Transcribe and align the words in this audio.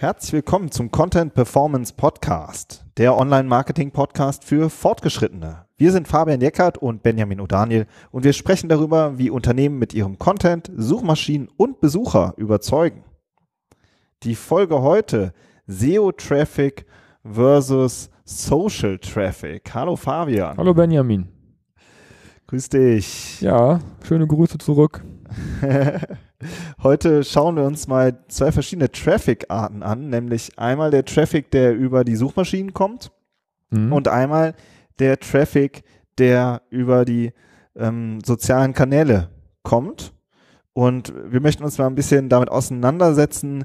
Herzlich 0.00 0.32
willkommen 0.32 0.70
zum 0.70 0.90
Content 0.90 1.34
Performance 1.34 1.92
Podcast, 1.92 2.86
der 2.96 3.18
Online-Marketing-Podcast 3.18 4.44
für 4.44 4.70
Fortgeschrittene. 4.70 5.66
Wir 5.76 5.92
sind 5.92 6.08
Fabian 6.08 6.40
Jeckert 6.40 6.78
und 6.78 7.02
Benjamin 7.02 7.38
O'Daniel 7.38 7.84
und 8.10 8.24
wir 8.24 8.32
sprechen 8.32 8.70
darüber, 8.70 9.18
wie 9.18 9.28
Unternehmen 9.28 9.78
mit 9.78 9.92
ihrem 9.92 10.18
Content, 10.18 10.70
Suchmaschinen 10.74 11.50
und 11.58 11.82
Besucher 11.82 12.32
überzeugen. 12.38 13.04
Die 14.22 14.36
Folge 14.36 14.80
heute 14.80 15.34
SEO-Traffic 15.66 16.86
versus 17.22 18.08
Social 18.24 18.98
Traffic. 19.00 19.74
Hallo 19.74 19.96
Fabian. 19.96 20.56
Hallo 20.56 20.72
Benjamin. 20.72 21.28
Grüß 22.46 22.70
dich. 22.70 23.42
Ja, 23.42 23.80
schöne 24.02 24.26
Grüße 24.26 24.56
zurück. 24.56 25.04
Heute 26.82 27.22
schauen 27.24 27.56
wir 27.56 27.64
uns 27.64 27.86
mal 27.86 28.24
zwei 28.28 28.52
verschiedene 28.52 28.90
Traffic-Arten 28.90 29.82
an, 29.82 30.08
nämlich 30.08 30.58
einmal 30.58 30.90
der 30.90 31.04
Traffic, 31.04 31.50
der 31.50 31.74
über 31.74 32.04
die 32.04 32.16
Suchmaschinen 32.16 32.72
kommt 32.72 33.10
mhm. 33.70 33.92
und 33.92 34.08
einmal 34.08 34.54
der 34.98 35.18
Traffic, 35.18 35.82
der 36.18 36.62
über 36.70 37.04
die 37.04 37.32
ähm, 37.76 38.20
sozialen 38.24 38.72
Kanäle 38.72 39.30
kommt. 39.62 40.12
Und 40.72 41.12
wir 41.26 41.40
möchten 41.40 41.64
uns 41.64 41.78
mal 41.78 41.86
ein 41.86 41.94
bisschen 41.94 42.28
damit 42.28 42.48
auseinandersetzen, 42.48 43.64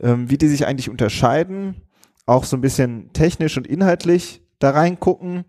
ähm, 0.00 0.30
wie 0.30 0.38
die 0.38 0.48
sich 0.48 0.66
eigentlich 0.66 0.88
unterscheiden, 0.88 1.82
auch 2.26 2.44
so 2.44 2.56
ein 2.56 2.62
bisschen 2.62 3.12
technisch 3.12 3.56
und 3.56 3.66
inhaltlich 3.66 4.42
da 4.60 4.70
reingucken 4.70 5.44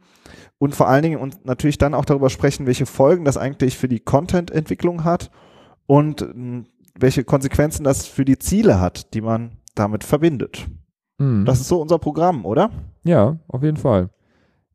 und 0.57 0.75
vor 0.75 0.89
allen 0.89 1.03
Dingen 1.03 1.19
und 1.19 1.45
natürlich 1.45 1.77
dann 1.77 1.93
auch 1.93 2.05
darüber 2.05 2.29
sprechen, 2.29 2.65
welche 2.65 2.85
Folgen 2.85 3.23
das 3.23 3.37
eigentlich 3.37 3.77
für 3.77 3.87
die 3.87 3.99
Content-Entwicklung 3.99 5.03
hat 5.03 5.31
und 5.87 6.21
hm, 6.21 6.65
welche 6.97 7.23
Konsequenzen 7.23 7.83
das 7.83 8.07
für 8.07 8.25
die 8.25 8.39
Ziele 8.39 8.79
hat, 8.79 9.13
die 9.13 9.21
man 9.21 9.51
damit 9.75 10.03
verbindet. 10.03 10.67
Mhm. 11.17 11.45
Das 11.45 11.59
ist 11.59 11.67
so 11.67 11.81
unser 11.81 11.99
Programm, 11.99 12.45
oder? 12.45 12.71
Ja, 13.03 13.37
auf 13.47 13.63
jeden 13.63 13.77
Fall. 13.77 14.09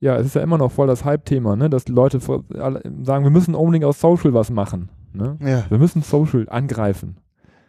Ja, 0.01 0.17
es 0.17 0.27
ist 0.27 0.35
ja 0.35 0.43
immer 0.43 0.59
noch 0.59 0.73
voll 0.73 0.87
das 0.87 1.05
Hype-Thema, 1.05 1.57
ne? 1.57 1.69
dass 1.69 1.85
die 1.85 1.93
Leute 1.93 2.21
sagen, 2.21 3.25
wir 3.25 3.31
müssen 3.31 3.55
unbedingt 3.55 3.85
aus 3.85 4.01
Social 4.01 4.33
was 4.33 4.51
machen. 4.51 4.89
Ne? 5.13 5.37
Ja. 5.41 5.65
Wir 5.69 5.79
müssen 5.79 6.03
Social 6.03 6.47
angreifen. 6.49 7.17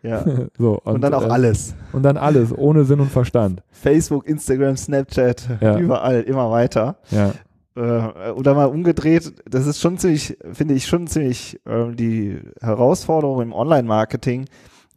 Ja. 0.02 0.23
so, 0.58 0.80
und, 0.80 0.95
und, 0.95 1.02
dann 1.02 1.14
auch 1.14 1.26
äh, 1.26 1.30
alles. 1.30 1.76
Und 1.92 2.03
dann 2.03 2.17
alles, 2.17 2.58
ohne 2.58 2.86
Sinn 2.86 3.02
und 3.02 3.11
Verstand. 3.11 3.64
Facebook, 3.72 4.28
Instagram, 4.28 4.78
Snapchat, 4.78 5.50
ja. 5.59 5.78
überall, 5.78 6.22
immer 6.22 6.50
weiter. 6.52 6.98
Ja 7.09 7.28
äh, 7.30 7.33
oder 7.75 8.53
mal 8.53 8.66
umgedreht, 8.66 9.33
das 9.50 9.66
ist 9.66 9.80
schon 9.80 9.97
ziemlich, 9.97 10.38
finde 10.52 10.73
ich 10.73 10.88
schon 10.88 11.08
ziemlich 11.08 11.59
äh, 11.66 11.94
die 11.94 12.39
Herausforderung 12.59 13.41
im 13.41 13.53
Online-Marketing, 13.53 14.45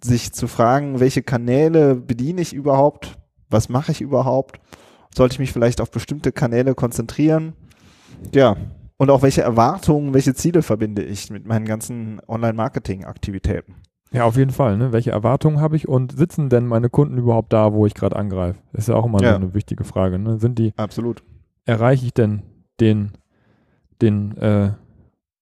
sich 0.03 0.33
zu 0.33 0.49
fragen, 0.49 1.01
welche 1.01 1.23
Kanäle 1.23 1.95
bediene 1.95 2.41
ich 2.41 2.53
überhaupt, 2.53 3.17
was 3.49 3.69
mache 3.69 3.93
ich 3.93 4.01
überhaupt, 4.01 4.61
sollte 5.15 5.35
ich 5.35 5.39
mich 5.39 5.53
vielleicht 5.53 5.81
auf 5.81 5.91
bestimmte 5.91 6.33
Kanäle 6.33 6.75
konzentrieren, 6.75 7.55
ja, 8.35 8.57
und 8.97 9.11
auch 9.11 9.23
welche 9.23 9.43
Erwartungen, 9.43 10.15
welche 10.15 10.35
Ziele 10.35 10.63
verbinde 10.63 11.03
ich 11.03 11.31
mit 11.31 11.47
meinen 11.47 11.67
ganzen 11.67 12.21
Online-Marketing-Aktivitäten. 12.27 13.75
Ja, 14.13 14.25
auf 14.25 14.37
jeden 14.37 14.53
Fall. 14.53 14.77
Ne? 14.77 14.93
Welche 14.93 15.11
Erwartungen 15.11 15.61
habe 15.61 15.75
ich 15.75 15.89
und 15.89 16.17
sitzen 16.17 16.49
denn 16.49 16.67
meine 16.67 16.89
Kunden 16.89 17.19
überhaupt 17.19 17.53
da, 17.53 17.73
wo 17.73 17.85
ich 17.85 17.95
gerade 17.95 18.15
angreife? 18.15 18.61
Das 18.73 18.85
ist 18.85 18.89
ja 18.89 18.95
auch 18.95 19.07
immer 19.07 19.21
ja. 19.21 19.31
so 19.31 19.37
eine 19.37 19.55
wichtige 19.55 19.83
Frage. 19.83 20.21
Ne? 20.21 20.39
Sind 20.39 20.59
die? 20.59 20.73
Absolut. 20.77 21.25
Erreiche 21.65 22.07
ich 22.07 22.15
denn 22.15 22.43
den, 22.81 23.13
den 24.03 24.37
äh, 24.39 24.73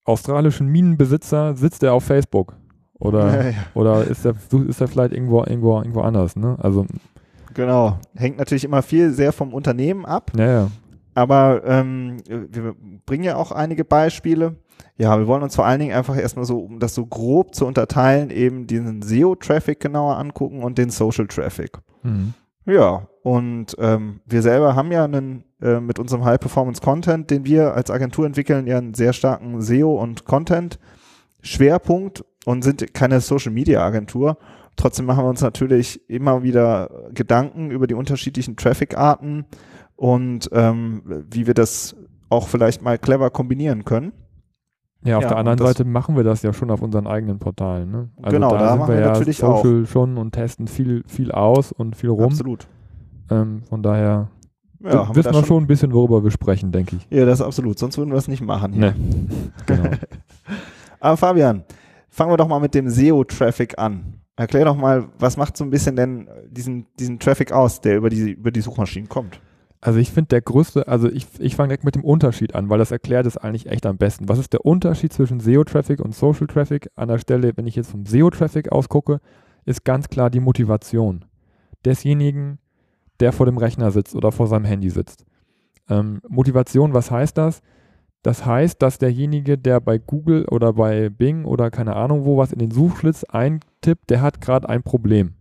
australischen 0.05 0.67
Minenbesitzer, 0.67 1.55
sitzt 1.55 1.83
er 1.83 1.93
auf 1.93 2.03
Facebook? 2.03 2.55
Oder, 2.99 3.43
ja, 3.43 3.49
ja. 3.49 3.55
oder 3.73 4.05
ist 4.05 4.25
er 4.25 4.35
ist 4.67 4.81
er 4.81 4.87
vielleicht 4.87 5.13
irgendwo, 5.13 5.43
irgendwo, 5.43 5.77
irgendwo 5.77 6.01
anders, 6.01 6.35
ne? 6.35 6.57
Also 6.61 6.85
Genau. 7.53 7.99
Hängt 8.15 8.37
natürlich 8.37 8.63
immer 8.63 8.81
viel 8.81 9.11
sehr 9.11 9.31
vom 9.31 9.53
Unternehmen 9.53 10.05
ab. 10.05 10.31
Ja, 10.37 10.45
ja. 10.45 10.71
Aber 11.15 11.61
ähm, 11.65 12.17
wir 12.27 12.75
bringen 13.05 13.23
ja 13.23 13.35
auch 13.35 13.51
einige 13.51 13.85
Beispiele. 13.85 14.55
Ja, 14.97 15.17
wir 15.19 15.27
wollen 15.27 15.43
uns 15.43 15.55
vor 15.55 15.65
allen 15.65 15.79
Dingen 15.79 15.95
einfach 15.95 16.17
erstmal 16.17 16.45
so, 16.45 16.59
um 16.59 16.79
das 16.79 16.95
so 16.95 17.05
grob 17.05 17.53
zu 17.53 17.65
unterteilen, 17.65 18.29
eben 18.31 18.67
diesen 18.67 19.01
SEO-Traffic 19.01 19.79
genauer 19.79 20.17
angucken 20.17 20.63
und 20.63 20.77
den 20.77 20.89
Social 20.89 21.27
Traffic. 21.27 21.77
Mhm. 22.01 22.33
Ja, 22.65 23.07
und 23.21 23.75
ähm, 23.79 24.21
wir 24.25 24.41
selber 24.41 24.75
haben 24.75 24.91
ja 24.91 25.03
einen 25.03 25.43
äh, 25.63 25.79
mit 25.79 25.97
unserem 25.97 26.25
High 26.25 26.39
Performance 26.39 26.81
Content, 26.81 27.29
den 27.29 27.45
wir 27.45 27.73
als 27.73 27.89
Agentur 27.89 28.25
entwickeln, 28.25 28.67
ja 28.67 28.77
einen 28.77 28.93
sehr 28.93 29.13
starken 29.13 29.61
SEO 29.61 29.93
und 29.93 30.25
Content 30.25 30.77
Schwerpunkt 31.41 32.25
und 32.45 32.63
sind 32.63 32.93
keine 32.93 33.21
Social 33.21 33.53
Media 33.53 33.81
Agentur. 33.81 34.37
Trotzdem 34.75 35.05
machen 35.05 35.23
wir 35.23 35.29
uns 35.29 35.41
natürlich 35.41 36.09
immer 36.09 36.43
wieder 36.43 36.89
Gedanken 37.13 37.71
über 37.71 37.87
die 37.87 37.93
unterschiedlichen 37.93 38.57
Traffic-Arten 38.57 39.45
und 39.95 40.49
ähm, 40.51 41.23
wie 41.31 41.47
wir 41.47 41.53
das 41.53 41.95
auch 42.29 42.49
vielleicht 42.49 42.81
mal 42.81 42.97
clever 42.97 43.29
kombinieren 43.29 43.85
können. 43.85 44.11
Ja, 45.05 45.17
auf 45.17 45.23
ja, 45.23 45.29
der 45.29 45.37
anderen 45.37 45.59
Seite 45.59 45.85
machen 45.85 46.17
wir 46.17 46.23
das 46.23 46.41
ja 46.43 46.51
schon 46.51 46.71
auf 46.71 46.81
unseren 46.81 47.07
eigenen 47.07 47.39
Portalen. 47.39 47.89
Ne? 47.89 48.09
Also 48.21 48.35
genau, 48.35 48.51
da, 48.51 48.57
da 48.57 48.75
machen 48.75 48.93
wir, 48.93 48.99
wir 48.99 49.05
natürlich 49.07 49.37
Social 49.37 49.83
auch. 49.83 49.87
schon 49.87 50.17
und 50.17 50.33
testen 50.33 50.67
viel, 50.67 51.03
viel 51.07 51.31
aus 51.31 51.71
und 51.71 51.95
viel 51.95 52.09
rum. 52.09 52.25
Absolut. 52.25 52.67
Ähm, 53.29 53.63
von 53.69 53.81
daher 53.81 54.29
ja, 54.83 55.07
wir 55.07 55.15
wissen 55.15 55.31
wir 55.31 55.33
schon, 55.39 55.45
schon 55.45 55.63
ein 55.63 55.67
bisschen, 55.67 55.93
worüber 55.93 56.23
wir 56.23 56.31
sprechen, 56.31 56.71
denke 56.71 56.97
ich. 56.97 57.07
Ja, 57.09 57.25
das 57.25 57.39
ist 57.39 57.45
absolut. 57.45 57.79
Sonst 57.79 57.97
würden 57.97 58.11
wir 58.11 58.17
es 58.17 58.27
nicht 58.27 58.41
machen. 58.41 58.73
Hier. 58.73 58.91
Nee. 58.91 59.27
genau. 59.65 59.89
Aber 60.99 61.17
Fabian, 61.17 61.63
fangen 62.09 62.31
wir 62.31 62.37
doch 62.37 62.47
mal 62.47 62.59
mit 62.59 62.73
dem 62.75 62.89
SEO-Traffic 62.89 63.77
an. 63.77 64.21
Erklär 64.35 64.65
doch 64.65 64.75
mal, 64.75 65.09
was 65.19 65.37
macht 65.37 65.55
so 65.55 65.63
ein 65.63 65.69
bisschen 65.69 65.95
denn 65.95 66.27
diesen, 66.49 66.87
diesen 66.99 67.19
Traffic 67.19 67.51
aus, 67.51 67.81
der 67.81 67.97
über 67.97 68.09
die, 68.09 68.31
über 68.31 68.51
die 68.51 68.61
Suchmaschinen 68.61 69.07
kommt? 69.07 69.39
Also 69.79 69.99
ich 69.99 70.11
finde 70.11 70.29
der 70.29 70.41
größte, 70.41 70.87
also 70.87 71.09
ich, 71.09 71.27
ich 71.39 71.55
fange 71.55 71.67
direkt 71.67 71.83
mit 71.83 71.95
dem 71.95 72.05
Unterschied 72.05 72.55
an, 72.55 72.69
weil 72.69 72.79
das 72.79 72.91
erklärt 72.91 73.25
es 73.25 73.37
eigentlich 73.37 73.67
echt 73.67 73.85
am 73.85 73.97
besten. 73.97 74.29
Was 74.29 74.39
ist 74.39 74.53
der 74.53 74.65
Unterschied 74.65 75.11
zwischen 75.11 75.39
SEO-Traffic 75.39 75.99
und 75.99 76.15
Social 76.15 76.47
Traffic? 76.47 76.89
An 76.95 77.09
der 77.09 77.19
Stelle, 77.19 77.51
wenn 77.57 77.67
ich 77.67 77.75
jetzt 77.75 77.91
vom 77.91 78.05
SEO-Traffic 78.05 78.71
ausgucke, 78.71 79.19
ist 79.65 79.83
ganz 79.83 80.07
klar 80.07 80.29
die 80.29 80.39
Motivation 80.39 81.25
desjenigen, 81.85 82.59
der 83.19 83.31
vor 83.31 83.45
dem 83.45 83.57
Rechner 83.57 83.91
sitzt 83.91 84.15
oder 84.15 84.31
vor 84.31 84.47
seinem 84.47 84.65
Handy 84.65 84.89
sitzt. 84.89 85.25
Ähm, 85.89 86.21
Motivation, 86.27 86.93
was 86.93 87.11
heißt 87.11 87.37
das? 87.37 87.61
Das 88.23 88.45
heißt, 88.45 88.81
dass 88.81 88.99
derjenige, 88.99 89.57
der 89.57 89.81
bei 89.81 89.97
Google 89.97 90.45
oder 90.45 90.73
bei 90.73 91.09
Bing 91.09 91.43
oder 91.43 91.69
keine 91.69 91.95
Ahnung 91.95 92.23
wo 92.23 92.37
was 92.37 92.53
in 92.53 92.59
den 92.59 92.71
Suchschlitz 92.71 93.25
eintippt, 93.25 94.09
der 94.09 94.21
hat 94.21 94.39
gerade 94.39 94.69
ein 94.69 94.81
Problem. 94.81 95.33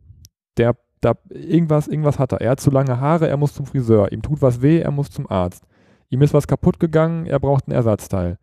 Der, 0.57 0.77
da, 1.01 1.15
irgendwas, 1.31 1.87
irgendwas 1.87 2.19
hat 2.19 2.33
er. 2.33 2.41
Er 2.41 2.51
hat 2.51 2.61
zu 2.61 2.71
lange 2.71 2.99
Haare, 2.99 3.29
er 3.29 3.37
muss 3.37 3.55
zum 3.55 3.67
Friseur. 3.67 4.11
Ihm 4.11 4.23
tut 4.23 4.43
was 4.43 4.63
weh, 4.63 4.81
er 4.81 4.91
muss 4.91 5.11
zum 5.11 5.31
Arzt. 5.31 5.65
Ihm 6.11 6.23
ist 6.23 6.35
was 6.35 6.49
kaputt 6.49 6.81
gegangen, 6.81 7.27
er 7.27 7.39
braucht 7.39 7.69
ein 7.69 7.73
Ersatzteil. 7.73 8.39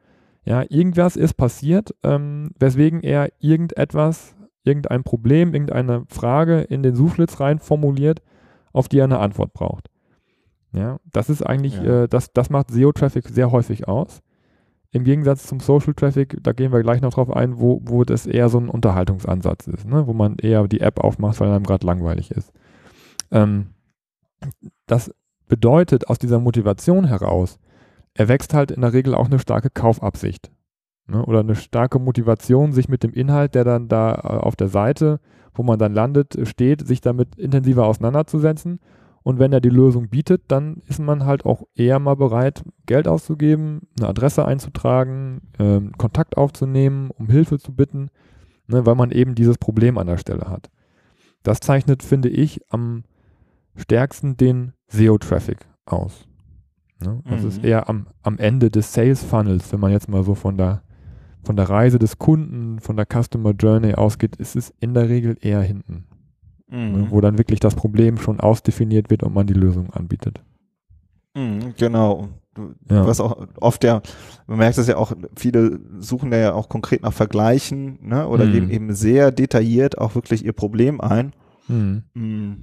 Ja, 0.46 0.64
irgendwas 0.70 1.18
ist 1.18 1.34
passiert, 1.36 1.94
ähm, 2.04 2.52
weswegen 2.58 3.02
er 3.02 3.30
irgendetwas, 3.40 4.36
irgendein 4.64 5.04
Problem, 5.04 5.54
irgendeine 5.54 6.06
Frage 6.08 6.62
in 6.62 6.82
den 6.82 6.96
Suchschlitz 6.96 7.42
rein 7.42 7.60
formuliert 7.60 8.22
auf 8.74 8.88
die 8.88 9.00
er 9.00 9.06
eine 9.06 9.20
Antwort 9.20 9.54
braucht. 9.54 9.90
Ja, 10.72 11.00
das 11.12 11.30
ist 11.30 11.42
eigentlich, 11.42 11.76
ja. 11.76 12.04
äh, 12.04 12.08
das, 12.08 12.32
das 12.34 12.50
macht 12.50 12.72
SEO-Traffic 12.72 13.28
sehr 13.30 13.52
häufig 13.52 13.88
aus. 13.88 14.22
Im 14.92 15.04
Gegensatz 15.04 15.46
zum 15.46 15.60
Social 15.60 15.94
Traffic, 15.94 16.38
da 16.42 16.52
gehen 16.52 16.72
wir 16.72 16.82
gleich 16.82 17.02
noch 17.02 17.14
drauf 17.14 17.30
ein, 17.32 17.60
wo, 17.60 17.80
wo 17.86 18.04
das 18.04 18.26
eher 18.26 18.50
so 18.50 18.60
ein 18.60 18.70
Unterhaltungsansatz 18.70 19.68
ist, 19.68 19.86
ne? 19.86 20.08
wo 20.08 20.14
man 20.14 20.38
eher 20.38 20.68
die 20.68 20.82
App 20.82 21.00
aufmacht, 21.00 21.40
weil 21.40 21.52
einem 21.52 21.64
gerade 21.64 21.86
langweilig 21.86 22.32
ist. 22.32 22.52
Ähm, 23.32 23.68
das 24.88 25.14
bedeutet 25.48 26.08
aus 26.08 26.18
dieser 26.18 26.40
Motivation 26.40 27.06
heraus, 27.06 27.60
erwächst 28.16 28.56
halt 28.56 28.72
in 28.72 28.82
der 28.82 28.94
Regel 28.94 29.14
auch 29.14 29.28
eine 29.28 29.38
starke 29.38 29.70
Kaufabsicht 29.70 30.52
ne? 31.10 31.26
oder 31.26 31.40
eine 31.40 31.56
starke 31.56 32.00
Motivation, 32.00 32.72
sich 32.72 32.90
mit 32.90 33.04
dem 33.04 33.14
Inhalt, 33.14 33.56
der 33.56 33.64
dann 33.64 33.88
da 33.88 34.16
äh, 34.16 34.38
auf 34.38 34.56
der 34.56 34.70
Seite 34.70 35.20
wo 35.60 35.64
man 35.64 35.78
dann 35.78 35.94
landet, 35.94 36.38
steht, 36.48 36.88
sich 36.88 37.02
damit 37.02 37.36
intensiver 37.36 37.86
auseinanderzusetzen. 37.86 38.80
Und 39.24 39.40
wenn 39.40 39.52
er 39.52 39.60
die 39.60 39.70
Lösung 39.70 40.08
bietet, 40.08 40.44
dann 40.48 40.82
ist 40.88 41.02
man 41.02 41.26
halt 41.26 41.46
auch 41.46 41.64
eher 41.76 42.00
mal 42.00 42.16
bereit, 42.16 42.64
Geld 42.86 43.10
auszugeben, 43.10 43.82
eine 44.00 44.08
Adresse 44.08 44.46
einzutragen, 44.46 45.42
äh, 45.58 45.82
Kontakt 45.98 46.38
aufzunehmen, 46.38 47.12
um 47.12 47.28
Hilfe 47.28 47.60
zu 47.60 47.76
bitten, 47.76 48.10
ne, 48.68 48.86
weil 48.86 48.96
man 48.96 49.12
eben 49.12 49.36
dieses 49.36 49.58
Problem 49.58 49.98
an 49.98 50.08
der 50.08 50.18
Stelle 50.18 50.50
hat. 50.50 50.70
Das 51.44 51.60
zeichnet, 51.60 52.04
finde 52.04 52.30
ich, 52.30 52.62
am 52.70 53.04
stärksten 53.76 54.38
den 54.38 54.72
SEO-Traffic 54.88 55.68
aus. 55.86 56.26
Ne? 57.04 57.22
Das 57.30 57.42
mhm. 57.42 57.48
ist 57.50 57.64
eher 57.66 57.90
am, 57.90 58.08
am 58.24 58.38
Ende 58.38 58.72
des 58.72 58.94
Sales 58.94 59.24
Funnels, 59.24 59.74
wenn 59.74 59.82
man 59.82 59.92
jetzt 59.92 60.08
mal 60.08 60.24
so 60.24 60.36
von 60.36 60.56
der 60.56 60.84
von 61.50 61.56
der 61.56 61.68
Reise 61.68 61.98
des 61.98 62.20
Kunden, 62.20 62.80
von 62.80 62.96
der 62.96 63.08
Customer 63.12 63.54
Journey 63.54 63.96
ausgeht, 63.96 64.36
ist 64.36 64.56
es 64.56 64.72
in 64.80 64.94
der 64.94 65.10
Regel 65.10 65.36
eher 65.42 65.64
hinten. 65.64 66.06
Ne, 66.68 66.78
mhm. 66.78 67.10
Wo 67.10 67.22
dann 67.22 67.40
wirklich 67.40 67.60
das 67.60 67.74
Problem 67.74 68.20
schon 68.20 68.40
ausdefiniert 68.40 69.10
wird 69.10 69.24
und 69.24 69.34
man 69.34 69.48
die 69.48 69.56
Lösung 69.56 69.90
anbietet. 69.90 70.44
Mhm, 71.34 71.74
genau. 71.76 72.28
Du, 72.54 72.76
ja. 72.88 73.08
Was 73.08 73.20
auch 73.20 73.48
oft 73.60 73.84
ja, 73.84 74.04
man 74.46 74.60
merkt 74.60 74.78
es 74.78 74.86
ja 74.86 74.98
auch, 74.98 75.12
viele 75.36 75.80
suchen 75.98 76.32
ja 76.32 76.54
auch 76.54 76.70
konkret 76.70 77.02
nach 77.02 77.14
Vergleichen, 77.14 77.98
ne, 78.04 78.28
oder 78.28 78.46
mhm. 78.46 78.52
geben 78.52 78.70
eben 78.70 78.94
sehr 78.94 79.32
detailliert 79.32 79.98
auch 79.98 80.14
wirklich 80.14 80.46
ihr 80.46 80.54
Problem 80.54 81.02
ein. 81.02 81.34
Mhm. 81.68 82.04
mhm. 82.14 82.58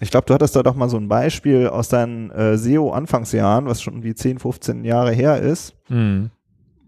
ich 0.00 0.10
glaube, 0.10 0.26
du 0.26 0.34
hattest 0.34 0.56
da 0.56 0.64
doch 0.64 0.74
mal 0.74 0.88
so 0.88 0.96
ein 0.96 1.06
Beispiel 1.06 1.68
aus 1.68 1.90
deinen 1.90 2.32
äh, 2.32 2.58
SEO-Anfangsjahren, 2.58 3.66
was 3.66 3.82
schon 3.82 4.02
wie 4.02 4.16
10, 4.16 4.40
15 4.40 4.84
Jahre 4.84 5.12
her 5.12 5.40
ist. 5.40 5.76
Mhm. 5.88 6.30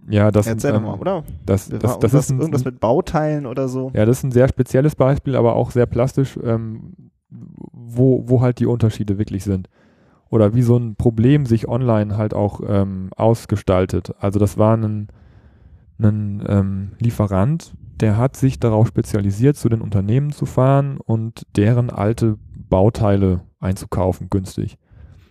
Ja, 0.09 0.31
das, 0.31 0.47
Erzähl 0.47 0.75
ähm, 0.75 0.85
mal, 0.85 0.99
oder? 0.99 1.25
das, 1.45 1.69
das, 1.69 1.81
das, 1.81 1.99
das 1.99 2.15
ist 2.15 2.31
ein, 2.31 2.39
irgendwas 2.39 2.65
mit 2.65 2.81
Bauteilen 2.81 3.47
oder 3.47 3.69
so. 3.69 3.91
Ja, 3.95 4.07
das 4.07 4.19
ist 4.19 4.25
ein 4.25 4.33
sehr 4.33 4.49
spezielles 4.49 4.97
Beispiel, 4.97 5.37
aber 5.37 5.55
auch 5.57 5.71
sehr 5.71 5.87
plastisch, 5.87 6.39
ähm, 6.43 6.95
wo, 7.31 8.25
wo 8.27 8.41
halt 8.41 8.59
die 8.59 8.67
Unterschiede 8.67 9.19
wirklich 9.19 9.45
sind. 9.45 9.69
Oder 10.31 10.55
wie 10.55 10.63
so 10.63 10.77
ein 10.77 10.97
Problem 10.97 11.47
sich 11.47 11.69
online 11.69 12.17
halt 12.17 12.35
auch 12.35 12.61
ähm, 12.67 13.11
ausgestaltet. 13.17 14.15
Also 14.19 14.39
das 14.39 14.59
war 14.59 14.77
ein, 14.77 15.09
ein 15.99 16.43
ähm, 16.47 16.93
Lieferant, 16.99 17.75
der 18.01 18.17
hat 18.17 18.37
sich 18.37 18.61
darauf 18.61 18.89
spezialisiert, 18.89 19.57
zu 19.57 19.69
den 19.69 19.81
Unternehmen 19.81 20.33
zu 20.33 20.47
fahren 20.47 20.99
und 20.99 21.47
deren 21.57 21.91
alte 21.91 22.39
Bauteile 22.69 23.41
einzukaufen, 23.61 24.29
günstig. 24.31 24.79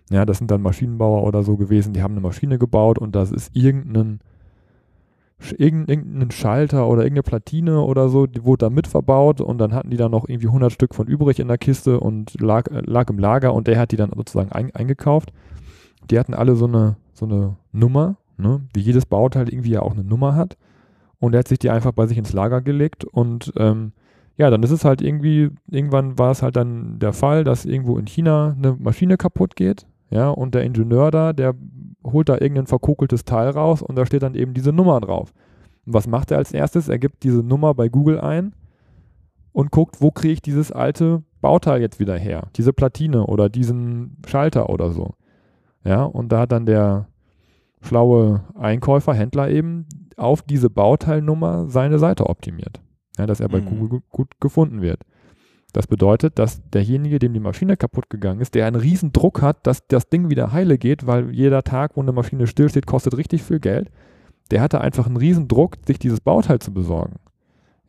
Ja, 0.09 0.25
das 0.25 0.37
sind 0.37 0.51
dann 0.51 0.61
Maschinenbauer 0.61 1.23
oder 1.23 1.43
so 1.43 1.57
gewesen, 1.57 1.93
die 1.93 2.01
haben 2.01 2.13
eine 2.13 2.21
Maschine 2.21 2.57
gebaut 2.57 2.97
und 2.97 3.15
das 3.15 3.31
ist 3.31 3.55
irgendein 3.55 4.19
irgendein 5.57 6.31
Schalter 6.31 6.87
oder 6.87 7.03
irgendeine 7.03 7.23
Platine 7.23 7.81
oder 7.81 8.09
so, 8.09 8.25
die 8.25 8.43
wurde 8.43 8.65
da 8.65 8.69
mit 8.69 8.87
verbaut 8.87 9.39
und 9.39 9.59
dann 9.59 9.73
hatten 9.73 9.89
die 9.89 9.97
da 9.97 10.09
noch 10.09 10.27
irgendwie 10.27 10.47
100 10.47 10.71
Stück 10.71 10.95
von 10.95 11.07
übrig 11.07 11.39
in 11.39 11.47
der 11.47 11.57
Kiste 11.57 11.99
und 11.99 12.39
lag, 12.41 12.67
äh, 12.71 12.81
lag 12.85 13.09
im 13.09 13.19
Lager 13.19 13.53
und 13.53 13.67
der 13.67 13.79
hat 13.79 13.91
die 13.91 13.97
dann 13.97 14.11
sozusagen 14.15 14.51
ein, 14.51 14.73
eingekauft. 14.75 15.31
Die 16.09 16.17
hatten 16.17 16.33
alle 16.33 16.55
so 16.55 16.65
eine, 16.65 16.97
so 17.13 17.25
eine 17.25 17.55
Nummer, 17.71 18.17
ne, 18.37 18.61
wie 18.73 18.79
jedes 18.79 19.05
Bauteil 19.05 19.49
irgendwie 19.49 19.71
ja 19.71 19.81
auch 19.81 19.93
eine 19.93 20.03
Nummer 20.03 20.35
hat. 20.35 20.57
Und 21.19 21.33
er 21.33 21.39
hat 21.39 21.47
sich 21.47 21.59
die 21.59 21.69
einfach 21.69 21.91
bei 21.91 22.07
sich 22.07 22.17
ins 22.17 22.33
Lager 22.33 22.61
gelegt 22.61 23.03
und 23.03 23.53
ähm, 23.57 23.93
ja, 24.37 24.51
dann 24.51 24.61
ist 24.61 24.71
es 24.71 24.85
halt 24.85 25.01
irgendwie, 25.01 25.49
irgendwann 25.67 26.19
war 26.19 26.31
es 26.31 26.43
halt 26.43 26.55
dann 26.55 26.99
der 26.99 27.13
Fall, 27.13 27.43
dass 27.43 27.65
irgendwo 27.65 27.97
in 27.97 28.05
China 28.05 28.55
eine 28.55 28.75
Maschine 28.79 29.17
kaputt 29.17 29.55
geht, 29.55 29.87
ja, 30.09 30.29
und 30.29 30.55
der 30.55 30.63
Ingenieur 30.63 31.11
da, 31.11 31.33
der 31.33 31.53
holt 32.03 32.29
da 32.29 32.33
irgendein 32.33 32.67
verkokeltes 32.67 33.25
Teil 33.25 33.49
raus 33.49 33.81
und 33.81 33.95
da 33.95 34.05
steht 34.05 34.23
dann 34.23 34.35
eben 34.35 34.53
diese 34.53 34.71
Nummer 34.71 35.01
drauf. 35.01 35.33
Und 35.85 35.93
was 35.93 36.07
macht 36.07 36.31
er 36.31 36.37
als 36.37 36.51
erstes? 36.51 36.87
Er 36.89 36.99
gibt 36.99 37.23
diese 37.23 37.43
Nummer 37.43 37.73
bei 37.73 37.89
Google 37.89 38.19
ein 38.19 38.53
und 39.51 39.71
guckt, 39.71 40.01
wo 40.01 40.11
kriege 40.11 40.33
ich 40.33 40.41
dieses 40.41 40.71
alte 40.71 41.23
Bauteil 41.41 41.81
jetzt 41.81 41.99
wieder 41.99 42.17
her? 42.17 42.47
Diese 42.55 42.73
Platine 42.73 43.25
oder 43.25 43.49
diesen 43.49 44.17
Schalter 44.25 44.69
oder 44.69 44.91
so. 44.91 45.15
Ja, 45.83 46.03
und 46.03 46.31
da 46.31 46.41
hat 46.41 46.51
dann 46.51 46.65
der 46.65 47.07
schlaue 47.81 48.43
Einkäufer, 48.55 49.13
Händler 49.13 49.49
eben 49.49 49.85
auf 50.15 50.41
diese 50.41 50.69
Bauteilnummer 50.69 51.69
seine 51.69 51.99
Seite 51.99 52.27
optimiert. 52.27 52.81
Ja, 53.17 53.25
dass 53.25 53.39
er 53.39 53.49
bei 53.49 53.61
mhm. 53.61 53.79
Google 53.79 54.01
gut 54.09 54.39
gefunden 54.39 54.81
wird. 54.81 55.01
Das 55.73 55.87
bedeutet, 55.87 56.39
dass 56.39 56.61
derjenige, 56.69 57.19
dem 57.19 57.33
die 57.33 57.39
Maschine 57.39 57.77
kaputt 57.77 58.09
gegangen 58.09 58.41
ist, 58.41 58.55
der 58.55 58.65
einen 58.65 58.77
riesen 58.77 59.11
Druck 59.11 59.41
hat, 59.41 59.67
dass 59.67 59.85
das 59.87 60.09
Ding 60.09 60.29
wieder 60.29 60.51
heile 60.51 60.77
geht, 60.77 61.05
weil 61.05 61.31
jeder 61.31 61.63
Tag, 61.63 61.95
wo 61.95 62.01
eine 62.01 62.13
Maschine 62.13 62.47
stillsteht, 62.47 62.85
kostet 62.85 63.17
richtig 63.17 63.43
viel 63.43 63.59
Geld. 63.59 63.91
Der 64.49 64.61
hatte 64.61 64.81
einfach 64.81 65.07
einen 65.07 65.17
riesen 65.17 65.47
Druck, 65.47 65.75
sich 65.85 65.99
dieses 65.99 66.21
Bauteil 66.21 66.59
zu 66.59 66.73
besorgen. 66.73 67.17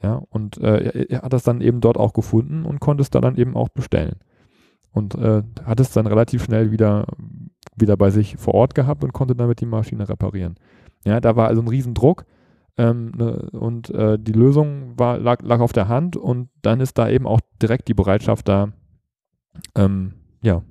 Ja, 0.02 0.22
und 0.30 0.58
äh, 0.58 1.06
er, 1.08 1.22
hat 1.22 1.32
das 1.32 1.42
dann 1.42 1.60
eben 1.60 1.80
dort 1.80 1.96
auch 1.96 2.12
gefunden 2.12 2.64
und 2.64 2.80
konnte 2.80 3.02
es 3.02 3.10
dann 3.10 3.36
eben 3.36 3.56
auch 3.56 3.68
bestellen. 3.68 4.16
Und 4.92 5.14
äh, 5.14 5.42
hat 5.64 5.80
es 5.80 5.92
dann 5.92 6.06
relativ 6.06 6.44
schnell 6.44 6.70
wieder, 6.70 7.06
wieder 7.76 7.96
bei 7.96 8.10
sich 8.10 8.36
vor 8.36 8.54
Ort 8.54 8.74
gehabt 8.74 9.04
und 9.04 9.12
konnte 9.12 9.34
damit 9.34 9.60
die 9.60 9.66
Maschine 9.66 10.08
reparieren. 10.08 10.56
Ja, 11.04 11.20
da 11.20 11.36
war 11.36 11.48
also 11.48 11.62
ein 11.62 11.68
riesen 11.68 11.94
Druck 11.94 12.24
ähm, 12.78 13.10
ne, 13.16 13.50
und 13.52 13.90
äh, 13.90 14.18
die 14.18 14.32
Lösung 14.32 14.96
war, 14.96 15.18
lag, 15.18 15.42
lag 15.42 15.58
auf 15.60 15.72
der 15.72 15.88
Hand 15.88 16.16
und 16.16 16.48
dann 16.62 16.80
ist 16.80 16.96
da 16.96 17.08
eben 17.08 17.26
auch 17.26 17.40
direkt 17.60 17.88
die 17.88 17.94
Bereitschaft 17.94 18.48
da, 18.48 18.72
ähm, 19.74 20.14
ja, 20.42 20.62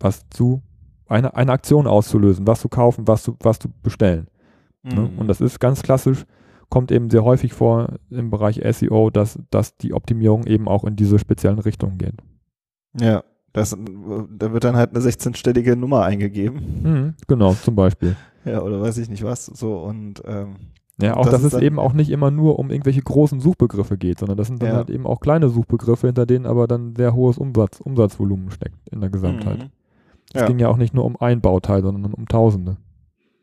was 0.00 0.28
zu, 0.30 0.62
eine, 1.06 1.34
eine 1.36 1.52
Aktion 1.52 1.86
auszulösen, 1.86 2.46
was 2.46 2.62
zu 2.62 2.70
kaufen, 2.70 3.06
was 3.06 3.24
zu, 3.24 3.36
was 3.40 3.58
zu 3.58 3.68
bestellen. 3.82 4.28
Ne? 4.82 4.94
Mhm. 4.94 5.02
Ne? 5.02 5.10
Und 5.18 5.28
das 5.28 5.42
ist 5.42 5.60
ganz 5.60 5.82
klassisch, 5.82 6.24
kommt 6.70 6.90
eben 6.90 7.10
sehr 7.10 7.24
häufig 7.24 7.52
vor 7.52 7.98
im 8.08 8.30
Bereich 8.30 8.60
SEO, 8.72 9.10
dass, 9.10 9.38
dass 9.50 9.76
die 9.76 9.92
Optimierung 9.92 10.46
eben 10.46 10.66
auch 10.66 10.84
in 10.84 10.96
diese 10.96 11.18
speziellen 11.18 11.58
Richtungen 11.58 11.98
geht. 11.98 12.16
Ja, 12.98 13.22
das, 13.52 13.70
da 13.70 14.52
wird 14.52 14.64
dann 14.64 14.76
halt 14.76 14.94
eine 14.94 15.04
16-stellige 15.04 15.76
Nummer 15.76 16.04
eingegeben. 16.04 16.82
Mhm, 16.82 17.14
genau, 17.28 17.52
zum 17.54 17.76
Beispiel. 17.76 18.16
Ja, 18.46 18.62
oder 18.62 18.80
weiß 18.80 18.96
ich 18.96 19.10
nicht 19.10 19.22
was. 19.22 19.44
So 19.44 19.82
und 19.82 20.22
ähm, 20.24 20.56
ja, 21.02 21.16
auch 21.16 21.24
das 21.24 21.42
dass 21.42 21.54
es 21.54 21.60
eben 21.60 21.78
auch 21.78 21.92
nicht 21.92 22.10
immer 22.10 22.30
nur 22.30 22.58
um 22.58 22.70
irgendwelche 22.70 23.02
großen 23.02 23.40
Suchbegriffe 23.40 23.96
geht, 23.96 24.18
sondern 24.18 24.36
das 24.36 24.48
sind 24.48 24.62
dann 24.62 24.70
ja. 24.70 24.76
halt 24.76 24.90
eben 24.90 25.06
auch 25.06 25.20
kleine 25.20 25.48
Suchbegriffe, 25.48 26.06
hinter 26.06 26.26
denen 26.26 26.46
aber 26.46 26.66
dann 26.66 26.94
sehr 26.96 27.14
hohes 27.14 27.38
Umsatz, 27.38 27.80
Umsatzvolumen 27.80 28.50
steckt 28.50 28.76
in 28.90 29.00
der 29.00 29.10
Gesamtheit. 29.10 29.58
Mhm. 29.58 29.70
Es 30.32 30.42
ja. 30.42 30.46
ging 30.46 30.58
ja 30.58 30.68
auch 30.68 30.76
nicht 30.76 30.94
nur 30.94 31.04
um 31.04 31.16
ein 31.16 31.40
Bauteil, 31.40 31.82
sondern 31.82 32.12
um 32.12 32.26
Tausende. 32.26 32.76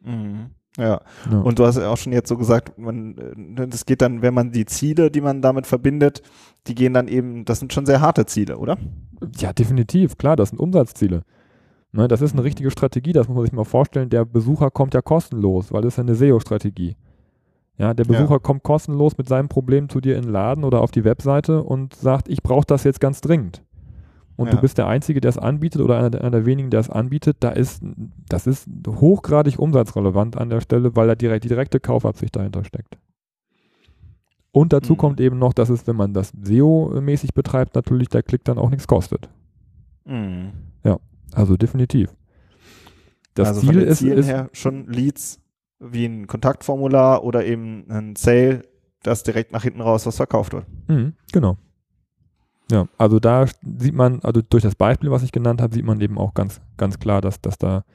Mhm. 0.03 0.51
Ja. 0.77 1.01
ja. 1.31 1.39
Und 1.39 1.59
du 1.59 1.65
hast 1.65 1.77
ja 1.77 1.89
auch 1.89 1.97
schon 1.97 2.13
jetzt 2.13 2.29
so 2.29 2.37
gesagt, 2.37 2.77
man, 2.77 3.17
äh, 3.17 3.67
das 3.67 3.85
geht 3.85 4.01
dann, 4.01 4.21
wenn 4.21 4.33
man 4.33 4.51
die 4.51 4.65
Ziele, 4.65 5.09
die 5.09 5.21
man 5.21 5.41
damit 5.41 5.65
verbindet, 5.65 6.21
die 6.67 6.75
gehen 6.75 6.93
dann 6.93 7.07
eben, 7.07 7.45
das 7.45 7.59
sind 7.59 7.73
schon 7.73 7.85
sehr 7.85 8.01
harte 8.01 8.25
Ziele, 8.25 8.57
oder? 8.57 8.77
Ja, 9.37 9.53
definitiv, 9.53 10.17
klar, 10.17 10.35
das 10.35 10.49
sind 10.49 10.59
Umsatzziele. 10.59 11.23
Ne, 11.93 12.07
das 12.07 12.21
ist 12.21 12.33
eine 12.33 12.43
richtige 12.43 12.69
Strategie, 12.69 13.13
das 13.13 13.27
muss 13.27 13.35
man 13.35 13.45
sich 13.45 13.53
mal 13.53 13.63
vorstellen. 13.63 14.09
Der 14.09 14.25
Besucher 14.25 14.69
kommt 14.69 14.93
ja 14.93 15.01
kostenlos, 15.01 15.71
weil 15.71 15.81
das 15.81 15.93
ist 15.93 15.97
ja 15.97 16.03
eine 16.03 16.15
SEO-Strategie. 16.15 16.95
Ja, 17.77 17.93
der 17.93 18.05
Besucher 18.05 18.35
ja. 18.35 18.39
kommt 18.39 18.63
kostenlos 18.63 19.17
mit 19.17 19.27
seinem 19.27 19.49
Problem 19.49 19.87
zu 19.87 20.01
dir 20.01 20.15
in 20.15 20.23
den 20.23 20.31
Laden 20.31 20.63
oder 20.63 20.81
auf 20.81 20.91
die 20.91 21.03
Webseite 21.03 21.63
und 21.63 21.93
sagt, 21.93 22.27
ich 22.27 22.41
brauche 22.41 22.65
das 22.65 22.83
jetzt 22.83 22.99
ganz 22.99 23.21
dringend. 23.21 23.61
Und 24.35 24.47
ja. 24.47 24.55
du 24.55 24.61
bist 24.61 24.77
der 24.77 24.87
Einzige, 24.87 25.21
der 25.21 25.29
es 25.29 25.37
anbietet 25.37 25.81
oder 25.81 25.97
einer 25.97 26.09
der, 26.09 26.21
einer 26.21 26.31
der, 26.31 26.45
wenigen, 26.45 26.69
der 26.69 26.79
es 26.79 26.89
anbietet. 26.89 27.37
Da 27.39 27.49
ist, 27.49 27.83
das 28.29 28.47
ist 28.47 28.67
hochgradig 28.87 29.59
umsatzrelevant 29.59 30.37
an 30.37 30.49
der 30.49 30.61
Stelle, 30.61 30.95
weil 30.95 31.07
da 31.07 31.15
direkt 31.15 31.43
die 31.43 31.49
direkte 31.49 31.79
Kaufabsicht 31.79 32.35
dahinter 32.35 32.63
steckt. 32.63 32.97
Und 34.51 34.73
dazu 34.73 34.93
mhm. 34.93 34.97
kommt 34.97 35.21
eben 35.21 35.37
noch, 35.37 35.53
dass 35.53 35.69
es, 35.69 35.85
wenn 35.85 35.95
man 35.95 36.13
das 36.13 36.33
SEO-mäßig 36.33 37.33
betreibt, 37.33 37.75
natürlich 37.75 38.09
der 38.09 38.23
Klick 38.23 38.43
dann 38.43 38.57
auch 38.57 38.69
nichts 38.69 38.87
kostet. 38.87 39.29
Mhm. 40.05 40.51
Ja, 40.83 40.97
also 41.33 41.57
definitiv. 41.57 42.15
Das 43.33 43.49
also 43.49 43.61
Ziel 43.61 43.81
ist, 43.81 44.01
ist 44.01 44.31
schon 44.53 44.87
Leads 44.87 45.39
wie 45.79 46.05
ein 46.05 46.27
Kontaktformular 46.27 47.23
oder 47.23 47.45
eben 47.45 47.85
ein 47.89 48.15
Sale, 48.15 48.63
dass 49.03 49.23
direkt 49.23 49.51
nach 49.51 49.63
hinten 49.63 49.81
raus 49.81 50.05
was 50.05 50.17
verkauft 50.17 50.53
wird. 50.53 50.65
Mhm, 50.87 51.13
genau. 51.31 51.57
Ja, 52.71 52.87
also 52.97 53.19
da 53.19 53.45
sieht 53.77 53.93
man, 53.93 54.19
also 54.23 54.41
durch 54.41 54.63
das 54.63 54.75
Beispiel, 54.75 55.11
was 55.11 55.23
ich 55.23 55.31
genannt 55.31 55.61
habe, 55.61 55.73
sieht 55.73 55.85
man 55.85 56.01
eben 56.01 56.17
auch 56.17 56.33
ganz, 56.33 56.59
ganz 56.75 56.99
klar, 56.99 57.21
dass, 57.21 57.39
dass 57.39 57.57
da 57.57 57.85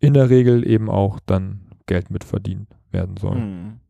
in 0.00 0.14
der 0.14 0.28
Regel 0.28 0.66
eben 0.66 0.90
auch 0.90 1.20
dann 1.24 1.60
Geld 1.86 2.10
mit 2.10 2.24
verdient 2.24 2.68
werden 2.90 3.16
soll. 3.16 3.36
Mhm. 3.36 3.80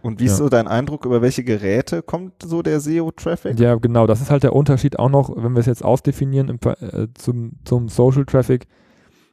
Und 0.00 0.20
wie 0.20 0.26
ist 0.26 0.36
so 0.36 0.48
dein 0.48 0.68
Eindruck, 0.68 1.04
über 1.04 1.22
welche 1.22 1.42
Geräte 1.42 2.02
kommt 2.02 2.42
so 2.42 2.62
der 2.62 2.78
SEO-Traffic? 2.78 3.58
Ja, 3.58 3.74
genau, 3.74 4.06
das 4.06 4.20
ist 4.20 4.30
halt 4.30 4.44
der 4.44 4.54
Unterschied 4.54 4.96
auch 4.98 5.10
noch, 5.10 5.34
wenn 5.36 5.54
wir 5.54 5.60
es 5.60 5.66
jetzt 5.66 5.84
ausdefinieren 5.84 6.48
im, 6.48 6.58
äh, 6.64 7.08
zum, 7.14 7.52
zum 7.64 7.88
Social 7.88 8.24
Traffic 8.24 8.68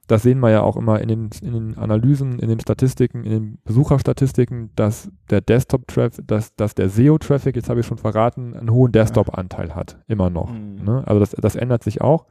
das 0.07 0.21
sehen 0.21 0.39
wir 0.39 0.51
ja 0.51 0.61
auch 0.61 0.77
immer 0.77 1.01
in 1.01 1.07
den, 1.07 1.29
in 1.41 1.53
den 1.53 1.77
Analysen, 1.77 2.39
in 2.39 2.47
den 2.47 2.59
Statistiken, 2.59 3.23
in 3.23 3.31
den 3.31 3.57
Besucherstatistiken, 3.63 4.69
dass 4.75 5.09
der 5.29 5.41
Desktop-Traffic, 5.41 6.27
dass, 6.27 6.55
dass 6.55 6.75
der 6.75 6.89
SEO-Traffic, 6.89 7.55
jetzt 7.55 7.69
habe 7.69 7.79
ich 7.79 7.85
schon 7.85 7.97
verraten, 7.97 8.55
einen 8.55 8.71
hohen 8.71 8.91
Desktop-Anteil 8.91 9.73
hat, 9.73 9.97
immer 10.07 10.29
noch. 10.29 10.51
Mhm. 10.51 10.83
Ne? 10.83 11.03
Also 11.07 11.19
das, 11.19 11.31
das 11.31 11.55
ändert 11.55 11.83
sich 11.83 12.01
auch. 12.01 12.25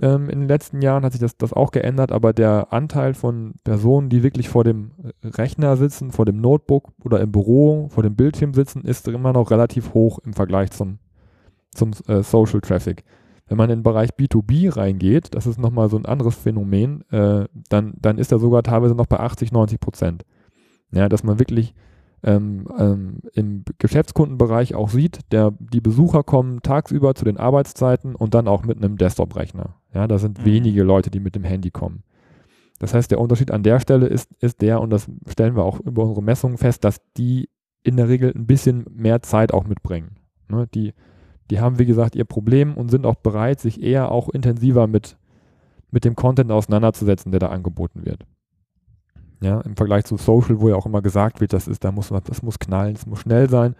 Ähm, 0.00 0.28
in 0.28 0.40
den 0.40 0.48
letzten 0.48 0.82
Jahren 0.82 1.04
hat 1.04 1.12
sich 1.12 1.20
das, 1.20 1.36
das 1.36 1.52
auch 1.52 1.70
geändert, 1.70 2.12
aber 2.12 2.32
der 2.32 2.72
Anteil 2.72 3.14
von 3.14 3.54
Personen, 3.64 4.10
die 4.10 4.22
wirklich 4.22 4.48
vor 4.48 4.62
dem 4.62 4.92
Rechner 5.24 5.76
sitzen, 5.76 6.12
vor 6.12 6.26
dem 6.26 6.40
Notebook 6.40 6.92
oder 7.02 7.20
im 7.20 7.32
Büro, 7.32 7.88
vor 7.88 8.02
dem 8.02 8.14
Bildschirm 8.14 8.54
sitzen, 8.54 8.82
ist 8.82 9.08
immer 9.08 9.32
noch 9.32 9.50
relativ 9.50 9.94
hoch 9.94 10.18
im 10.20 10.34
Vergleich 10.34 10.70
zum, 10.70 10.98
zum 11.72 11.92
äh, 12.06 12.22
Social 12.22 12.60
Traffic. 12.60 13.04
Wenn 13.48 13.56
man 13.56 13.70
in 13.70 13.78
den 13.78 13.82
Bereich 13.82 14.10
B2B 14.10 14.76
reingeht, 14.76 15.34
das 15.34 15.46
ist 15.46 15.58
nochmal 15.58 15.88
so 15.88 15.96
ein 15.96 16.06
anderes 16.06 16.36
Phänomen, 16.36 17.02
äh, 17.10 17.46
dann, 17.68 17.94
dann 17.98 18.18
ist 18.18 18.30
er 18.30 18.38
sogar 18.38 18.62
teilweise 18.62 18.94
noch 18.94 19.06
bei 19.06 19.18
80, 19.18 19.52
90 19.52 19.80
Prozent. 19.80 20.24
Ja, 20.92 21.08
dass 21.08 21.24
man 21.24 21.38
wirklich 21.38 21.74
ähm, 22.22 22.66
ähm, 22.78 23.20
im 23.32 23.64
Geschäftskundenbereich 23.78 24.74
auch 24.74 24.88
sieht, 24.88 25.20
der, 25.32 25.52
die 25.58 25.80
Besucher 25.80 26.22
kommen 26.22 26.62
tagsüber 26.62 27.14
zu 27.14 27.24
den 27.24 27.36
Arbeitszeiten 27.36 28.14
und 28.14 28.34
dann 28.34 28.48
auch 28.48 28.64
mit 28.64 28.78
einem 28.78 28.96
Desktop-Rechner. 28.96 29.76
Ja, 29.94 30.06
da 30.08 30.18
sind 30.18 30.40
mhm. 30.40 30.44
wenige 30.44 30.82
Leute, 30.82 31.10
die 31.10 31.20
mit 31.20 31.34
dem 31.34 31.44
Handy 31.44 31.70
kommen. 31.70 32.02
Das 32.78 32.94
heißt, 32.94 33.10
der 33.10 33.20
Unterschied 33.20 33.50
an 33.50 33.62
der 33.62 33.80
Stelle 33.80 34.06
ist, 34.06 34.30
ist 34.40 34.62
der, 34.62 34.80
und 34.80 34.90
das 34.90 35.08
stellen 35.28 35.56
wir 35.56 35.64
auch 35.64 35.80
über 35.80 36.02
unsere 36.04 36.22
Messungen 36.22 36.58
fest, 36.58 36.84
dass 36.84 37.00
die 37.16 37.48
in 37.82 37.96
der 37.96 38.08
Regel 38.08 38.32
ein 38.34 38.46
bisschen 38.46 38.84
mehr 38.92 39.22
Zeit 39.22 39.52
auch 39.52 39.64
mitbringen. 39.64 40.16
Ne, 40.48 40.66
die 40.74 40.94
die 41.50 41.60
haben, 41.60 41.78
wie 41.78 41.86
gesagt, 41.86 42.14
ihr 42.16 42.24
Problem 42.24 42.76
und 42.76 42.90
sind 42.90 43.06
auch 43.06 43.16
bereit, 43.16 43.60
sich 43.60 43.82
eher 43.82 44.10
auch 44.10 44.28
intensiver 44.28 44.86
mit, 44.86 45.16
mit 45.90 46.04
dem 46.04 46.14
Content 46.14 46.50
auseinanderzusetzen, 46.50 47.32
der 47.32 47.40
da 47.40 47.48
angeboten 47.48 48.04
wird. 48.04 48.24
Ja, 49.40 49.60
im 49.60 49.76
Vergleich 49.76 50.04
zu 50.04 50.16
Social, 50.16 50.60
wo 50.60 50.68
ja 50.68 50.74
auch 50.74 50.86
immer 50.86 51.00
gesagt 51.02 51.40
wird, 51.40 51.52
das 51.52 51.68
ist, 51.68 51.84
da 51.84 51.92
muss 51.92 52.10
man, 52.10 52.22
das 52.24 52.42
muss 52.42 52.58
knallen, 52.58 52.96
es 52.96 53.06
muss 53.06 53.20
schnell 53.20 53.48
sein, 53.48 53.76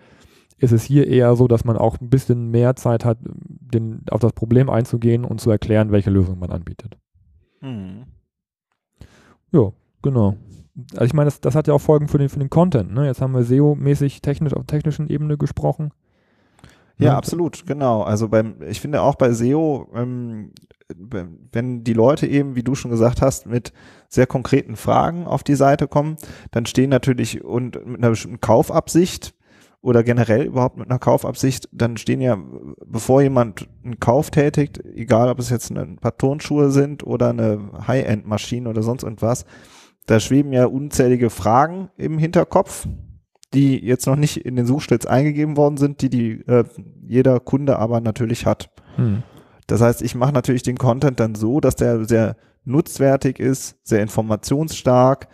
ist 0.59 0.73
es 0.73 0.85
hier 0.85 1.07
eher 1.07 1.35
so, 1.37 1.49
dass 1.49 1.65
man 1.65 1.77
auch 1.77 2.01
ein 2.01 2.11
bisschen 2.11 2.51
mehr 2.51 2.77
Zeit 2.77 3.05
hat, 3.05 3.19
den, 3.23 4.03
auf 4.11 4.21
das 4.21 4.33
Problem 4.33 4.71
einzugehen 4.71 5.25
und 5.25 5.41
zu 5.41 5.51
erklären, 5.51 5.93
welche 5.93 6.11
Lösung 6.11 6.39
man 6.39 6.51
anbietet. 6.51 6.97
Mhm. 7.61 8.05
Ja, 9.51 9.73
genau. 10.03 10.37
Also 10.93 11.05
ich 11.05 11.15
meine, 11.15 11.27
das, 11.27 11.41
das 11.41 11.55
hat 11.55 11.67
ja 11.67 11.75
auch 11.75 11.81
Folgen 11.81 12.09
für 12.09 12.19
den, 12.19 12.29
für 12.29 12.39
den 12.39 12.51
Content. 12.51 12.93
Ne? 12.93 13.07
Jetzt 13.07 13.21
haben 13.21 13.35
wir 13.35 13.43
SEO-mäßig 13.43 14.21
technisch 14.21 14.55
auf 14.55 14.65
technischen 14.67 15.09
Ebene 15.09 15.37
gesprochen. 15.37 15.91
Ja, 16.99 17.17
absolut, 17.17 17.67
genau. 17.67 18.03
Also 18.03 18.29
beim, 18.29 18.57
ich 18.69 18.81
finde 18.81 19.03
auch 19.03 19.15
bei 19.15 19.33
SEO, 19.33 19.89
ähm, 19.95 20.53
wenn 21.53 21.85
die 21.85 21.93
Leute 21.93 22.27
eben, 22.27 22.57
wie 22.57 22.63
du 22.63 22.75
schon 22.75 22.91
gesagt 22.91 23.21
hast, 23.21 23.47
mit 23.47 23.73
sehr 24.09 24.27
konkreten 24.27 24.77
Fragen 24.77 25.27
auf 25.27 25.43
die 25.43 25.55
Seite 25.55 25.87
kommen, 25.87 26.17
dann 26.51 26.67
stehen 26.67 26.91
natürlich 26.91 27.45
und 27.45 27.87
mit 27.87 27.99
einer 27.99 28.11
bestimmten 28.11 28.41
Kaufabsicht 28.41 29.35
oder 29.81 30.03
generell 30.03 30.47
überhaupt 30.47 30.77
mit 30.77 30.91
einer 30.91 30.99
Kaufabsicht, 30.99 31.69
dann 31.73 31.97
stehen 31.97 32.21
ja, 32.21 32.37
bevor 32.85 33.23
jemand 33.23 33.69
einen 33.85 34.01
Kauf 34.01 34.31
tätigt, 34.31 34.85
egal 34.85 35.29
ob 35.29 35.39
es 35.39 35.51
jetzt 35.51 35.71
ein 35.71 35.97
paar 35.99 36.17
Turnschuhe 36.17 36.71
sind 36.71 37.07
oder 37.07 37.31
eine 37.31 37.71
High-End-Maschine 37.87 38.69
oder 38.69 38.83
sonst 38.83 39.05
irgendwas, 39.05 39.45
da 40.07 40.21
schweben 40.21 40.53
ja 40.53 40.67
unzählige 40.67 41.31
Fragen 41.31 41.91
im 41.97 42.19
Hinterkopf, 42.19 42.89
die 43.55 43.85
jetzt 43.85 44.07
noch 44.07 44.17
nicht 44.17 44.39
in 44.39 44.57
den 44.57 44.67
Suchstills 44.67 45.07
eingegeben 45.07 45.57
worden 45.57 45.77
sind, 45.77 46.03
die, 46.03 46.11
die 46.11 46.31
äh, 46.47 46.65
jeder 47.07 47.41
Kunde 47.41 47.79
aber 47.79 48.01
natürlich 48.01 48.47
hat. 48.47 48.71
Hm. 48.97 49.23
Das 49.67 49.81
heißt, 49.81 50.03
ich 50.03 50.15
mache 50.15 50.33
natürlich 50.33 50.63
den 50.63 50.79
Content 50.79 51.21
dann 51.21 51.35
so, 51.35 51.61
dass 51.61 51.77
der 51.77 52.05
sehr 52.05 52.37
nutzwertig 52.65 53.39
ist, 53.39 53.77
sehr 53.83 54.03
informationsstark, 54.03 55.29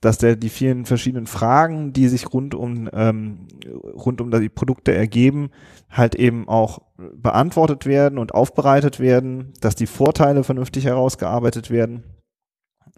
dass 0.00 0.18
der 0.18 0.36
die 0.36 0.48
vielen 0.48 0.84
verschiedenen 0.84 1.26
Fragen, 1.26 1.92
die 1.92 2.08
sich 2.08 2.32
rund 2.32 2.54
um 2.54 2.88
ähm, 2.92 3.48
rund 3.94 4.20
um 4.20 4.30
die 4.30 4.48
Produkte 4.48 4.94
ergeben, 4.94 5.50
halt 5.90 6.14
eben 6.14 6.48
auch 6.48 6.82
beantwortet 7.14 7.84
werden 7.84 8.18
und 8.18 8.32
aufbereitet 8.32 9.00
werden, 9.00 9.52
dass 9.60 9.74
die 9.74 9.86
Vorteile 9.86 10.44
vernünftig 10.44 10.84
herausgearbeitet 10.84 11.70
werden. 11.70 12.04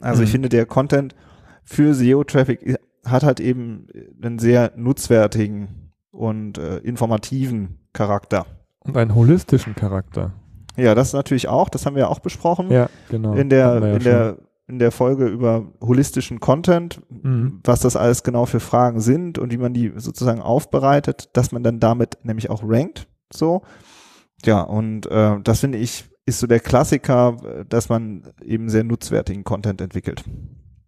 Also 0.01 0.21
mhm. 0.21 0.25
ich 0.25 0.31
finde, 0.31 0.49
der 0.49 0.67
Content 0.67 1.15
für 1.65 1.95
SEO-Traffic 1.95 2.79
hat 3.05 3.23
halt 3.23 3.41
eben 3.41 3.87
einen 4.23 4.39
sehr 4.39 4.73
nutzwertigen 4.77 5.93
und 6.11 6.59
äh, 6.59 6.79
informativen 6.79 7.79
Charakter. 7.93 8.47
Und 8.81 8.97
einen 8.97 9.15
holistischen 9.15 9.75
Charakter. 9.75 10.33
Ja, 10.77 10.95
das 10.95 11.13
natürlich 11.13 11.49
auch, 11.49 11.69
das 11.69 11.87
haben 11.87 11.95
wir 11.95 12.03
ja 12.03 12.09
auch 12.09 12.21
besprochen. 12.21 12.71
Ja, 12.71 12.89
genau. 13.09 13.35
In 13.35 13.51
der, 13.51 13.81
ja 13.81 13.95
in 13.97 14.03
der, 14.03 14.37
in 14.67 14.79
der 14.79 14.93
Folge 14.93 15.27
über 15.27 15.67
holistischen 15.81 16.41
Content, 16.41 17.01
mhm. 17.11 17.61
was 17.65 17.81
das 17.81 17.97
alles 17.97 18.23
genau 18.23 18.47
für 18.47 18.61
Fragen 18.61 19.01
sind 19.01 19.39
und 19.39 19.53
wie 19.53 19.59
man 19.59 19.75
die 19.75 19.93
sozusagen 19.97 20.41
aufbereitet, 20.41 21.31
dass 21.35 21.53
man 21.53 21.63
dann 21.63 21.81
damit 21.81 22.19
nämlich 22.23 22.51
auch 22.51 22.63
rankt. 22.65 23.09
So. 23.33 23.63
Ja, 24.45 24.63
und 24.63 25.07
äh, 25.11 25.41
das 25.43 25.61
finde 25.61 25.79
ich 25.79 26.05
ist 26.27 26.39
so 26.39 26.47
der 26.47 26.61
Klassiker, 26.61 27.65
dass 27.69 27.89
man 27.89 28.23
eben 28.45 28.69
sehr 28.69 28.85
nutzwertigen 28.85 29.43
Content 29.43 29.81
entwickelt. 29.81 30.23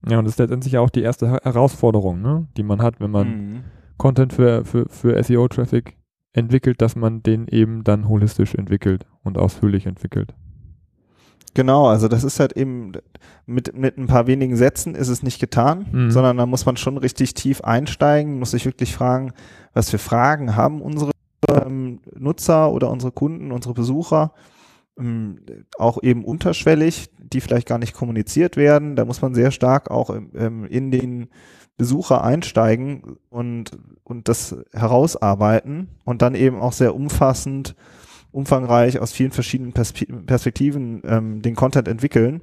Ja, 0.09 0.19
und 0.19 0.25
das 0.25 0.35
ist 0.35 0.39
letztendlich 0.39 0.79
auch 0.79 0.91
die 0.91 1.03
erste 1.03 1.31
Herausforderung, 1.31 2.21
ne, 2.21 2.47
die 2.57 2.63
man 2.63 2.83
hat, 2.83 3.01
wenn 3.01 3.11
man 3.11 3.29
mhm. 3.29 3.65
Content 3.99 4.33
für, 4.33 4.65
für, 4.65 4.89
für 4.89 5.23
SEO-Traffic 5.23 5.97
entwickelt, 6.33 6.81
dass 6.81 6.97
man 6.97 7.23
den 7.23 7.47
eben 7.49 7.85
dann 7.85 8.09
holistisch 8.09 8.55
entwickelt 8.55 9.07
und 9.23 9.39
ausführlich 9.39 9.87
entwickelt. 9.87 10.35
Genau, 11.55 11.87
also 11.87 12.09
das 12.09 12.25
ist 12.25 12.41
halt 12.41 12.55
eben 12.55 12.93
mit, 13.45 13.77
mit 13.77 13.99
ein 13.99 14.07
paar 14.07 14.27
wenigen 14.27 14.57
Sätzen 14.57 14.95
ist 14.95 15.09
es 15.09 15.23
nicht 15.23 15.39
getan, 15.39 15.87
mhm. 15.93 16.11
sondern 16.11 16.39
da 16.39 16.47
muss 16.47 16.65
man 16.65 16.79
schon 16.79 16.97
richtig 16.97 17.35
tief 17.35 17.61
einsteigen, 17.61 18.39
muss 18.39 18.53
sich 18.53 18.65
wirklich 18.65 18.95
fragen, 18.95 19.33
was 19.75 19.91
für 19.91 19.99
Fragen 19.99 20.57
haben 20.57 20.81
unsere 20.81 21.11
ähm, 21.49 22.01
Nutzer 22.19 22.73
oder 22.73 22.91
unsere 22.91 23.13
Kunden, 23.13 23.53
unsere 23.53 23.75
Besucher, 23.75 24.33
auch 25.79 26.03
eben 26.03 26.25
unterschwellig, 26.25 27.11
die 27.19 27.41
vielleicht 27.41 27.69
gar 27.69 27.79
nicht 27.79 27.95
kommuniziert 27.95 28.57
werden. 28.57 28.97
Da 28.97 29.05
muss 29.05 29.23
man 29.23 29.35
sehr 29.35 29.51
stark 29.51 29.91
auch 29.91 30.15
ähm, 30.35 30.67
in 30.67 30.91
den 30.91 31.29
Besucher 31.77 32.23
einsteigen 32.23 33.17
und, 33.31 33.73
und 34.05 34.29
das 34.29 34.57
herausarbeiten 34.73 35.89
und 36.05 36.23
dann 36.23 36.35
eben 36.35 36.61
auch 36.61 36.73
sehr 36.73 36.95
umfassend, 36.95 37.75
umfangreich 38.31 38.99
aus 38.99 39.13
vielen 39.13 39.33
verschiedenen 39.33 39.73
Perspektiven 39.73 41.03
ähm, 41.05 41.43
den 41.43 41.55
Content 41.55 41.89
entwickeln. 41.89 42.43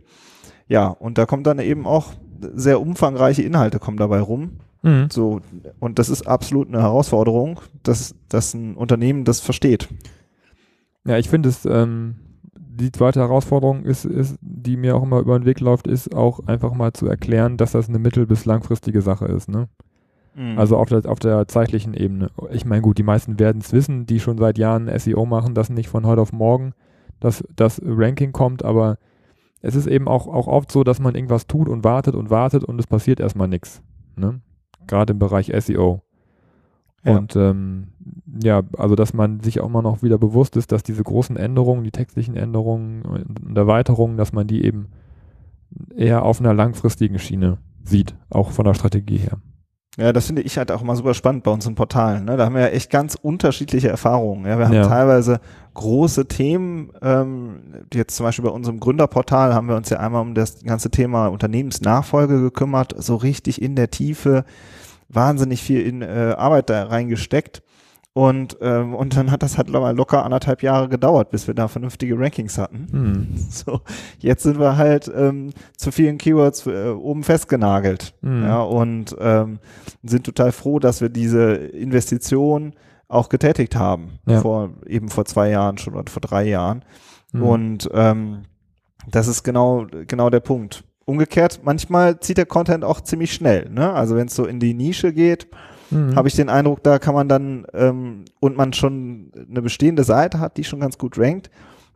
Ja, 0.67 0.87
und 0.87 1.17
da 1.17 1.25
kommt 1.25 1.47
dann 1.47 1.59
eben 1.59 1.85
auch 1.87 2.13
sehr 2.53 2.79
umfangreiche 2.81 3.41
Inhalte 3.41 3.79
kommen 3.79 3.97
dabei 3.97 4.19
rum. 4.19 4.59
Mhm. 4.81 5.07
So, 5.11 5.41
und 5.79 5.99
das 5.99 6.09
ist 6.09 6.27
absolut 6.27 6.67
eine 6.67 6.81
Herausforderung, 6.81 7.59
dass, 7.83 8.15
dass 8.29 8.53
ein 8.53 8.75
Unternehmen 8.75 9.25
das 9.25 9.39
versteht. 9.39 9.89
Ja, 11.05 11.17
ich 11.17 11.29
finde 11.29 11.49
es, 11.49 11.65
ähm, 11.65 12.15
die 12.79 12.91
zweite 12.91 13.19
Herausforderung 13.19 13.83
ist, 13.83 14.05
ist, 14.05 14.37
die 14.41 14.77
mir 14.77 14.95
auch 14.95 15.03
immer 15.03 15.19
über 15.19 15.37
den 15.37 15.45
Weg 15.45 15.59
läuft, 15.59 15.87
ist 15.87 16.15
auch 16.15 16.39
einfach 16.47 16.73
mal 16.73 16.93
zu 16.93 17.07
erklären, 17.07 17.57
dass 17.57 17.73
das 17.73 17.89
eine 17.89 17.99
mittel- 17.99 18.25
bis 18.25 18.45
langfristige 18.45 19.01
Sache 19.01 19.25
ist. 19.25 19.49
Ne? 19.49 19.67
Mhm. 20.35 20.57
Also 20.57 20.77
auf 20.77 20.89
der, 20.89 21.05
auf 21.05 21.19
der 21.19 21.47
zeitlichen 21.47 21.93
Ebene. 21.93 22.31
Ich 22.51 22.65
meine, 22.65 22.81
gut, 22.81 22.97
die 22.97 23.03
meisten 23.03 23.39
werden 23.39 23.61
es 23.61 23.73
wissen, 23.73 24.05
die 24.05 24.19
schon 24.19 24.37
seit 24.37 24.57
Jahren 24.57 24.89
SEO 24.97 25.25
machen, 25.25 25.53
dass 25.53 25.69
nicht 25.69 25.89
von 25.89 26.05
heute 26.05 26.21
auf 26.21 26.31
morgen 26.31 26.73
das, 27.19 27.43
das 27.55 27.81
Ranking 27.83 28.31
kommt, 28.31 28.63
aber 28.63 28.97
es 29.61 29.75
ist 29.75 29.87
eben 29.87 30.07
auch, 30.07 30.27
auch 30.27 30.47
oft 30.47 30.71
so, 30.71 30.83
dass 30.83 30.99
man 30.99 31.15
irgendwas 31.15 31.47
tut 31.47 31.67
und 31.67 31.83
wartet 31.83 32.15
und 32.15 32.29
wartet 32.29 32.63
und 32.63 32.79
es 32.79 32.87
passiert 32.87 33.19
erstmal 33.19 33.49
nichts. 33.49 33.81
Ne? 34.15 34.41
Gerade 34.87 35.13
im 35.13 35.19
Bereich 35.19 35.51
SEO. 35.59 36.01
Ja. 37.03 37.17
Und 37.17 37.35
ähm, 37.35 37.87
ja, 38.41 38.63
also 38.77 38.95
dass 38.95 39.13
man 39.13 39.39
sich 39.39 39.61
auch 39.61 39.69
mal 39.69 39.81
noch 39.81 40.03
wieder 40.03 40.17
bewusst 40.17 40.57
ist, 40.57 40.71
dass 40.71 40.83
diese 40.83 41.03
großen 41.03 41.37
Änderungen, 41.37 41.83
die 41.83 41.91
textlichen 41.91 42.35
Änderungen 42.35 43.03
und 43.03 43.57
Erweiterungen, 43.57 44.17
dass 44.17 44.33
man 44.33 44.47
die 44.47 44.65
eben 44.65 44.87
eher 45.95 46.23
auf 46.23 46.39
einer 46.39 46.53
langfristigen 46.53 47.19
Schiene 47.19 47.57
sieht, 47.83 48.15
auch 48.29 48.51
von 48.51 48.65
der 48.65 48.73
Strategie 48.73 49.17
her. 49.17 49.37
Ja, 49.97 50.13
das 50.13 50.27
finde 50.27 50.43
ich 50.43 50.57
halt 50.57 50.71
auch 50.71 50.81
mal 50.81 50.95
super 50.95 51.13
spannend 51.13 51.43
bei 51.43 51.51
unseren 51.51 51.75
Portalen. 51.75 52.23
Ne? 52.25 52.37
Da 52.37 52.45
haben 52.45 52.55
wir 52.55 52.61
ja 52.61 52.67
echt 52.67 52.89
ganz 52.89 53.15
unterschiedliche 53.15 53.89
Erfahrungen. 53.89 54.45
Ja? 54.45 54.57
Wir 54.57 54.65
haben 54.65 54.73
ja. 54.73 54.87
teilweise 54.87 55.41
große 55.73 56.27
Themen. 56.27 56.91
Ähm, 57.01 57.59
jetzt 57.93 58.15
zum 58.15 58.25
Beispiel 58.25 58.45
bei 58.45 58.51
unserem 58.51 58.79
Gründerportal 58.79 59.53
haben 59.53 59.67
wir 59.67 59.75
uns 59.75 59.89
ja 59.89 59.99
einmal 59.99 60.21
um 60.21 60.35
das 60.35 60.63
ganze 60.63 60.89
Thema 60.89 61.27
Unternehmensnachfolge 61.27 62.39
gekümmert, 62.39 62.95
so 62.97 63.17
richtig 63.17 63.61
in 63.61 63.75
der 63.75 63.89
Tiefe 63.89 64.45
wahnsinnig 65.09 65.61
viel 65.61 65.81
in 65.81 66.01
äh, 66.01 66.35
Arbeit 66.37 66.69
da 66.69 66.85
reingesteckt. 66.85 67.63
Und, 68.13 68.57
ähm, 68.61 68.95
und 68.95 69.15
dann 69.15 69.31
hat 69.31 69.43
das 69.43 69.57
halt 69.57 69.69
locker 69.69 70.25
anderthalb 70.25 70.63
Jahre 70.63 70.89
gedauert, 70.89 71.29
bis 71.29 71.47
wir 71.47 71.53
da 71.53 71.67
vernünftige 71.67 72.17
Rankings 72.17 72.57
hatten. 72.57 72.87
Mhm. 72.91 73.27
So, 73.49 73.81
jetzt 74.17 74.43
sind 74.43 74.59
wir 74.59 74.77
halt 74.77 75.11
ähm, 75.15 75.51
zu 75.77 75.91
vielen 75.91 76.17
Keywords 76.17 76.65
äh, 76.65 76.89
oben 76.89 77.23
festgenagelt. 77.23 78.13
Mhm. 78.21 78.43
Ja, 78.43 78.61
und 78.61 79.15
ähm, 79.19 79.59
sind 80.03 80.25
total 80.25 80.51
froh, 80.51 80.79
dass 80.79 81.01
wir 81.01 81.09
diese 81.09 81.53
Investition 81.53 82.73
auch 83.07 83.29
getätigt 83.29 83.75
haben. 83.75 84.19
Ja. 84.27 84.41
Vor 84.41 84.71
eben 84.85 85.09
vor 85.09 85.25
zwei 85.25 85.49
Jahren 85.49 85.77
schon 85.77 85.93
oder 85.95 86.11
vor 86.11 86.21
drei 86.21 86.47
Jahren. 86.47 86.83
Mhm. 87.31 87.43
Und 87.43 87.89
ähm, 87.93 88.41
das 89.09 89.27
ist 89.27 89.43
genau, 89.43 89.87
genau 90.07 90.29
der 90.29 90.41
Punkt. 90.41 90.83
Umgekehrt, 91.09 91.61
manchmal 91.63 92.19
zieht 92.19 92.37
der 92.37 92.45
Content 92.45 92.83
auch 92.83 93.01
ziemlich 93.01 93.33
schnell. 93.33 93.69
Ne? 93.69 93.91
Also 93.91 94.15
wenn 94.15 94.27
es 94.27 94.35
so 94.35 94.45
in 94.45 94.59
die 94.59 94.73
Nische 94.73 95.11
geht, 95.11 95.47
mhm. 95.89 96.15
habe 96.15 96.27
ich 96.27 96.35
den 96.35 96.49
Eindruck, 96.49 96.83
da 96.83 96.99
kann 96.99 97.15
man 97.15 97.27
dann, 97.27 97.65
ähm, 97.73 98.25
und 98.39 98.55
man 98.55 98.73
schon 98.73 99.31
eine 99.49 99.61
bestehende 99.61 100.03
Seite 100.03 100.39
hat, 100.39 100.57
die 100.57 100.63
schon 100.63 100.79
ganz 100.79 100.97
gut 100.97 101.17
rankt, 101.17 101.49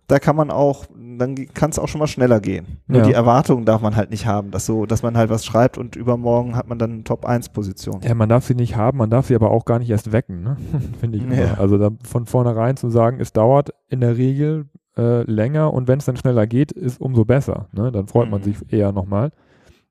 da 0.08 0.20
kann 0.20 0.36
man 0.36 0.52
auch, 0.52 0.86
dann 1.18 1.36
kann 1.54 1.70
es 1.70 1.80
auch 1.80 1.88
schon 1.88 2.00
mal 2.00 2.08
schneller 2.08 2.40
gehen. 2.40 2.80
Nur 2.88 3.02
ja. 3.02 3.08
die 3.08 3.14
Erwartungen 3.14 3.66
darf 3.66 3.82
man 3.82 3.96
halt 3.96 4.10
nicht 4.10 4.26
haben, 4.26 4.52
dass 4.52 4.66
so, 4.66 4.86
dass 4.86 5.02
man 5.02 5.16
halt 5.16 5.30
was 5.30 5.46
schreibt 5.46 5.78
und 5.78 5.96
übermorgen 5.96 6.56
hat 6.56 6.68
man 6.68 6.78
dann 6.78 6.92
eine 6.92 7.04
Top 7.04 7.26
1 7.26 7.50
Position. 7.50 8.02
Ja, 8.04 8.14
man 8.14 8.30
darf 8.30 8.46
sie 8.46 8.56
nicht 8.56 8.76
haben, 8.76 8.98
man 8.98 9.10
darf 9.10 9.28
sie 9.28 9.36
aber 9.36 9.52
auch 9.52 9.64
gar 9.64 9.80
nicht 9.80 9.90
erst 9.90 10.12
wecken, 10.12 10.44
ne? 10.44 10.58
Finde 11.00 11.20
ich. 11.20 11.38
Ja. 11.38 11.56
Also 11.56 11.78
da 11.78 11.92
von 12.04 12.26
vornherein 12.26 12.78
zu 12.78 12.90
sagen, 12.90 13.20
es 13.20 13.32
dauert 13.32 13.70
in 13.90 14.02
der 14.02 14.18
Regel 14.18 14.66
äh, 14.98 15.24
länger 15.24 15.74
und 15.74 15.88
wenn 15.88 16.00
es 16.00 16.06
dann 16.06 16.18
schneller 16.18 16.48
geht, 16.48 16.72
ist 16.72 17.02
umso 17.02 17.26
besser. 17.26 17.68
Ne? 17.72 17.92
Dann 17.92 18.08
freut 18.08 18.26
mhm. 18.26 18.32
man 18.32 18.44
sich 18.44 18.58
eher 18.72 18.92
nochmal, 18.92 19.32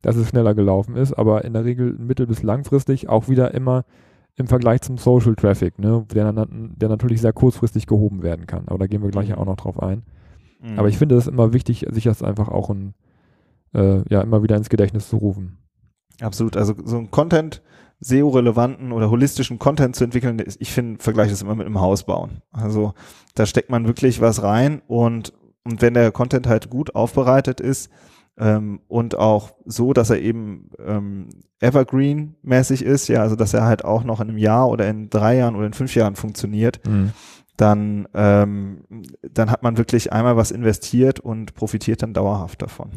dass 0.02 0.16
es 0.16 0.28
schneller 0.28 0.54
gelaufen 0.54 0.96
ist, 0.96 1.12
aber 1.12 1.44
in 1.44 1.52
der 1.52 1.64
Regel 1.64 1.94
mittel- 1.98 2.26
bis 2.26 2.42
langfristig 2.42 3.08
auch 3.08 3.28
wieder 3.28 3.54
immer 3.54 3.84
im 4.36 4.46
Vergleich 4.46 4.80
zum 4.80 4.98
Social 4.98 5.34
Traffic, 5.34 5.78
ne? 5.78 6.06
der, 6.12 6.32
der 6.32 6.88
natürlich 6.88 7.20
sehr 7.20 7.32
kurzfristig 7.32 7.86
gehoben 7.86 8.22
werden 8.22 8.46
kann. 8.46 8.66
Aber 8.66 8.78
da 8.78 8.86
gehen 8.86 9.02
wir 9.02 9.10
gleich 9.10 9.28
mhm. 9.28 9.36
auch 9.36 9.46
noch 9.46 9.56
drauf 9.56 9.82
ein. 9.82 10.02
Mhm. 10.60 10.78
Aber 10.78 10.88
ich 10.88 10.98
finde 10.98 11.16
es 11.16 11.26
immer 11.26 11.52
wichtig, 11.52 11.86
sich 11.90 12.04
das 12.04 12.22
einfach 12.22 12.48
auch 12.48 12.70
in, 12.70 12.94
äh, 13.74 14.02
ja, 14.08 14.22
immer 14.22 14.42
wieder 14.42 14.56
ins 14.56 14.70
Gedächtnis 14.70 15.08
zu 15.08 15.16
rufen. 15.16 15.58
Absolut. 16.20 16.56
Also 16.56 16.74
so 16.84 16.98
ein 16.98 17.10
Content, 17.10 17.62
SEO-relevanten 18.02 18.92
oder 18.92 19.10
holistischen 19.10 19.58
Content 19.58 19.96
zu 19.96 20.04
entwickeln, 20.04 20.42
ich 20.58 20.72
finde, 20.72 21.02
vergleiche 21.02 21.30
das 21.30 21.42
immer 21.42 21.54
mit 21.54 21.66
einem 21.66 21.80
Haus 21.80 22.04
bauen. 22.04 22.42
Also 22.52 22.94
da 23.34 23.46
steckt 23.46 23.70
man 23.70 23.86
wirklich 23.86 24.20
was 24.20 24.42
rein 24.42 24.82
und, 24.86 25.32
und 25.64 25.80
wenn 25.80 25.94
der 25.94 26.10
Content 26.10 26.46
halt 26.46 26.68
gut 26.68 26.94
aufbereitet 26.94 27.60
ist, 27.60 27.90
ähm, 28.38 28.80
und 28.88 29.16
auch 29.18 29.50
so, 29.66 29.92
dass 29.92 30.10
er 30.10 30.20
eben 30.20 30.70
ähm, 30.84 31.28
Evergreen-mäßig 31.60 32.82
ist, 32.82 33.08
ja, 33.08 33.20
also 33.20 33.36
dass 33.36 33.54
er 33.54 33.64
halt 33.64 33.84
auch 33.84 34.04
noch 34.04 34.20
in 34.20 34.30
einem 34.30 34.38
Jahr 34.38 34.68
oder 34.68 34.88
in 34.88 35.10
drei 35.10 35.36
Jahren 35.36 35.54
oder 35.54 35.66
in 35.66 35.74
fünf 35.74 35.94
Jahren 35.94 36.16
funktioniert, 36.16 36.80
mhm. 36.86 37.12
dann, 37.56 38.08
ähm, 38.14 38.84
dann 39.22 39.50
hat 39.50 39.62
man 39.62 39.76
wirklich 39.76 40.12
einmal 40.12 40.36
was 40.36 40.50
investiert 40.50 41.20
und 41.20 41.54
profitiert 41.54 42.02
dann 42.02 42.14
dauerhaft 42.14 42.62
davon. 42.62 42.90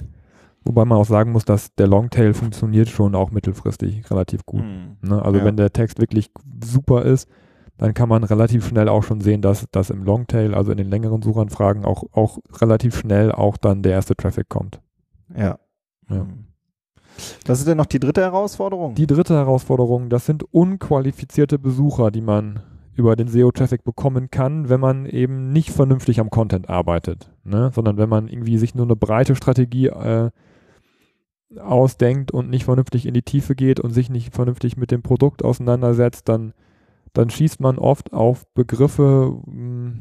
Wobei 0.66 0.84
man 0.84 0.98
auch 0.98 1.06
sagen 1.06 1.32
muss, 1.32 1.46
dass 1.46 1.76
der 1.76 1.88
Longtail 1.88 2.34
funktioniert 2.34 2.90
schon 2.90 3.14
auch 3.14 3.30
mittelfristig 3.30 4.10
relativ 4.10 4.46
gut. 4.46 4.64
Mhm. 4.64 4.98
Ne? 5.02 5.22
Also 5.24 5.40
ja. 5.40 5.46
wenn 5.46 5.58
der 5.58 5.72
Text 5.72 6.00
wirklich 6.00 6.32
super 6.64 7.04
ist, 7.04 7.30
dann 7.78 7.94
kann 7.94 8.10
man 8.10 8.24
relativ 8.24 8.68
schnell 8.68 8.90
auch 8.90 9.04
schon 9.04 9.22
sehen, 9.22 9.42
dass, 9.42 9.68
dass 9.72 9.90
im 9.90 10.04
Longtail, 10.04 10.56
also 10.56 10.72
in 10.72 10.78
den 10.78 10.90
längeren 10.90 11.22
Suchanfragen, 11.22 11.86
auch, 11.86 12.04
auch 12.14 12.40
relativ 12.60 12.98
schnell 12.98 13.32
auch 13.32 13.58
dann 13.58 13.84
der 13.84 13.92
erste 13.92 14.16
Traffic 14.16 14.50
kommt. 14.50 14.82
Ja. 15.38 15.60
ja. 16.10 16.26
Was 17.46 17.60
ist 17.60 17.68
denn 17.68 17.78
noch 17.78 17.86
die 17.86 18.00
dritte 18.00 18.22
Herausforderung? 18.22 18.96
Die 18.96 19.08
dritte 19.08 19.36
Herausforderung, 19.36 20.10
das 20.10 20.26
sind 20.26 20.44
unqualifizierte 20.52 21.60
Besucher, 21.60 22.12
die 22.12 22.22
man 22.22 22.62
über 22.96 23.16
den 23.16 23.28
SEO-Traffic 23.28 23.84
bekommen 23.84 24.32
kann, 24.32 24.70
wenn 24.70 24.80
man 24.80 25.06
eben 25.06 25.52
nicht 25.52 25.70
vernünftig 25.70 26.20
am 26.20 26.30
Content 26.30 26.70
arbeitet, 26.70 27.30
ne? 27.44 27.72
sondern 27.74 27.98
wenn 27.98 28.10
man 28.10 28.28
irgendwie 28.30 28.58
sich 28.58 28.74
nur 28.74 28.86
eine 28.86 28.96
breite 28.96 29.36
Strategie 29.36 29.88
äh, 29.88 30.32
ausdenkt 31.60 32.32
und 32.32 32.50
nicht 32.50 32.66
vernünftig 32.66 33.06
in 33.06 33.14
die 33.14 33.22
Tiefe 33.22 33.56
geht 33.56 33.80
und 33.80 33.92
sich 33.92 34.10
nicht 34.10 34.34
vernünftig 34.34 34.78
mit 34.78 34.92
dem 34.92 35.02
Produkt 35.02 35.44
auseinandersetzt, 35.44 36.28
dann, 36.28 36.54
dann 37.14 37.30
schießt 37.30 37.60
man 37.60 37.78
oft 37.78 38.14
auf 38.14 38.46
Begriffe, 38.54 39.38
mh, 39.46 39.94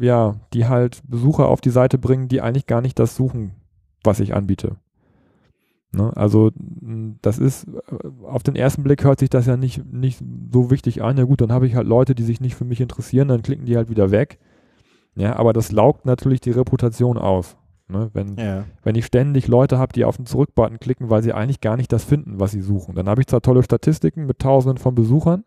ja, 0.00 0.36
die 0.52 0.66
halt 0.66 1.00
Besucher 1.06 1.48
auf 1.48 1.60
die 1.60 1.70
Seite 1.70 1.98
bringen, 1.98 2.28
die 2.28 2.40
eigentlich 2.40 2.66
gar 2.66 2.80
nicht 2.80 2.98
das 2.98 3.16
suchen, 3.16 3.52
was 4.04 4.20
ich 4.20 4.34
anbiete. 4.34 4.76
Ne? 5.92 6.12
Also 6.16 6.50
das 7.22 7.38
ist, 7.38 7.66
äh, 7.66 8.24
auf 8.24 8.42
den 8.42 8.56
ersten 8.56 8.82
Blick 8.82 9.04
hört 9.04 9.18
sich 9.18 9.30
das 9.30 9.46
ja 9.46 9.56
nicht, 9.56 9.84
nicht 9.90 10.22
so 10.52 10.70
wichtig 10.70 11.02
an. 11.02 11.16
Ja 11.16 11.24
gut, 11.24 11.40
dann 11.40 11.52
habe 11.52 11.66
ich 11.66 11.74
halt 11.74 11.86
Leute, 11.86 12.14
die 12.14 12.24
sich 12.24 12.40
nicht 12.40 12.54
für 12.54 12.64
mich 12.64 12.80
interessieren, 12.80 13.28
dann 13.28 13.42
klicken 13.42 13.66
die 13.66 13.76
halt 13.76 13.88
wieder 13.88 14.10
weg. 14.10 14.38
Ja, 15.16 15.36
aber 15.36 15.52
das 15.52 15.72
laugt 15.72 16.04
natürlich 16.06 16.40
die 16.40 16.50
Reputation 16.50 17.18
aus. 17.18 17.56
Ne? 17.88 18.10
Wenn, 18.12 18.36
ja. 18.36 18.64
wenn 18.82 18.94
ich 18.94 19.06
ständig 19.06 19.48
Leute 19.48 19.78
habe, 19.78 19.92
die 19.92 20.04
auf 20.04 20.16
den 20.16 20.26
Zurück-Button 20.26 20.78
klicken, 20.78 21.08
weil 21.08 21.22
sie 21.22 21.32
eigentlich 21.32 21.60
gar 21.60 21.76
nicht 21.76 21.92
das 21.92 22.04
finden, 22.04 22.38
was 22.38 22.50
sie 22.52 22.60
suchen. 22.60 22.94
Dann 22.94 23.08
habe 23.08 23.20
ich 23.20 23.26
zwar 23.26 23.40
tolle 23.40 23.62
Statistiken 23.62 24.26
mit 24.26 24.38
Tausenden 24.38 24.78
von 24.78 24.94
Besuchern, 24.94 25.44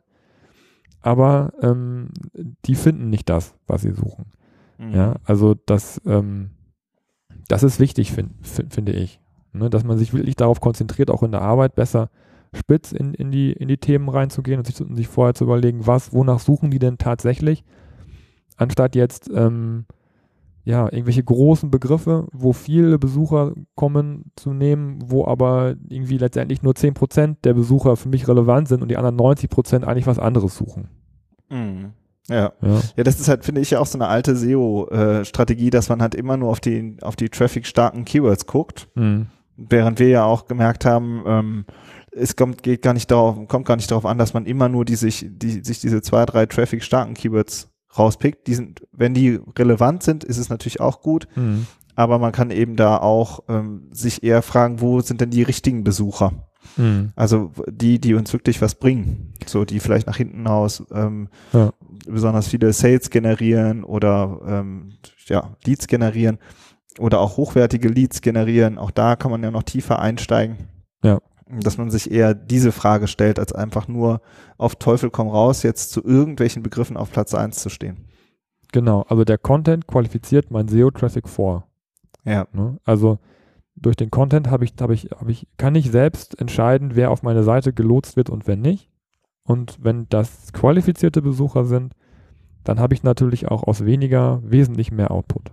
aber 1.02 1.54
ähm, 1.62 2.10
die 2.66 2.76
finden 2.76 3.10
nicht 3.10 3.30
das, 3.30 3.54
was 3.68 3.84
sie 3.84 3.92
suchen. 3.92 4.26
Mhm. 4.78 4.94
Ja, 4.94 5.16
also 5.24 5.56
das, 5.66 6.02
ähm, 6.06 6.52
das 7.48 7.64
ist 7.64 7.80
wichtig, 7.80 8.12
find, 8.12 8.32
find, 8.42 8.74
finde 8.74 8.94
ich. 8.94 9.20
Ne? 9.54 9.70
Dass 9.70 9.84
man 9.84 9.98
sich 9.98 10.14
wirklich 10.14 10.36
darauf 10.36 10.62
konzentriert, 10.62 11.12
auch 11.12 11.24
in 11.24 11.32
der 11.32 11.42
Arbeit 11.42 11.76
besser 11.76 12.10
spitz 12.54 12.92
in, 12.92 13.14
in, 13.14 13.32
die, 13.32 13.52
in 13.54 13.68
die 13.68 13.78
Themen 13.78 14.10
reinzugehen 14.10 14.60
und 14.60 14.66
sich, 14.66 14.82
und 14.82 14.96
sich 14.96 15.08
vorher 15.08 15.34
zu 15.34 15.46
überlegen, 15.46 15.88
was, 15.88 16.12
wonach 16.12 16.40
suchen 16.40 16.72
die 16.72 16.80
denn 16.80 16.98
tatsächlich, 16.98 17.64
anstatt 18.58 18.96
jetzt 18.96 19.30
ähm, 19.34 19.86
ja, 20.63 20.86
irgendwelche 20.91 21.24
großen 21.24 21.72
Begriffe, 21.72 22.27
wo 22.32 22.53
viele 22.53 23.00
Besucher 23.00 23.53
kommen 23.75 24.32
zu 24.36 24.53
nehmen, 24.53 25.00
wo 25.03 25.25
aber 25.25 25.75
irgendwie 25.89 26.18
letztendlich 26.18 26.62
nur 26.62 26.74
10% 26.74 27.38
der 27.44 27.53
Besucher 27.53 27.98
für 27.98 28.10
mich 28.10 28.27
relevant 28.27 28.68
sind 28.68 28.82
und 28.82 28.89
die 28.89 28.98
anderen 28.98 29.18
90% 29.18 29.84
eigentlich 29.84 30.08
was 30.08 30.20
anderes 30.20 30.56
suchen. 30.56 30.89
Mhm. 31.50 31.94
Ja. 32.30 32.53
ja. 32.62 32.82
Ja, 32.96 33.03
das 33.03 33.20
ist 33.20 33.27
halt, 33.27 33.44
finde 33.44 33.62
ich, 33.62 33.72
ja 33.72 33.80
auch 33.80 33.88
so 33.88 33.98
eine 33.98 34.08
alte 34.08 34.36
SEO-Strategie, 34.36 35.72
dass 35.72 35.89
man 35.89 36.01
halt 36.01 36.13
immer 36.13 36.38
nur 36.38 36.50
auf 36.50 36.60
die, 36.60 36.98
auf 37.01 37.15
die 37.15 37.30
traffic-starken 37.30 38.06
Keywords 38.06 38.46
guckt. 38.46 38.88
Mhm. 38.96 39.27
Während 39.58 40.00
wir 40.00 40.08
ja 40.08 40.24
auch 40.24 40.46
gemerkt 40.46 40.86
haben, 40.86 41.24
ähm, 41.25 41.66
es 42.12 42.36
kommt, 42.36 42.62
geht 42.62 42.81
gar 42.81 42.94
nicht 42.94 43.09
darauf, 43.09 43.48
kommt 43.48 43.66
gar 43.66 43.75
nicht 43.75 43.90
darauf 43.90 44.05
an, 44.05 44.18
dass 44.18 44.33
man 44.33 44.46
immer 44.46 44.70
nur 44.70 44.86
die 44.86 44.96
sich, 44.96 45.25
die, 45.29 45.64
sich 45.64 45.79
diese 45.79 46.01
zwei, 46.01 46.25
drei 46.25 46.46
traffic-starken 46.46 47.14
Keywords 47.16 47.71
rauspickt. 47.98 48.48
Die 48.48 48.56
sind, 48.56 48.88
wenn 48.92 49.14
die 49.14 49.40
relevant 49.58 50.04
sind, 50.04 50.24
ist 50.24 50.38
es 50.38 50.50
natürlich 50.50 50.80
auch 50.80 51.01
gut. 51.01 51.27
Mhm. 51.36 51.68
Aber 51.96 52.20
man 52.20 52.32
kann 52.32 52.51
eben 52.51 52.75
da 52.75 52.98
auch 52.98 53.44
ähm, 53.50 53.90
sich 53.92 54.24
eher 54.24 54.42
fragen, 54.42 54.82
wo 54.82 55.01
sind 55.01 55.22
denn 55.22 55.30
die 55.30 55.44
richtigen 55.44 55.84
Besucher? 55.84 56.48
Mhm. 56.77 57.12
Also 57.16 57.51
die, 57.70 58.00
die 58.00 58.14
uns 58.14 58.32
wirklich 58.32 58.62
was 58.62 58.75
bringen. 58.75 59.34
So, 59.46 59.66
die 59.66 59.80
vielleicht 59.80 60.08
nach 60.08 60.18
hinten 60.18 60.48
aus 60.48 60.84
ähm, 60.94 61.27
ja. 61.54 61.72
besonders 62.08 62.48
viele 62.48 62.72
Sales 62.74 63.10
generieren 63.10 63.84
oder 63.84 64.40
ähm, 64.46 64.94
ja, 65.25 65.56
Leads 65.66 65.88
generieren 65.88 66.40
oder 66.98 67.20
auch 67.20 67.38
hochwertige 67.38 67.90
Leads 67.90 68.22
generieren. 68.22 68.77
Auch 68.77 68.92
da 68.92 69.16
kann 69.16 69.32
man 69.32 69.44
ja 69.44 69.51
noch 69.51 69.64
tiefer 69.64 70.00
einsteigen. 70.00 70.58
Ja 71.04 71.20
dass 71.59 71.77
man 71.77 71.92
sich 71.92 72.11
eher 72.11 72.33
diese 72.33 72.72
Frage 72.72 73.07
stellt, 73.07 73.40
als 73.40 73.53
einfach 73.53 73.87
nur 73.87 74.22
auf 74.57 74.75
Teufel 74.75 75.09
komm 75.09 75.27
raus, 75.27 75.64
jetzt 75.64 75.92
zu 75.92 76.03
irgendwelchen 76.03 76.64
Begriffen 76.64 76.98
auf 76.98 77.11
Platz 77.11 77.33
1 77.33 77.57
zu 77.57 77.70
stehen. 77.70 78.05
Genau, 78.72 79.01
also 79.03 79.25
der 79.25 79.37
Content 79.37 79.87
qualifiziert 79.87 80.50
mein 80.50 80.68
SEO-Traffic 80.68 81.27
vor. 81.27 81.68
Ja. 82.24 82.48
Ne? 82.53 82.77
Also 82.85 83.20
durch 83.75 83.96
den 83.96 84.11
Content 84.11 84.50
habe 84.50 84.64
ich, 84.64 84.74
habe 84.79 84.94
ich, 84.94 85.09
habe 85.11 85.31
ich, 85.31 85.48
kann 85.57 85.75
ich 85.75 85.92
selbst 85.92 86.40
entscheiden, 86.40 86.96
wer 86.96 87.11
auf 87.11 87.24
meine 87.24 87.44
Seite 87.44 87.74
gelotst 87.74 88.16
wird 88.16 88.29
und 88.29 88.48
wer 88.48 88.55
nicht. 88.55 88.90
Und 89.44 89.79
wenn 89.81 90.07
das 90.09 90.53
qualifizierte 90.53 91.22
Besucher 91.22 91.66
sind, 91.66 91.94
dann 92.64 92.79
habe 92.79 92.94
ich 92.94 93.03
natürlich 93.03 93.50
auch 93.50 93.64
aus 93.64 93.85
weniger 93.85 94.40
wesentlich 94.44 94.92
mehr 94.92 95.11
Output. 95.11 95.51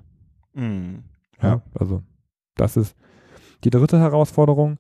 Mhm. 0.54 1.04
Ja. 1.42 1.48
ja. 1.48 1.62
Also 1.74 2.02
das 2.54 2.76
ist 2.76 2.94
die 3.64 3.70
dritte 3.70 3.98
Herausforderung 3.98 4.78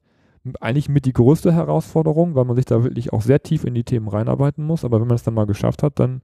eigentlich 0.60 0.88
mit 0.88 1.04
die 1.04 1.12
größte 1.12 1.52
Herausforderung, 1.52 2.34
weil 2.34 2.44
man 2.44 2.56
sich 2.56 2.64
da 2.64 2.82
wirklich 2.84 3.12
auch 3.12 3.22
sehr 3.22 3.42
tief 3.42 3.64
in 3.64 3.74
die 3.74 3.84
Themen 3.84 4.08
reinarbeiten 4.08 4.64
muss. 4.64 4.84
Aber 4.84 5.00
wenn 5.00 5.08
man 5.08 5.16
es 5.16 5.22
dann 5.22 5.34
mal 5.34 5.46
geschafft 5.46 5.82
hat, 5.82 5.98
dann, 5.98 6.22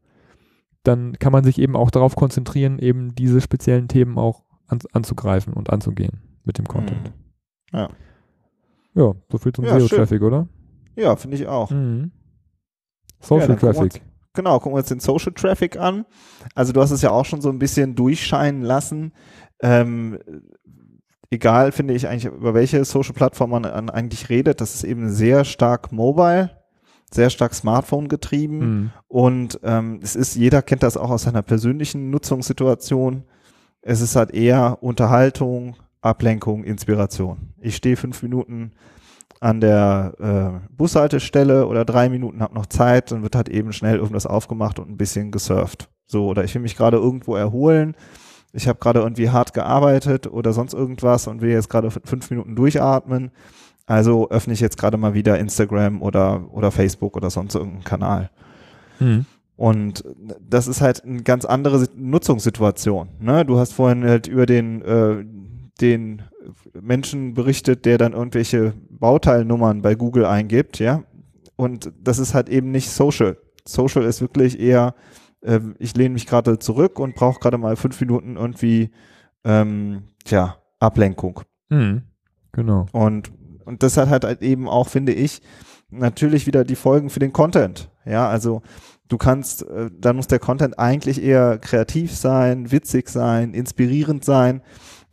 dann 0.82 1.18
kann 1.18 1.32
man 1.32 1.44
sich 1.44 1.58
eben 1.58 1.76
auch 1.76 1.90
darauf 1.90 2.16
konzentrieren, 2.16 2.78
eben 2.78 3.14
diese 3.14 3.40
speziellen 3.40 3.88
Themen 3.88 4.18
auch 4.18 4.42
an, 4.66 4.78
anzugreifen 4.92 5.52
und 5.52 5.70
anzugehen 5.70 6.20
mit 6.44 6.58
dem 6.58 6.66
Content. 6.66 7.12
Mhm. 7.72 7.78
Ja. 7.78 7.88
Ja, 8.94 9.12
so 9.30 9.38
viel 9.38 9.52
zum 9.52 9.64
ja, 9.64 9.78
SEO-Traffic, 9.78 10.22
oder? 10.22 10.48
Ja, 10.96 11.16
finde 11.16 11.36
ich 11.36 11.46
auch. 11.46 11.70
Mhm. 11.70 12.12
Social 13.20 13.50
ja, 13.50 13.56
Traffic. 13.56 13.82
Uns, 13.82 14.00
genau, 14.34 14.58
gucken 14.58 14.72
wir 14.72 14.78
uns 14.78 14.88
den 14.88 15.00
Social 15.00 15.32
Traffic 15.32 15.76
an. 15.76 16.04
Also 16.54 16.72
du 16.72 16.80
hast 16.80 16.92
es 16.92 17.02
ja 17.02 17.10
auch 17.10 17.24
schon 17.24 17.40
so 17.40 17.48
ein 17.48 17.58
bisschen 17.58 17.96
durchscheinen 17.96 18.62
lassen. 18.62 19.12
Ähm, 19.60 20.18
egal, 21.30 21.72
finde 21.72 21.94
ich 21.94 22.08
eigentlich, 22.08 22.32
über 22.32 22.54
welche 22.54 22.84
Social-Plattform 22.84 23.50
man 23.50 23.90
eigentlich 23.90 24.28
redet, 24.28 24.60
das 24.60 24.74
ist 24.74 24.84
eben 24.84 25.10
sehr 25.10 25.44
stark 25.44 25.92
mobile, 25.92 26.50
sehr 27.10 27.30
stark 27.30 27.54
Smartphone 27.54 28.08
getrieben 28.08 28.58
mhm. 28.58 28.90
und 29.08 29.60
ähm, 29.62 30.00
es 30.02 30.16
ist, 30.16 30.34
jeder 30.34 30.62
kennt 30.62 30.82
das 30.82 30.96
auch 30.96 31.10
aus 31.10 31.22
seiner 31.22 31.42
persönlichen 31.42 32.10
Nutzungssituation. 32.10 33.24
Es 33.82 34.00
ist 34.00 34.16
halt 34.16 34.32
eher 34.32 34.82
Unterhaltung, 34.82 35.76
Ablenkung, 36.00 36.64
Inspiration. 36.64 37.52
Ich 37.60 37.76
stehe 37.76 37.96
fünf 37.96 38.22
Minuten 38.22 38.72
an 39.40 39.60
der 39.60 40.14
äh, 40.18 40.74
Bushaltestelle 40.74 41.66
oder 41.66 41.84
drei 41.84 42.08
Minuten 42.08 42.40
habe 42.40 42.54
noch 42.54 42.66
Zeit, 42.66 43.10
dann 43.12 43.22
wird 43.22 43.36
halt 43.36 43.48
eben 43.48 43.72
schnell 43.72 43.96
irgendwas 43.96 44.26
aufgemacht 44.26 44.78
und 44.78 44.88
ein 44.88 44.96
bisschen 44.96 45.30
gesurft. 45.30 45.90
So, 46.06 46.26
oder 46.28 46.44
ich 46.44 46.54
will 46.54 46.62
mich 46.62 46.76
gerade 46.76 46.96
irgendwo 46.96 47.36
erholen 47.36 47.94
ich 48.54 48.68
habe 48.68 48.78
gerade 48.78 49.00
irgendwie 49.00 49.30
hart 49.30 49.52
gearbeitet 49.52 50.28
oder 50.28 50.52
sonst 50.52 50.74
irgendwas 50.74 51.26
und 51.26 51.40
will 51.40 51.50
jetzt 51.50 51.68
gerade 51.68 51.90
fünf 51.90 52.30
Minuten 52.30 52.54
durchatmen. 52.54 53.32
Also 53.86 54.30
öffne 54.30 54.54
ich 54.54 54.60
jetzt 54.60 54.78
gerade 54.78 54.96
mal 54.96 55.12
wieder 55.12 55.38
Instagram 55.38 56.00
oder, 56.00 56.44
oder 56.52 56.70
Facebook 56.70 57.16
oder 57.16 57.30
sonst 57.30 57.54
irgendeinen 57.54 57.84
Kanal. 57.84 58.30
Mhm. 59.00 59.26
Und 59.56 60.04
das 60.40 60.68
ist 60.68 60.80
halt 60.80 61.04
eine 61.04 61.22
ganz 61.22 61.44
andere 61.44 61.86
Nutzungssituation. 61.96 63.08
Ne? 63.20 63.44
Du 63.44 63.58
hast 63.58 63.72
vorhin 63.72 64.04
halt 64.04 64.28
über 64.28 64.46
den, 64.46 64.82
äh, 64.82 65.24
den 65.80 66.22
Menschen 66.80 67.34
berichtet, 67.34 67.84
der 67.84 67.98
dann 67.98 68.12
irgendwelche 68.12 68.74
Bauteilnummern 68.88 69.82
bei 69.82 69.94
Google 69.96 70.26
eingibt, 70.26 70.78
ja. 70.78 71.02
Und 71.56 71.92
das 72.02 72.18
ist 72.18 72.34
halt 72.34 72.48
eben 72.48 72.70
nicht 72.70 72.90
Social. 72.90 73.36
Social 73.64 74.04
ist 74.04 74.20
wirklich 74.20 74.58
eher 74.58 74.94
ähm, 75.44 75.74
ich 75.78 75.94
lehne 75.96 76.14
mich 76.14 76.26
gerade 76.26 76.58
zurück 76.58 76.98
und 76.98 77.14
brauche 77.14 77.40
gerade 77.40 77.58
mal 77.58 77.76
fünf 77.76 78.00
Minuten 78.00 78.36
irgendwie, 78.36 78.90
ähm, 79.44 80.04
tja, 80.24 80.56
Ablenkung. 80.80 81.40
Mhm. 81.68 82.02
Genau. 82.52 82.86
Und, 82.92 83.32
und 83.64 83.82
das 83.82 83.96
hat 83.96 84.24
halt 84.24 84.42
eben 84.42 84.68
auch, 84.68 84.88
finde 84.88 85.12
ich, 85.12 85.42
natürlich 85.90 86.46
wieder 86.46 86.64
die 86.64 86.76
Folgen 86.76 87.10
für 87.10 87.20
den 87.20 87.32
Content. 87.32 87.90
Ja, 88.04 88.28
also 88.28 88.62
du 89.08 89.18
kannst, 89.18 89.62
äh, 89.68 89.90
dann 89.92 90.16
muss 90.16 90.26
der 90.26 90.38
Content 90.38 90.78
eigentlich 90.78 91.22
eher 91.22 91.58
kreativ 91.58 92.14
sein, 92.14 92.72
witzig 92.72 93.08
sein, 93.08 93.54
inspirierend 93.54 94.24
sein. 94.24 94.62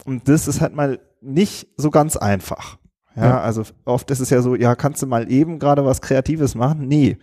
Und 0.06 0.28
das 0.28 0.48
ist 0.48 0.62
halt 0.62 0.76
mal 0.76 1.00
nicht 1.22 1.68
so 1.78 1.92
ganz 1.92 2.18
einfach. 2.18 2.78
Ja, 3.16 3.26
ja. 3.26 3.42
also 3.42 3.64
oft 3.86 4.10
ist 4.12 4.20
es 4.20 4.30
ja 4.30 4.42
so, 4.42 4.56
ja, 4.56 4.76
kannst 4.76 5.02
du 5.02 5.08
mal 5.08 5.32
eben 5.32 5.60
gerade 5.60 5.86
was 5.86 6.02
Kreatives 6.02 6.56
machen? 6.56 6.88
Nee, 6.88 7.18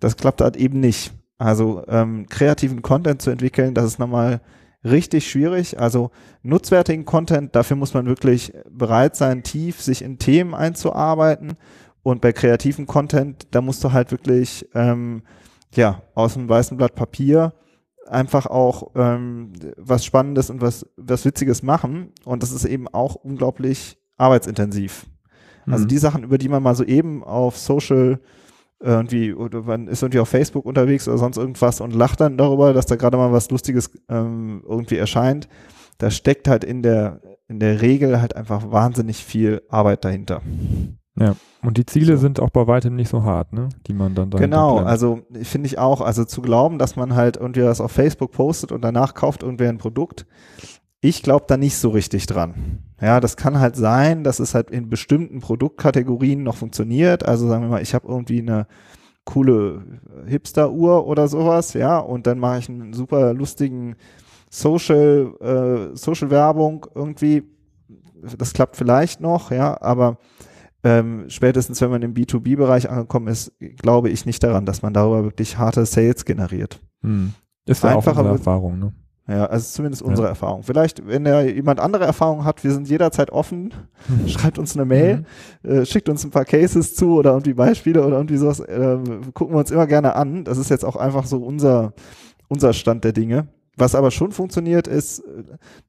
das 0.00 0.16
klappt 0.16 0.40
halt 0.40 0.56
eben 0.56 0.80
nicht. 0.80 1.12
Also 1.38 1.84
ähm, 1.86 2.26
kreativen 2.28 2.82
Content 2.82 3.22
zu 3.22 3.30
entwickeln, 3.30 3.74
das 3.74 3.84
ist 3.84 3.98
nochmal 3.98 4.40
richtig 4.84 5.30
schwierig. 5.30 5.80
Also 5.80 6.10
nutzwertigen 6.42 7.04
Content, 7.04 7.54
dafür 7.54 7.76
muss 7.76 7.94
man 7.94 8.06
wirklich 8.06 8.52
bereit 8.70 9.16
sein, 9.16 9.42
tief 9.42 9.80
sich 9.80 10.02
in 10.02 10.18
Themen 10.18 10.54
einzuarbeiten. 10.54 11.54
Und 12.02 12.20
bei 12.20 12.32
kreativen 12.32 12.86
Content, 12.86 13.46
da 13.52 13.60
musst 13.60 13.82
du 13.84 13.92
halt 13.92 14.10
wirklich 14.10 14.68
ähm, 14.74 15.22
ja 15.74 16.02
aus 16.14 16.34
dem 16.34 16.48
weißen 16.48 16.76
Blatt 16.76 16.94
Papier 16.94 17.52
einfach 18.06 18.46
auch 18.46 18.92
ähm, 18.94 19.52
was 19.76 20.04
Spannendes 20.04 20.50
und 20.50 20.60
was, 20.60 20.86
was 20.96 21.24
Witziges 21.24 21.62
machen. 21.62 22.12
Und 22.24 22.42
das 22.42 22.52
ist 22.52 22.64
eben 22.64 22.88
auch 22.88 23.14
unglaublich 23.14 23.98
arbeitsintensiv. 24.16 25.06
Also 25.66 25.84
mhm. 25.84 25.88
die 25.88 25.98
Sachen, 25.98 26.24
über 26.24 26.38
die 26.38 26.48
man 26.48 26.62
mal 26.62 26.74
so 26.74 26.84
eben 26.84 27.22
auf 27.22 27.58
Social 27.58 28.20
irgendwie, 28.80 29.34
oder 29.34 29.62
man 29.62 29.88
ist 29.88 30.02
irgendwie 30.02 30.20
auf 30.20 30.28
Facebook 30.28 30.64
unterwegs 30.64 31.08
oder 31.08 31.18
sonst 31.18 31.36
irgendwas 31.36 31.80
und 31.80 31.94
lacht 31.94 32.20
dann 32.20 32.36
darüber, 32.38 32.72
dass 32.72 32.86
da 32.86 32.96
gerade 32.96 33.16
mal 33.16 33.32
was 33.32 33.50
Lustiges 33.50 33.90
ähm, 34.08 34.62
irgendwie 34.66 34.96
erscheint. 34.96 35.48
Da 35.98 36.10
steckt 36.10 36.46
halt 36.46 36.62
in 36.62 36.82
der, 36.82 37.20
in 37.48 37.58
der 37.58 37.80
Regel 37.82 38.20
halt 38.20 38.36
einfach 38.36 38.70
wahnsinnig 38.70 39.24
viel 39.24 39.62
Arbeit 39.68 40.04
dahinter. 40.04 40.42
Ja, 41.18 41.34
und 41.62 41.76
die 41.76 41.84
Ziele 41.86 42.14
so. 42.16 42.20
sind 42.20 42.38
auch 42.38 42.50
bei 42.50 42.68
weitem 42.68 42.94
nicht 42.94 43.08
so 43.08 43.24
hart, 43.24 43.52
ne? 43.52 43.68
Die 43.88 43.92
man 43.92 44.14
dann 44.14 44.30
da 44.30 44.38
Genau, 44.38 44.74
bleibt. 44.76 44.88
also 44.88 45.20
finde 45.42 45.66
ich 45.66 45.76
auch, 45.78 46.00
also 46.00 46.24
zu 46.24 46.40
glauben, 46.40 46.78
dass 46.78 46.94
man 46.94 47.16
halt 47.16 47.36
irgendwie 47.36 47.64
was 47.64 47.80
auf 47.80 47.90
Facebook 47.90 48.30
postet 48.30 48.70
und 48.70 48.82
danach 48.82 49.14
kauft 49.14 49.42
irgendwer 49.42 49.68
ein 49.68 49.78
Produkt, 49.78 50.26
ich 51.00 51.22
glaube 51.22 51.44
da 51.48 51.56
nicht 51.56 51.76
so 51.76 51.90
richtig 51.90 52.26
dran. 52.26 52.78
Ja, 53.00 53.20
das 53.20 53.36
kann 53.36 53.60
halt 53.60 53.76
sein, 53.76 54.24
dass 54.24 54.40
es 54.40 54.54
halt 54.54 54.70
in 54.70 54.88
bestimmten 54.88 55.40
Produktkategorien 55.40 56.42
noch 56.42 56.56
funktioniert. 56.56 57.24
Also 57.24 57.46
sagen 57.46 57.62
wir 57.62 57.70
mal, 57.70 57.82
ich 57.82 57.94
habe 57.94 58.08
irgendwie 58.08 58.40
eine 58.40 58.66
coole 59.24 60.00
Hipster-Uhr 60.26 61.06
oder 61.06 61.28
sowas, 61.28 61.74
ja, 61.74 61.98
und 61.98 62.26
dann 62.26 62.38
mache 62.38 62.58
ich 62.58 62.68
einen 62.68 62.94
super 62.94 63.34
lustigen 63.34 63.94
Social, 64.50 65.34
äh, 65.40 65.96
Social-Werbung 65.96 66.86
irgendwie. 66.94 67.44
Das 68.36 68.52
klappt 68.52 68.76
vielleicht 68.76 69.20
noch, 69.20 69.50
ja, 69.50 69.80
aber 69.80 70.18
ähm, 70.82 71.26
spätestens 71.28 71.80
wenn 71.80 71.90
man 71.90 72.02
im 72.02 72.14
B2B-Bereich 72.14 72.88
angekommen 72.88 73.28
ist, 73.28 73.52
glaube 73.76 74.08
ich 74.08 74.26
nicht 74.26 74.42
daran, 74.42 74.64
dass 74.64 74.82
man 74.82 74.94
darüber 74.94 75.24
wirklich 75.24 75.58
harte 75.58 75.84
Sales 75.84 76.24
generiert. 76.24 76.80
Hm. 77.02 77.34
Ist 77.66 77.84
ja 77.84 77.90
Einfacher 77.90 78.20
auch 78.20 78.24
eine 78.24 78.30
Erfahrung, 78.30 78.78
ne? 78.78 78.92
Ja, 79.28 79.44
also 79.44 79.66
zumindest 79.70 80.00
unsere 80.00 80.26
ja. 80.26 80.30
Erfahrung. 80.30 80.62
Vielleicht, 80.62 81.06
wenn 81.06 81.24
da 81.24 81.42
jemand 81.42 81.80
andere 81.80 82.04
Erfahrungen 82.04 82.44
hat, 82.44 82.64
wir 82.64 82.72
sind 82.72 82.88
jederzeit 82.88 83.30
offen. 83.30 83.74
Mhm. 84.08 84.26
Schreibt 84.26 84.58
uns 84.58 84.74
eine 84.74 84.86
Mail, 84.86 85.26
mhm. 85.62 85.70
äh, 85.70 85.86
schickt 85.86 86.08
uns 86.08 86.24
ein 86.24 86.30
paar 86.30 86.46
Cases 86.46 86.94
zu 86.94 87.18
oder 87.18 87.32
irgendwie 87.32 87.52
Beispiele 87.52 88.04
oder 88.06 88.16
irgendwie 88.16 88.38
sowas. 88.38 88.60
Äh, 88.60 88.96
gucken 89.34 89.54
wir 89.54 89.58
uns 89.58 89.70
immer 89.70 89.86
gerne 89.86 90.16
an. 90.16 90.44
Das 90.44 90.56
ist 90.56 90.70
jetzt 90.70 90.84
auch 90.84 90.96
einfach 90.96 91.26
so 91.26 91.44
unser, 91.44 91.92
unser 92.48 92.72
Stand 92.72 93.04
der 93.04 93.12
Dinge. 93.12 93.48
Was 93.76 93.94
aber 93.94 94.10
schon 94.10 94.32
funktioniert, 94.32 94.88
ist, 94.88 95.22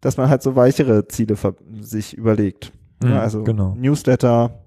dass 0.02 0.18
man 0.18 0.30
halt 0.30 0.44
so 0.44 0.58
weichere 0.58 1.08
Ziele 1.08 1.36
sich 1.80 2.18
überlegt. 2.18 2.74
Mhm, 3.02 3.10
ja, 3.10 3.22
also 3.22 3.44
genau. 3.46 3.74
Newsletter 3.76 4.66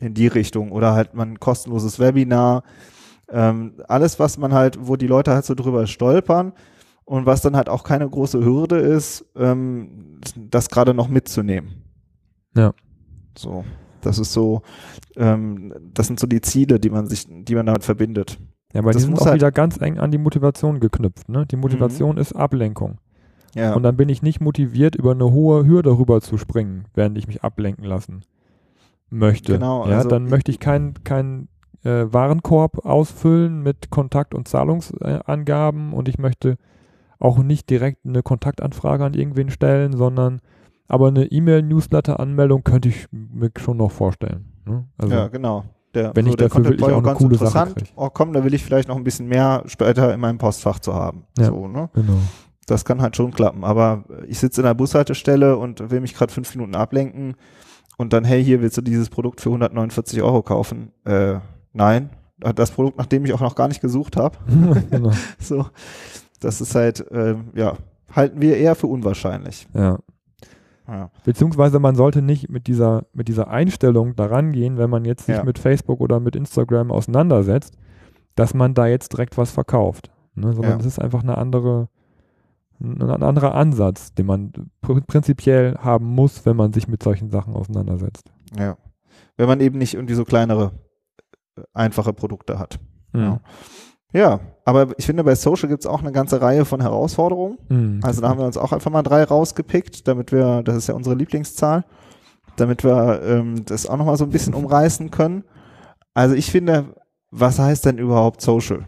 in 0.00 0.12
die 0.12 0.26
Richtung 0.26 0.72
oder 0.72 0.92
halt 0.92 1.14
man 1.14 1.34
ein 1.34 1.40
kostenloses 1.40 2.00
Webinar. 2.00 2.64
Ähm, 3.30 3.74
alles, 3.86 4.18
was 4.18 4.38
man 4.38 4.52
halt, 4.52 4.76
wo 4.80 4.96
die 4.96 5.06
Leute 5.06 5.32
halt 5.32 5.44
so 5.44 5.54
drüber 5.54 5.86
stolpern, 5.86 6.52
und 7.06 7.24
was 7.24 7.40
dann 7.40 7.56
halt 7.56 7.68
auch 7.68 7.84
keine 7.84 8.08
große 8.08 8.44
Hürde 8.44 8.76
ist, 8.76 9.24
ähm, 9.36 10.20
das 10.36 10.68
gerade 10.68 10.92
noch 10.92 11.08
mitzunehmen. 11.08 11.84
Ja. 12.54 12.74
So, 13.38 13.64
das 14.00 14.18
ist 14.18 14.32
so, 14.32 14.62
ähm, 15.16 15.72
das 15.94 16.08
sind 16.08 16.20
so 16.20 16.26
die 16.26 16.40
Ziele, 16.40 16.78
die 16.78 16.90
man 16.90 17.06
sich, 17.06 17.26
die 17.28 17.54
man 17.54 17.66
damit 17.66 17.84
verbindet. 17.84 18.38
Ja, 18.72 18.80
aber 18.80 18.92
das 18.92 19.02
die 19.02 19.06
sind 19.06 19.18
auch 19.18 19.26
halt 19.26 19.36
wieder 19.36 19.52
ganz 19.52 19.80
eng 19.80 19.98
an 19.98 20.10
die 20.10 20.18
Motivation 20.18 20.80
geknüpft. 20.80 21.28
Ne? 21.28 21.46
Die 21.46 21.56
Motivation 21.56 22.16
mhm. 22.16 22.20
ist 22.20 22.34
Ablenkung. 22.34 22.98
Ja. 23.54 23.74
Und 23.74 23.84
dann 23.84 23.96
bin 23.96 24.08
ich 24.08 24.22
nicht 24.22 24.40
motiviert, 24.40 24.96
über 24.96 25.12
eine 25.12 25.30
hohe 25.30 25.64
Hürde 25.64 25.96
rüber 25.96 26.20
zu 26.20 26.36
springen, 26.36 26.86
während 26.94 27.16
ich 27.16 27.26
mich 27.26 27.42
ablenken 27.42 27.84
lassen 27.84 28.22
möchte. 29.08 29.54
Genau. 29.54 29.88
Ja, 29.88 29.98
also 29.98 30.08
dann 30.08 30.24
möchte 30.24 30.50
ich 30.50 30.60
keinen 30.60 31.04
kein, 31.04 31.48
äh, 31.84 32.12
Warenkorb 32.12 32.84
ausfüllen 32.84 33.62
mit 33.62 33.90
Kontakt- 33.90 34.34
und 34.34 34.48
Zahlungsangaben 34.48 35.92
und 35.92 36.08
ich 36.08 36.18
möchte 36.18 36.58
auch 37.18 37.38
nicht 37.38 37.70
direkt 37.70 38.04
eine 38.04 38.22
Kontaktanfrage 38.22 39.04
an 39.04 39.14
irgendwen 39.14 39.50
stellen, 39.50 39.96
sondern 39.96 40.40
aber 40.88 41.08
eine 41.08 41.24
E-Mail-Newsletter-Anmeldung 41.24 42.62
könnte 42.62 42.88
ich 42.88 43.06
mir 43.10 43.50
schon 43.58 43.78
noch 43.78 43.90
vorstellen. 43.90 44.52
Ne? 44.64 44.86
Also, 44.98 45.14
ja, 45.14 45.28
genau. 45.28 45.64
Der, 45.94 46.14
wenn 46.14 46.26
so 46.26 46.30
ich 46.32 46.36
dafür 46.36 46.64
wirklich 46.64 46.82
auch 46.84 46.92
eine 46.92 47.02
ganz 47.02 47.18
coole 47.18 47.38
Sache 47.38 47.72
kriege. 47.72 47.90
Oh 47.96 48.10
komm, 48.10 48.32
da 48.32 48.44
will 48.44 48.52
ich 48.52 48.62
vielleicht 48.62 48.88
noch 48.88 48.96
ein 48.96 49.04
bisschen 49.04 49.28
mehr 49.28 49.62
später 49.66 50.12
in 50.12 50.20
meinem 50.20 50.38
Postfach 50.38 50.78
zu 50.78 50.94
haben. 50.94 51.24
Ja, 51.38 51.46
so, 51.46 51.66
ne? 51.68 51.88
genau. 51.94 52.18
Das 52.66 52.84
kann 52.84 53.00
halt 53.00 53.16
schon 53.16 53.30
klappen. 53.30 53.64
Aber 53.64 54.04
ich 54.28 54.38
sitze 54.38 54.60
in 54.60 54.66
der 54.66 54.74
Bushaltestelle 54.74 55.56
und 55.56 55.90
will 55.90 56.00
mich 56.00 56.14
gerade 56.14 56.32
fünf 56.32 56.54
Minuten 56.54 56.74
ablenken 56.74 57.36
und 57.96 58.12
dann, 58.12 58.24
hey, 58.24 58.44
hier 58.44 58.60
willst 58.60 58.76
du 58.76 58.82
dieses 58.82 59.08
Produkt 59.08 59.40
für 59.40 59.48
149 59.48 60.22
Euro 60.22 60.42
kaufen? 60.42 60.92
Äh, 61.04 61.36
nein. 61.72 62.10
Das 62.38 62.70
Produkt, 62.70 62.98
nach 62.98 63.06
dem 63.06 63.24
ich 63.24 63.32
auch 63.32 63.40
noch 63.40 63.54
gar 63.54 63.68
nicht 63.68 63.80
gesucht 63.80 64.16
habe. 64.16 64.36
genau. 64.90 65.12
So. 65.38 65.66
Das 66.38 66.60
ist 66.60 66.74
halt, 66.74 67.10
äh, 67.10 67.36
ja, 67.54 67.76
halten 68.10 68.40
wir 68.40 68.56
eher 68.56 68.74
für 68.74 68.86
unwahrscheinlich. 68.86 69.66
Ja. 69.74 69.98
ja. 70.88 71.10
Beziehungsweise 71.24 71.78
man 71.78 71.94
sollte 71.94 72.22
nicht 72.22 72.48
mit 72.48 72.66
dieser, 72.66 73.06
mit 73.12 73.28
dieser 73.28 73.48
Einstellung 73.48 74.16
daran 74.16 74.52
gehen, 74.52 74.78
wenn 74.78 74.90
man 74.90 75.04
jetzt 75.04 75.26
sich 75.26 75.36
ja. 75.36 75.44
mit 75.44 75.58
Facebook 75.58 76.00
oder 76.00 76.20
mit 76.20 76.36
Instagram 76.36 76.90
auseinandersetzt, 76.90 77.76
dass 78.34 78.54
man 78.54 78.74
da 78.74 78.86
jetzt 78.86 79.12
direkt 79.12 79.36
was 79.38 79.50
verkauft. 79.50 80.10
Ne? 80.34 80.52
Sondern 80.52 80.78
es 80.78 80.84
ja. 80.84 80.88
ist 80.88 80.98
einfach 80.98 81.22
eine 81.22 81.38
andere, 81.38 81.88
ein 82.78 83.22
anderer 83.22 83.54
Ansatz, 83.54 84.12
den 84.14 84.26
man 84.26 84.52
pr 84.82 85.00
prinzipiell 85.00 85.76
haben 85.78 86.06
muss, 86.06 86.44
wenn 86.44 86.56
man 86.56 86.72
sich 86.72 86.88
mit 86.88 87.02
solchen 87.02 87.30
Sachen 87.30 87.54
auseinandersetzt. 87.54 88.30
Ja. 88.58 88.76
Wenn 89.36 89.48
man 89.48 89.60
eben 89.60 89.78
nicht 89.78 89.94
irgendwie 89.94 90.14
so 90.14 90.24
kleinere, 90.24 90.72
äh, 91.56 91.62
einfache 91.72 92.12
Produkte 92.12 92.58
hat. 92.58 92.78
Mhm. 93.12 93.20
Ja. 93.20 93.40
Ja, 94.16 94.40
aber 94.64 94.94
ich 94.96 95.04
finde, 95.04 95.24
bei 95.24 95.34
Social 95.34 95.68
gibt 95.68 95.80
es 95.80 95.86
auch 95.86 96.00
eine 96.00 96.10
ganze 96.10 96.40
Reihe 96.40 96.64
von 96.64 96.80
Herausforderungen. 96.80 97.58
Mhm, 97.68 98.00
also 98.02 98.22
da 98.22 98.30
haben 98.30 98.38
wir 98.38 98.46
uns 98.46 98.56
auch 98.56 98.72
einfach 98.72 98.90
mal 98.90 99.02
drei 99.02 99.22
rausgepickt, 99.22 100.08
damit 100.08 100.32
wir, 100.32 100.62
das 100.62 100.74
ist 100.76 100.86
ja 100.86 100.94
unsere 100.94 101.14
Lieblingszahl, 101.14 101.84
damit 102.56 102.82
wir 102.82 103.20
ähm, 103.22 103.66
das 103.66 103.86
auch 103.86 103.98
nochmal 103.98 104.16
so 104.16 104.24
ein 104.24 104.30
bisschen 104.30 104.54
umreißen 104.54 105.10
können. 105.10 105.44
Also 106.14 106.34
ich 106.34 106.50
finde, 106.50 106.94
was 107.30 107.58
heißt 107.58 107.84
denn 107.84 107.98
überhaupt 107.98 108.40
Social? 108.40 108.86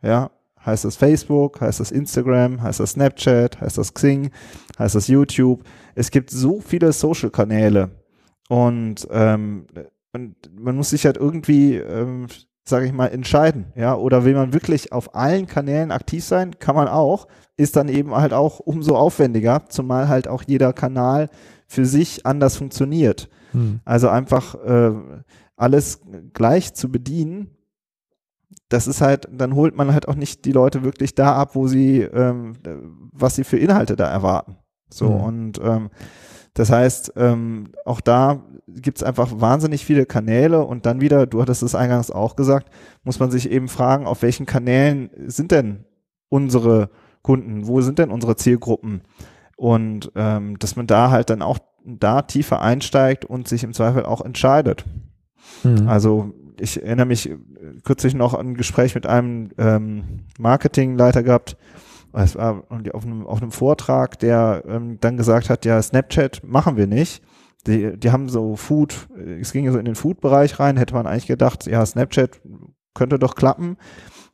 Ja, 0.00 0.30
heißt 0.64 0.84
das 0.84 0.94
Facebook, 0.94 1.60
heißt 1.60 1.80
das 1.80 1.90
Instagram, 1.90 2.62
heißt 2.62 2.78
das 2.78 2.92
Snapchat, 2.92 3.60
heißt 3.60 3.78
das 3.78 3.92
Xing, 3.92 4.30
heißt 4.78 4.94
das 4.94 5.08
YouTube? 5.08 5.64
Es 5.96 6.12
gibt 6.12 6.30
so 6.30 6.60
viele 6.60 6.92
Social-Kanäle 6.92 7.90
und, 8.48 9.08
ähm, 9.10 9.66
und 10.12 10.36
man 10.56 10.76
muss 10.76 10.90
sich 10.90 11.04
halt 11.04 11.16
irgendwie 11.16 11.78
ähm, 11.78 12.28
sage 12.68 12.86
ich 12.86 12.92
mal, 12.92 13.08
entscheiden. 13.08 13.72
Ja, 13.74 13.94
oder 13.94 14.24
will 14.24 14.34
man 14.34 14.52
wirklich 14.52 14.92
auf 14.92 15.14
allen 15.14 15.46
Kanälen 15.46 15.90
aktiv 15.90 16.24
sein, 16.24 16.58
kann 16.58 16.74
man 16.74 16.88
auch, 16.88 17.26
ist 17.56 17.76
dann 17.76 17.88
eben 17.88 18.14
halt 18.14 18.32
auch 18.32 18.60
umso 18.60 18.96
aufwendiger, 18.96 19.64
zumal 19.68 20.08
halt 20.08 20.28
auch 20.28 20.42
jeder 20.46 20.72
Kanal 20.72 21.28
für 21.66 21.84
sich 21.84 22.24
anders 22.26 22.56
funktioniert. 22.56 23.28
Hm. 23.52 23.80
Also 23.84 24.08
einfach 24.08 24.54
äh, 24.54 24.92
alles 25.56 26.00
gleich 26.32 26.74
zu 26.74 26.90
bedienen, 26.90 27.50
das 28.68 28.86
ist 28.86 29.00
halt, 29.00 29.28
dann 29.32 29.54
holt 29.54 29.76
man 29.76 29.92
halt 29.92 30.08
auch 30.08 30.14
nicht 30.14 30.44
die 30.44 30.52
Leute 30.52 30.84
wirklich 30.84 31.14
da 31.14 31.34
ab, 31.34 31.54
wo 31.54 31.68
sie, 31.68 32.00
ähm, 32.00 32.54
was 33.12 33.36
sie 33.36 33.44
für 33.44 33.58
Inhalte 33.58 33.96
da 33.96 34.10
erwarten. 34.10 34.56
So 34.90 35.08
hm. 35.08 35.20
und 35.20 35.60
ähm, 35.62 35.90
das 36.58 36.70
heißt, 36.70 37.12
ähm, 37.14 37.68
auch 37.84 38.00
da 38.00 38.42
gibt 38.66 38.98
es 38.98 39.04
einfach 39.04 39.30
wahnsinnig 39.36 39.84
viele 39.84 40.06
Kanäle 40.06 40.64
und 40.64 40.86
dann 40.86 41.00
wieder, 41.00 41.24
du 41.24 41.40
hattest 41.40 41.62
es 41.62 41.76
eingangs 41.76 42.10
auch 42.10 42.34
gesagt, 42.34 42.68
muss 43.04 43.20
man 43.20 43.30
sich 43.30 43.48
eben 43.48 43.68
fragen, 43.68 44.08
auf 44.08 44.22
welchen 44.22 44.44
Kanälen 44.44 45.08
sind 45.28 45.52
denn 45.52 45.84
unsere 46.28 46.90
Kunden, 47.22 47.68
wo 47.68 47.80
sind 47.80 48.00
denn 48.00 48.10
unsere 48.10 48.34
Zielgruppen? 48.34 49.02
Und 49.56 50.10
ähm, 50.16 50.58
dass 50.58 50.74
man 50.74 50.88
da 50.88 51.12
halt 51.12 51.30
dann 51.30 51.42
auch 51.42 51.60
da 51.84 52.22
tiefer 52.22 52.60
einsteigt 52.60 53.24
und 53.24 53.46
sich 53.46 53.62
im 53.62 53.72
Zweifel 53.72 54.04
auch 54.04 54.20
entscheidet. 54.20 54.84
Mhm. 55.62 55.88
Also 55.88 56.34
ich 56.58 56.82
erinnere 56.82 57.06
mich 57.06 57.30
kürzlich 57.84 58.14
noch 58.14 58.34
an 58.34 58.48
ein 58.48 58.54
Gespräch 58.56 58.96
mit 58.96 59.06
einem 59.06 59.50
ähm, 59.58 60.24
Marketingleiter 60.40 61.22
gehabt, 61.22 61.56
es 62.12 62.36
war 62.36 62.64
auf 62.92 63.04
einem, 63.04 63.26
auf 63.26 63.42
einem 63.42 63.50
Vortrag, 63.50 64.18
der 64.18 64.64
ähm, 64.66 64.98
dann 65.00 65.16
gesagt 65.16 65.50
hat, 65.50 65.64
ja, 65.64 65.80
Snapchat 65.80 66.42
machen 66.44 66.76
wir 66.76 66.86
nicht. 66.86 67.22
Die, 67.66 67.98
die 67.98 68.10
haben 68.10 68.28
so 68.28 68.56
Food, 68.56 69.08
es 69.40 69.52
ging 69.52 69.70
so 69.70 69.78
in 69.78 69.84
den 69.84 69.94
Food-Bereich 69.94 70.58
rein, 70.58 70.76
hätte 70.76 70.94
man 70.94 71.06
eigentlich 71.06 71.26
gedacht, 71.26 71.66
ja, 71.66 71.84
Snapchat 71.84 72.40
könnte 72.94 73.18
doch 73.18 73.34
klappen. 73.34 73.76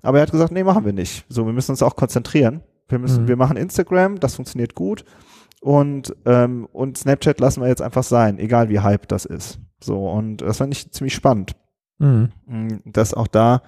Aber 0.02 0.18
er 0.18 0.22
hat 0.22 0.30
gesagt, 0.30 0.52
nee, 0.52 0.64
machen 0.64 0.84
wir 0.84 0.92
nicht. 0.92 1.24
So, 1.28 1.46
wir 1.46 1.52
müssen 1.52 1.72
uns 1.72 1.82
auch 1.82 1.96
konzentrieren. 1.96 2.62
Wir 2.88 2.98
müssen, 2.98 3.24
mhm. 3.24 3.28
wir 3.28 3.36
machen 3.36 3.56
Instagram, 3.56 4.20
das 4.20 4.34
funktioniert 4.34 4.74
gut. 4.74 5.04
Und, 5.60 6.14
ähm, 6.26 6.68
und 6.72 6.98
Snapchat 6.98 7.40
lassen 7.40 7.62
wir 7.62 7.68
jetzt 7.68 7.80
einfach 7.80 8.02
sein, 8.02 8.38
egal 8.38 8.68
wie 8.68 8.80
hype 8.80 9.08
das 9.08 9.24
ist. 9.24 9.58
So, 9.80 10.08
und 10.10 10.42
das 10.42 10.58
fand 10.58 10.74
ich 10.74 10.92
ziemlich 10.92 11.14
spannend. 11.14 11.52
Mhm. 11.98 12.30
Mm, 12.46 12.68
dass 12.84 13.14
auch 13.14 13.26
da 13.26 13.62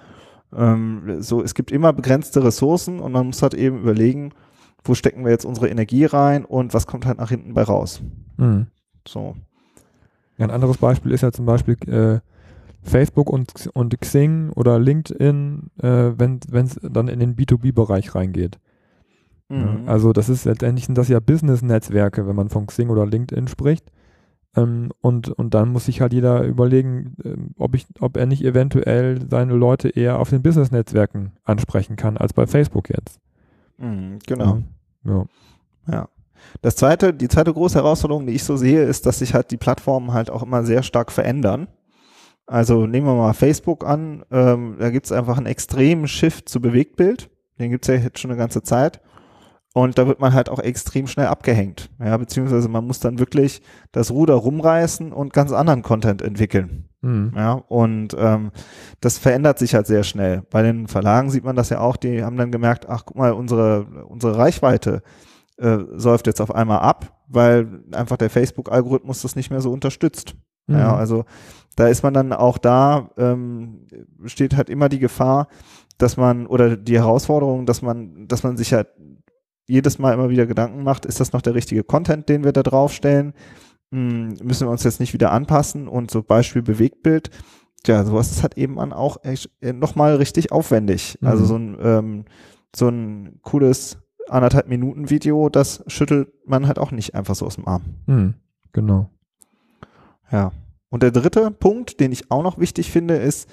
ähm, 0.55 1.21
so, 1.21 1.41
es 1.41 1.53
gibt 1.53 1.71
immer 1.71 1.93
begrenzte 1.93 2.43
Ressourcen 2.43 2.99
und 2.99 3.11
man 3.11 3.27
muss 3.27 3.41
halt 3.41 3.53
eben 3.53 3.79
überlegen, 3.79 4.33
wo 4.83 4.93
stecken 4.93 5.23
wir 5.23 5.31
jetzt 5.31 5.45
unsere 5.45 5.69
Energie 5.69 6.05
rein 6.05 6.45
und 6.45 6.73
was 6.73 6.87
kommt 6.87 7.05
halt 7.05 7.17
nach 7.17 7.29
hinten 7.29 7.53
bei 7.53 7.63
raus. 7.63 8.01
Mhm. 8.37 8.67
So. 9.07 9.35
Ein 10.37 10.51
anderes 10.51 10.77
Beispiel 10.77 11.11
ist 11.11 11.21
ja 11.21 11.31
zum 11.31 11.45
Beispiel 11.45 11.75
äh, 11.89 12.19
Facebook 12.83 13.29
und, 13.29 13.69
und 13.73 13.99
Xing 13.99 14.51
oder 14.55 14.79
LinkedIn, 14.79 15.71
äh, 15.81 16.11
wenn 16.17 16.39
es 16.53 16.79
dann 16.81 17.07
in 17.07 17.19
den 17.19 17.35
B2B-Bereich 17.35 18.13
reingeht. 18.15 18.59
Mhm. 19.49 19.83
Also 19.87 20.13
das 20.13 20.29
ist 20.29 20.45
letztendlich 20.45 20.85
sind 20.85 20.97
das 20.97 21.07
ja 21.07 21.19
Business-Netzwerke, 21.19 22.27
wenn 22.27 22.35
man 22.35 22.49
von 22.49 22.67
Xing 22.67 22.89
oder 22.89 23.05
LinkedIn 23.05 23.47
spricht. 23.47 23.91
Ähm, 24.57 24.91
und, 25.01 25.29
und 25.29 25.53
dann 25.53 25.69
muss 25.69 25.85
sich 25.85 26.01
halt 26.01 26.13
jeder 26.13 26.43
überlegen, 26.43 27.15
äh, 27.23 27.35
ob, 27.57 27.75
ich, 27.75 27.85
ob 27.99 28.17
er 28.17 28.25
nicht 28.25 28.43
eventuell 28.43 29.19
seine 29.29 29.53
Leute 29.53 29.89
eher 29.89 30.19
auf 30.19 30.31
den 30.31 30.41
Business-Netzwerken 30.41 31.33
ansprechen 31.43 31.95
kann, 31.95 32.17
als 32.17 32.33
bei 32.33 32.47
Facebook 32.47 32.89
jetzt. 32.89 33.19
Mhm, 33.77 34.19
genau. 34.25 34.63
Ja. 35.05 35.25
ja. 35.89 36.09
Das 36.61 36.75
zweite, 36.75 37.13
die 37.13 37.27
zweite 37.27 37.53
große 37.53 37.77
Herausforderung, 37.77 38.25
die 38.25 38.33
ich 38.33 38.43
so 38.43 38.57
sehe, 38.57 38.83
ist, 38.83 39.05
dass 39.05 39.19
sich 39.19 39.33
halt 39.33 39.51
die 39.51 39.57
Plattformen 39.57 40.13
halt 40.13 40.29
auch 40.29 40.43
immer 40.43 40.63
sehr 40.63 40.83
stark 40.83 41.11
verändern. 41.11 41.67
Also 42.47 42.87
nehmen 42.87 43.05
wir 43.05 43.15
mal 43.15 43.33
Facebook 43.33 43.85
an, 43.85 44.23
ähm, 44.31 44.77
da 44.79 44.89
gibt 44.89 45.05
es 45.05 45.11
einfach 45.11 45.37
einen 45.37 45.47
extremen 45.47 46.07
Shift 46.07 46.49
zu 46.49 46.61
Bewegtbild. 46.61 47.29
Den 47.59 47.71
gibt 47.71 47.87
es 47.87 47.93
ja 47.93 48.01
jetzt 48.01 48.19
schon 48.19 48.31
eine 48.31 48.37
ganze 48.37 48.63
Zeit. 48.63 49.01
Und 49.73 49.97
da 49.97 50.07
wird 50.07 50.19
man 50.19 50.33
halt 50.33 50.49
auch 50.49 50.59
extrem 50.59 51.05
schnell 51.07 51.27
abgehängt. 51.27 51.91
Ja, 51.99 52.17
beziehungsweise 52.17 52.67
man 52.67 52.85
muss 52.87 52.99
dann 52.99 53.19
wirklich 53.19 53.61
das 53.91 54.09
Ruder 54.09 54.33
rumreißen 54.33 55.11
und 55.11 55.33
ganz 55.33 55.51
anderen 55.51 55.83
Content 55.83 56.21
entwickeln. 56.21 56.89
Mhm. 57.01 57.33
Ja, 57.35 57.53
und 57.53 58.15
ähm, 58.17 58.51
das 59.01 59.17
verändert 59.17 59.59
sich 59.59 59.75
halt 59.75 59.85
sehr 59.85 60.03
schnell. 60.03 60.41
Bei 60.49 60.63
den 60.63 60.87
Verlagen 60.87 61.29
sieht 61.29 61.43
man 61.43 61.55
das 61.55 61.69
ja 61.69 61.79
auch, 61.79 61.95
die 61.95 62.23
haben 62.23 62.37
dann 62.37 62.51
gemerkt, 62.51 62.89
ach 62.89 63.03
guck 63.05 63.17
mal, 63.17 63.33
unsere, 63.33 63.85
unsere 64.07 64.37
Reichweite 64.37 65.03
äh, 65.57 65.77
säuft 65.95 66.27
jetzt 66.27 66.41
auf 66.41 66.53
einmal 66.53 66.79
ab, 66.79 67.15
weil 67.27 67.83
einfach 67.91 68.17
der 68.17 68.29
Facebook-Algorithmus 68.29 69.21
das 69.21 69.35
nicht 69.35 69.51
mehr 69.51 69.61
so 69.61 69.71
unterstützt. 69.71 70.35
Mhm. 70.67 70.77
Ja, 70.77 70.95
also 70.95 71.25
da 71.75 71.87
ist 71.87 72.03
man 72.03 72.13
dann 72.13 72.33
auch 72.33 72.57
da, 72.57 73.11
ähm, 73.17 73.87
steht 74.25 74.57
halt 74.57 74.69
immer 74.69 74.89
die 74.89 74.99
Gefahr, 74.99 75.47
dass 75.97 76.17
man 76.17 76.47
oder 76.47 76.77
die 76.77 76.97
Herausforderung, 76.97 77.65
dass 77.65 77.81
man, 77.81 78.27
dass 78.27 78.43
man 78.43 78.57
sich 78.57 78.73
halt 78.73 78.87
jedes 79.67 79.99
Mal 79.99 80.13
immer 80.13 80.29
wieder 80.29 80.45
Gedanken 80.45 80.83
macht, 80.83 81.05
ist 81.05 81.19
das 81.19 81.33
noch 81.33 81.41
der 81.41 81.55
richtige 81.55 81.83
Content, 81.83 82.29
den 82.29 82.43
wir 82.43 82.53
da 82.53 82.63
draufstellen? 82.63 83.33
Hm, 83.91 84.37
müssen 84.43 84.67
wir 84.67 84.71
uns 84.71 84.83
jetzt 84.83 84.99
nicht 84.99 85.13
wieder 85.13 85.31
anpassen? 85.31 85.87
Und 85.87 86.09
so 86.09 86.23
Beispiel 86.23 86.61
Bewegtbild, 86.61 87.29
ja, 87.85 88.03
sowas 88.03 88.31
ist 88.31 88.43
halt 88.43 88.57
eben 88.57 88.79
an 88.79 88.93
auch 88.93 89.17
äh, 89.23 89.73
nochmal 89.73 90.15
richtig 90.15 90.51
aufwendig. 90.51 91.17
Mhm. 91.21 91.27
Also 91.27 91.45
so 91.45 91.55
ein, 91.57 91.77
ähm, 91.81 92.25
so 92.75 92.87
ein 92.89 93.39
cooles 93.43 93.97
anderthalb 94.29 94.67
Minuten 94.67 95.09
Video, 95.09 95.49
das 95.49 95.83
schüttelt 95.87 96.29
man 96.45 96.67
halt 96.67 96.79
auch 96.79 96.91
nicht 96.91 97.15
einfach 97.15 97.35
so 97.35 97.45
aus 97.45 97.55
dem 97.55 97.67
Arm. 97.67 97.83
Mhm. 98.07 98.33
Genau. 98.73 99.09
Ja. 100.31 100.51
Und 100.89 101.03
der 101.03 101.11
dritte 101.11 101.51
Punkt, 101.51 101.99
den 101.99 102.11
ich 102.11 102.31
auch 102.31 102.43
noch 102.43 102.59
wichtig 102.59 102.91
finde, 102.91 103.15
ist, 103.15 103.49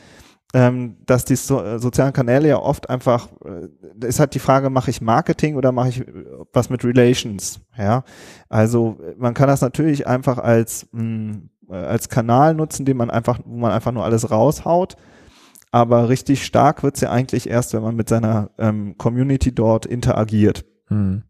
ähm, 0.54 0.96
dass 1.04 1.24
die 1.24 1.36
so, 1.36 1.62
äh, 1.62 1.78
sozialen 1.78 2.12
Kanäle 2.12 2.48
ja 2.48 2.58
oft 2.58 2.88
einfach, 2.88 3.28
äh, 3.44 4.06
ist 4.06 4.20
halt 4.20 4.34
die 4.34 4.38
Frage, 4.38 4.70
mache 4.70 4.90
ich 4.90 5.00
Marketing 5.00 5.56
oder 5.56 5.72
mache 5.72 5.88
ich 5.90 6.00
äh, 6.00 6.06
was 6.52 6.70
mit 6.70 6.84
Relations? 6.84 7.60
Ja, 7.76 8.04
also 8.48 8.98
man 9.18 9.34
kann 9.34 9.48
das 9.48 9.60
natürlich 9.60 10.06
einfach 10.06 10.38
als 10.38 10.86
mh, 10.92 11.02
mm, 11.02 11.50
äh, 11.68 11.74
als 11.74 12.08
Kanal 12.08 12.54
nutzen, 12.54 12.84
den 12.84 12.96
man 12.96 13.10
einfach, 13.10 13.40
wo 13.44 13.56
man 13.56 13.72
einfach 13.72 13.92
nur 13.92 14.04
alles 14.04 14.30
raushaut. 14.30 14.96
Aber 15.72 16.08
richtig 16.08 16.44
stark 16.44 16.84
wird's 16.84 17.00
ja 17.00 17.10
eigentlich 17.10 17.48
erst, 17.48 17.74
wenn 17.74 17.82
man 17.82 17.96
mit 17.96 18.08
seiner 18.08 18.50
ähm, 18.58 18.96
Community 18.96 19.52
dort 19.52 19.86
interagiert. 19.86 20.64
Mhm. 20.88 21.24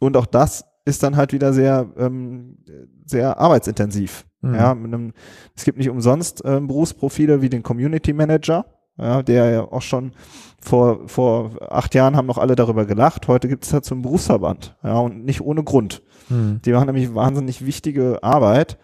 Und 0.00 0.16
auch 0.16 0.26
das 0.26 0.64
ist 0.86 1.02
dann 1.02 1.16
halt 1.16 1.34
wieder 1.34 1.52
sehr, 1.52 1.86
ähm, 1.98 2.56
sehr 3.04 3.38
arbeitsintensiv. 3.38 4.24
Mhm. 4.40 4.54
Ja, 4.54 4.74
mit 4.74 4.94
einem, 4.94 5.12
es 5.54 5.64
gibt 5.64 5.76
nicht 5.76 5.90
umsonst 5.90 6.44
äh, 6.44 6.60
Berufsprofile 6.60 7.42
wie 7.42 7.50
den 7.50 7.62
Community 7.62 8.12
Manager, 8.12 8.64
ja, 8.96 9.22
der 9.22 9.50
ja 9.50 9.62
auch 9.62 9.82
schon 9.82 10.12
vor, 10.60 11.08
vor 11.08 11.50
acht 11.70 11.94
Jahren 11.94 12.16
haben 12.16 12.26
noch 12.26 12.38
alle 12.38 12.56
darüber 12.56 12.86
gelacht. 12.86 13.28
Heute 13.28 13.48
gibt 13.48 13.64
es 13.64 13.70
dazu 13.70 13.94
einen 13.94 14.02
Berufsverband, 14.02 14.76
ja, 14.82 14.98
und 14.98 15.24
nicht 15.24 15.42
ohne 15.42 15.62
Grund. 15.64 16.02
Mhm. 16.28 16.60
Die 16.64 16.72
machen 16.72 16.86
nämlich 16.86 17.14
wahnsinnig 17.14 17.66
wichtige 17.66 18.22
Arbeit. 18.22 18.78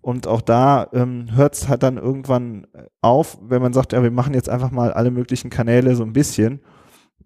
Und 0.00 0.26
auch 0.28 0.40
da 0.40 0.86
ähm, 0.92 1.26
hört 1.34 1.54
es 1.54 1.68
halt 1.68 1.82
dann 1.82 1.98
irgendwann 1.98 2.68
auf, 3.02 3.36
wenn 3.42 3.60
man 3.60 3.72
sagt, 3.72 3.92
ja, 3.92 4.02
wir 4.02 4.12
machen 4.12 4.32
jetzt 4.32 4.48
einfach 4.48 4.70
mal 4.70 4.92
alle 4.92 5.10
möglichen 5.10 5.50
Kanäle 5.50 5.96
so 5.96 6.04
ein 6.04 6.12
bisschen. 6.12 6.60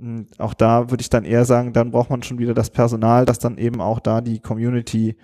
Und 0.02 0.26
auch 0.38 0.52
da 0.52 0.90
würde 0.90 1.00
ich 1.00 1.10
dann 1.10 1.24
eher 1.24 1.44
sagen, 1.44 1.72
dann 1.72 1.92
braucht 1.92 2.10
man 2.10 2.24
schon 2.24 2.38
wieder 2.38 2.54
das 2.54 2.70
Personal, 2.70 3.24
das 3.24 3.38
dann 3.38 3.56
eben 3.56 3.80
auch 3.80 4.00
da 4.00 4.20
die 4.20 4.40
Community 4.40 5.16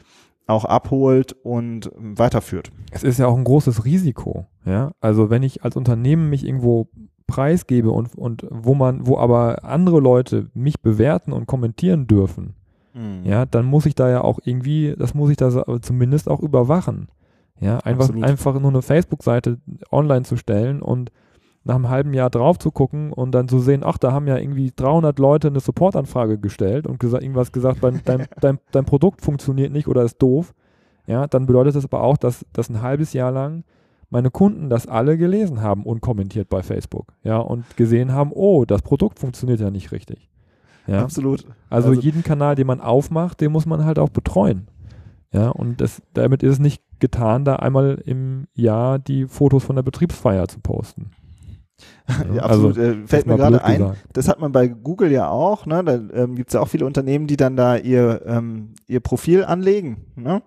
auch 0.46 0.64
abholt 0.64 1.34
und 1.42 1.90
weiterführt. 1.96 2.70
Es 2.92 3.02
ist 3.02 3.18
ja 3.18 3.26
auch 3.26 3.36
ein 3.36 3.44
großes 3.44 3.84
Risiko, 3.84 4.46
ja. 4.64 4.92
Also 5.00 5.30
wenn 5.30 5.42
ich 5.42 5.64
als 5.64 5.76
Unternehmen 5.76 6.30
mich 6.30 6.46
irgendwo 6.46 6.88
preisgebe 7.26 7.90
und, 7.90 8.14
und 8.14 8.46
wo 8.50 8.74
man, 8.74 9.06
wo 9.06 9.18
aber 9.18 9.64
andere 9.64 10.00
Leute 10.00 10.48
mich 10.54 10.80
bewerten 10.80 11.32
und 11.32 11.46
kommentieren 11.46 12.06
dürfen, 12.06 12.54
mhm. 12.94 13.24
ja, 13.24 13.44
dann 13.46 13.66
muss 13.66 13.84
ich 13.84 13.96
da 13.96 14.08
ja 14.08 14.22
auch 14.22 14.38
irgendwie, 14.44 14.94
das 14.96 15.12
muss 15.12 15.30
ich 15.30 15.36
da 15.36 15.64
zumindest 15.82 16.30
auch 16.30 16.40
überwachen. 16.40 17.08
Ja, 17.60 17.78
einfach, 17.78 18.10
einfach 18.22 18.60
nur 18.60 18.70
eine 18.70 18.82
Facebook-Seite 18.82 19.58
online 19.90 20.22
zu 20.22 20.36
stellen 20.36 20.80
und 20.80 21.10
nach 21.68 21.74
einem 21.74 21.90
halben 21.90 22.14
Jahr 22.14 22.30
drauf 22.30 22.58
zu 22.58 22.70
gucken 22.70 23.12
und 23.12 23.32
dann 23.32 23.46
zu 23.46 23.60
sehen, 23.60 23.82
ach, 23.84 23.98
da 23.98 24.10
haben 24.10 24.26
ja 24.26 24.38
irgendwie 24.38 24.72
300 24.74 25.18
Leute 25.18 25.48
eine 25.48 25.60
Supportanfrage 25.60 26.38
gestellt 26.38 26.86
und 26.86 26.98
gesa 26.98 27.20
irgendwas 27.20 27.52
gesagt, 27.52 27.84
dein, 27.84 28.00
dein, 28.06 28.26
dein, 28.40 28.58
dein, 28.72 28.86
Produkt 28.86 29.20
funktioniert 29.20 29.70
nicht 29.70 29.86
oder 29.86 30.02
ist 30.02 30.16
doof. 30.16 30.54
Ja, 31.06 31.26
dann 31.26 31.46
bedeutet 31.46 31.76
das 31.76 31.84
aber 31.84 32.02
auch, 32.02 32.16
dass, 32.16 32.44
dass 32.54 32.70
ein 32.70 32.80
halbes 32.80 33.12
Jahr 33.12 33.30
lang 33.30 33.64
meine 34.08 34.30
Kunden 34.30 34.70
das 34.70 34.86
alle 34.86 35.18
gelesen 35.18 35.60
haben 35.60 35.84
und 35.84 36.00
kommentiert 36.00 36.48
bei 36.48 36.62
Facebook. 36.62 37.12
Ja, 37.22 37.36
und 37.36 37.76
gesehen 37.76 38.12
haben, 38.12 38.32
oh, 38.32 38.64
das 38.64 38.80
Produkt 38.80 39.18
funktioniert 39.18 39.60
ja 39.60 39.70
nicht 39.70 39.92
richtig. 39.92 40.30
Ja? 40.86 41.02
Absolut. 41.02 41.44
Also, 41.68 41.90
also 41.90 42.00
jeden 42.00 42.22
Kanal, 42.22 42.54
den 42.54 42.66
man 42.66 42.80
aufmacht, 42.80 43.42
den 43.42 43.52
muss 43.52 43.66
man 43.66 43.84
halt 43.84 43.98
auch 43.98 44.08
betreuen. 44.08 44.68
Ja, 45.32 45.50
und 45.50 45.82
das, 45.82 46.00
damit 46.14 46.42
ist 46.42 46.52
es 46.52 46.58
nicht 46.58 46.82
getan, 46.98 47.44
da 47.44 47.56
einmal 47.56 48.00
im 48.06 48.46
Jahr 48.54 48.98
die 48.98 49.26
Fotos 49.26 49.64
von 49.64 49.76
der 49.76 49.82
Betriebsfeier 49.82 50.48
zu 50.48 50.60
posten. 50.60 51.10
Ja, 52.34 52.42
absolut. 52.42 52.78
Also, 52.78 53.06
fällt 53.06 53.26
mir 53.26 53.36
gerade 53.36 53.62
ein, 53.62 53.78
gesagt. 53.78 53.98
das 54.12 54.28
hat 54.28 54.40
man 54.40 54.52
bei 54.52 54.68
Google 54.68 55.12
ja 55.12 55.28
auch, 55.28 55.66
ne? 55.66 55.84
Da 55.84 56.22
ähm, 56.22 56.36
gibt 56.36 56.50
es 56.50 56.54
ja 56.54 56.60
auch 56.60 56.68
viele 56.68 56.86
Unternehmen, 56.86 57.26
die 57.26 57.36
dann 57.36 57.56
da 57.56 57.76
ihr, 57.76 58.22
ähm, 58.26 58.74
ihr 58.86 59.00
Profil 59.00 59.44
anlegen. 59.44 60.06
Ne? 60.16 60.42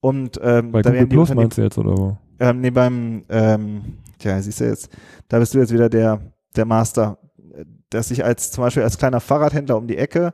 Und 0.00 0.40
ähm, 0.42 0.72
bei 0.72 0.82
da 0.82 0.90
Google 0.90 1.06
Plus 1.06 1.34
meinst 1.34 1.58
du 1.58 1.62
jetzt 1.62 1.78
oder 1.78 1.96
wo? 1.96 2.16
Ähm, 2.38 2.60
nee, 2.60 2.70
beim, 2.70 3.24
ähm, 3.28 3.82
tja, 4.18 4.40
siehst 4.40 4.60
du 4.60 4.64
jetzt, 4.64 4.88
da 5.28 5.38
bist 5.38 5.52
du 5.52 5.58
jetzt 5.58 5.72
wieder 5.72 5.88
der, 5.90 6.20
der 6.56 6.64
Master, 6.64 7.18
dass 7.90 8.10
ich 8.10 8.24
als 8.24 8.52
zum 8.52 8.64
Beispiel 8.64 8.82
als 8.82 8.96
kleiner 8.96 9.20
Fahrradhändler 9.20 9.76
um 9.76 9.86
die 9.86 9.98
Ecke 9.98 10.32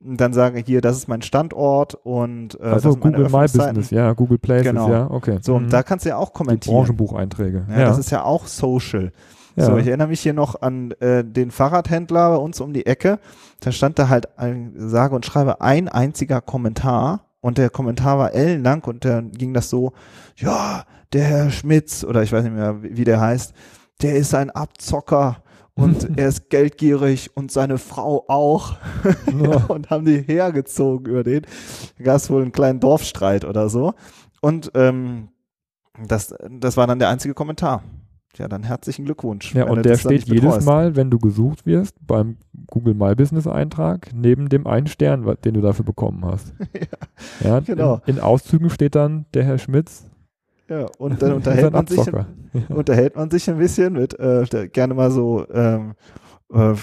dann 0.00 0.32
sage 0.32 0.62
hier, 0.64 0.80
das 0.80 0.96
ist 0.96 1.08
mein 1.08 1.22
Standort 1.22 1.94
und 1.94 2.60
äh, 2.60 2.64
also 2.64 2.96
Google 2.96 3.28
My 3.30 3.42
Business, 3.42 3.90
ja, 3.90 4.12
Google 4.12 4.38
Places, 4.38 4.66
genau. 4.66 4.90
ja, 4.90 5.10
okay. 5.10 5.38
So, 5.40 5.54
und 5.54 5.64
mhm. 5.64 5.70
da 5.70 5.82
kannst 5.82 6.04
du 6.04 6.10
ja 6.10 6.16
auch 6.16 6.32
kommentieren. 6.32 6.74
Die 6.74 6.78
Branchenbucheinträge. 6.78 7.66
Ja, 7.68 7.80
ja, 7.80 7.88
das 7.88 7.98
ist 7.98 8.10
ja 8.10 8.22
auch 8.22 8.46
Social. 8.46 9.12
Ja. 9.56 9.64
So, 9.64 9.76
ich 9.78 9.86
erinnere 9.86 10.08
mich 10.08 10.20
hier 10.20 10.34
noch 10.34 10.60
an 10.60 10.92
äh, 11.00 11.24
den 11.24 11.50
Fahrradhändler 11.50 12.30
bei 12.30 12.36
uns 12.36 12.60
um 12.60 12.74
die 12.74 12.86
Ecke. 12.86 13.18
Da 13.60 13.72
stand 13.72 13.98
da 13.98 14.08
halt, 14.08 14.38
ein, 14.38 14.74
sage 14.76 15.14
und 15.14 15.24
schreibe, 15.24 15.62
ein 15.62 15.88
einziger 15.88 16.40
Kommentar. 16.42 17.26
Und 17.40 17.58
der 17.58 17.70
Kommentar 17.70 18.18
war 18.18 18.34
ellenlang 18.34 18.84
und 18.84 19.04
dann 19.04 19.30
ging 19.32 19.54
das 19.54 19.70
so, 19.70 19.92
ja, 20.36 20.84
der 21.12 21.24
Herr 21.24 21.50
Schmitz, 21.50 22.04
oder 22.04 22.22
ich 22.22 22.32
weiß 22.32 22.44
nicht 22.44 22.54
mehr, 22.54 22.82
wie, 22.82 23.04
der 23.04 23.20
heißt, 23.20 23.54
der 24.02 24.16
ist 24.16 24.34
ein 24.34 24.50
Abzocker 24.50 25.42
und 25.74 26.10
er 26.18 26.28
ist 26.28 26.50
geldgierig 26.50 27.36
und 27.36 27.50
seine 27.50 27.78
Frau 27.78 28.24
auch. 28.28 28.76
Ja. 29.40 29.64
und 29.68 29.90
haben 29.90 30.04
die 30.04 30.22
hergezogen 30.22 31.06
über 31.06 31.22
den. 31.22 31.42
Da 31.98 32.04
gab 32.04 32.16
es 32.16 32.30
wohl 32.30 32.42
einen 32.42 32.52
kleinen 32.52 32.80
Dorfstreit 32.80 33.44
oder 33.44 33.68
so. 33.68 33.94
Und 34.40 34.70
ähm, 34.74 35.28
das, 36.06 36.34
das 36.50 36.76
war 36.76 36.86
dann 36.86 36.98
der 36.98 37.10
einzige 37.10 37.34
Kommentar. 37.34 37.82
Ja, 38.38 38.48
dann 38.48 38.62
herzlichen 38.62 39.04
Glückwunsch. 39.04 39.54
Ja, 39.54 39.64
und 39.64 39.84
der 39.84 39.96
steht 39.96 40.28
jedes 40.28 40.64
Mal, 40.64 40.96
wenn 40.96 41.10
du 41.10 41.18
gesucht 41.18 41.66
wirst, 41.66 41.94
beim 42.06 42.36
Google 42.66 42.94
My 42.94 43.14
Business 43.14 43.46
Eintrag, 43.46 44.10
neben 44.14 44.48
dem 44.48 44.66
einen 44.66 44.86
Stern, 44.86 45.24
den 45.44 45.54
du 45.54 45.60
dafür 45.60 45.84
bekommen 45.84 46.24
hast. 46.24 46.54
ja, 46.74 47.48
ja, 47.48 47.60
genau. 47.60 48.00
In, 48.06 48.16
in, 48.16 48.20
Auszügen 48.20 48.70
steht 48.70 48.94
dann 48.94 49.26
der 49.34 49.44
Herr 49.44 49.58
Schmitz. 49.58 50.04
Ja, 50.68 50.86
und 50.98 51.22
dann 51.22 51.32
unterhält 51.32 51.72
man 51.72 51.86
sich, 51.86 52.00
unterhält 52.68 53.16
man 53.16 53.30
sich 53.30 53.48
ein 53.48 53.58
bisschen 53.58 53.94
mit, 53.94 54.18
äh, 54.18 54.68
gerne 54.72 54.94
mal 54.94 55.10
so, 55.10 55.46
ähm, 55.52 55.94
äh, 56.52 56.74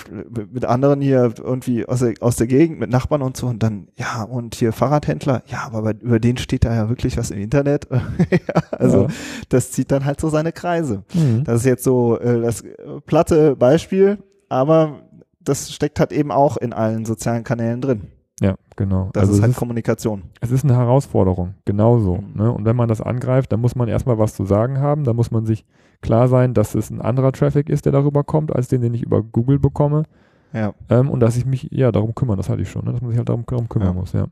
mit 0.52 0.66
anderen 0.66 1.00
hier 1.00 1.34
irgendwie 1.38 1.86
aus 1.86 2.00
der, 2.00 2.16
aus 2.20 2.36
der 2.36 2.48
Gegend, 2.48 2.80
mit 2.80 2.90
Nachbarn 2.90 3.22
und 3.22 3.38
so 3.38 3.48
und 3.48 3.64
dann, 3.64 3.88
ja, 3.96 4.24
und 4.24 4.56
hier 4.56 4.74
Fahrradhändler, 4.74 5.44
ja, 5.48 5.64
aber 5.66 5.82
bei, 5.82 5.92
über 5.92 6.20
den 6.20 6.38
steht 6.38 6.66
da 6.66 6.76
ja 6.76 6.90
wirklich 6.90 7.18
was 7.18 7.32
im 7.32 7.40
Internet. 7.40 7.88
ja, 7.92 8.62
also 8.72 9.04
ja. 9.04 9.08
das 9.50 9.72
zieht 9.72 9.92
dann 9.92 10.04
halt 10.04 10.20
so 10.20 10.30
seine 10.30 10.52
Kreise. 10.52 11.04
Mhm. 11.14 11.46
Das 11.46 11.62
ist 11.62 11.66
jetzt 11.66 11.84
so 11.84 12.20
äh, 12.20 12.42
das 12.42 12.64
platte 13.06 13.56
Beispiel, 13.56 14.18
aber 14.50 15.04
das 15.40 15.72
steckt 15.72 16.00
halt 16.00 16.12
eben 16.12 16.32
auch 16.32 16.58
in 16.58 16.74
allen 16.74 17.06
sozialen 17.06 17.44
Kanälen 17.44 17.82
drin. 17.82 18.13
Ja, 18.42 18.56
genau. 18.76 19.10
Das 19.14 19.22
also 19.22 19.34
ist 19.36 19.42
halt 19.42 19.52
ist, 19.52 19.58
Kommunikation. 19.58 20.24
Es 20.42 20.52
ist 20.52 20.64
eine 20.64 20.76
Herausforderung, 20.76 21.54
genauso. 21.66 22.18
Mhm. 22.18 22.34
Ne? 22.36 22.52
Und 22.52 22.66
wenn 22.66 22.76
man 22.76 22.90
das 22.90 23.02
angreift, 23.02 23.52
dann 23.52 23.62
muss 23.62 23.76
man 23.76 23.88
erstmal 23.88 24.18
was 24.18 24.34
zu 24.34 24.46
sagen 24.46 24.80
haben. 24.80 25.04
Da 25.04 25.14
muss 25.14 25.32
man 25.32 25.46
sich 25.46 25.66
klar 26.02 26.28
sein, 26.28 26.54
dass 26.54 26.76
es 26.76 26.90
ein 26.90 27.02
anderer 27.02 27.32
Traffic 27.32 27.70
ist, 27.70 27.86
der 27.86 27.92
darüber 27.92 28.24
kommt, 28.24 28.54
als 28.56 28.68
den, 28.68 28.82
den 28.82 28.94
ich 28.94 29.04
über 29.04 29.22
Google 29.22 29.60
bekomme. 29.60 30.04
Ja. 30.52 30.74
Ähm, 30.90 31.10
und 31.10 31.20
dass 31.20 31.38
ich 31.38 31.46
mich 31.46 31.70
ja 31.72 31.92
darum 31.92 32.14
kümmern, 32.14 32.38
das 32.38 32.50
hatte 32.50 32.62
ich 32.62 32.70
schon, 32.70 32.86
ne? 32.86 32.92
dass 32.92 33.02
man 33.02 33.10
sich 33.10 33.18
halt 33.18 33.30
darum, 33.30 33.46
darum 33.48 33.70
kümmern 33.70 33.90
ja. 33.90 33.94
muss, 33.94 34.14
ja. 34.14 34.28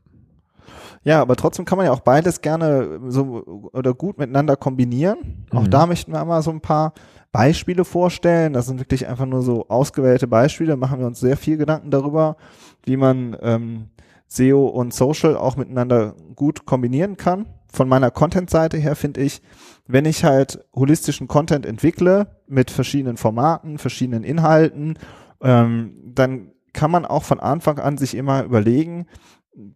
Ja, 1.04 1.20
aber 1.20 1.36
trotzdem 1.36 1.64
kann 1.64 1.78
man 1.78 1.86
ja 1.86 1.92
auch 1.92 2.00
beides 2.00 2.40
gerne 2.40 3.00
so 3.08 3.70
oder 3.72 3.94
gut 3.94 4.18
miteinander 4.18 4.56
kombinieren. 4.56 5.46
Mhm. 5.52 5.58
Auch 5.58 5.66
da 5.68 5.86
möchten 5.86 6.12
wir 6.12 6.24
mal 6.24 6.42
so 6.42 6.50
ein 6.50 6.60
paar 6.60 6.92
Beispiele 7.32 7.84
vorstellen. 7.84 8.52
Das 8.52 8.66
sind 8.66 8.78
wirklich 8.78 9.08
einfach 9.08 9.26
nur 9.26 9.42
so 9.42 9.66
ausgewählte 9.68 10.26
Beispiele. 10.26 10.76
Machen 10.76 11.00
wir 11.00 11.06
uns 11.06 11.20
sehr 11.20 11.36
viel 11.36 11.56
Gedanken 11.56 11.90
darüber, 11.90 12.36
wie 12.84 12.96
man 12.96 13.36
ähm, 13.40 13.88
SEO 14.28 14.66
und 14.66 14.94
Social 14.94 15.36
auch 15.36 15.56
miteinander 15.56 16.14
gut 16.36 16.66
kombinieren 16.66 17.16
kann. 17.16 17.46
Von 17.72 17.88
meiner 17.88 18.10
Content-Seite 18.10 18.76
her 18.76 18.96
finde 18.96 19.22
ich, 19.22 19.40
wenn 19.86 20.04
ich 20.04 20.24
halt 20.24 20.64
holistischen 20.74 21.26
Content 21.26 21.66
entwickle 21.66 22.28
mit 22.46 22.70
verschiedenen 22.70 23.16
Formaten, 23.16 23.78
verschiedenen 23.78 24.24
Inhalten, 24.24 24.98
ähm, 25.40 25.94
dann 26.04 26.52
kann 26.72 26.90
man 26.90 27.04
auch 27.04 27.24
von 27.24 27.40
Anfang 27.40 27.78
an 27.78 27.98
sich 27.98 28.14
immer 28.14 28.44
überlegen, 28.44 29.06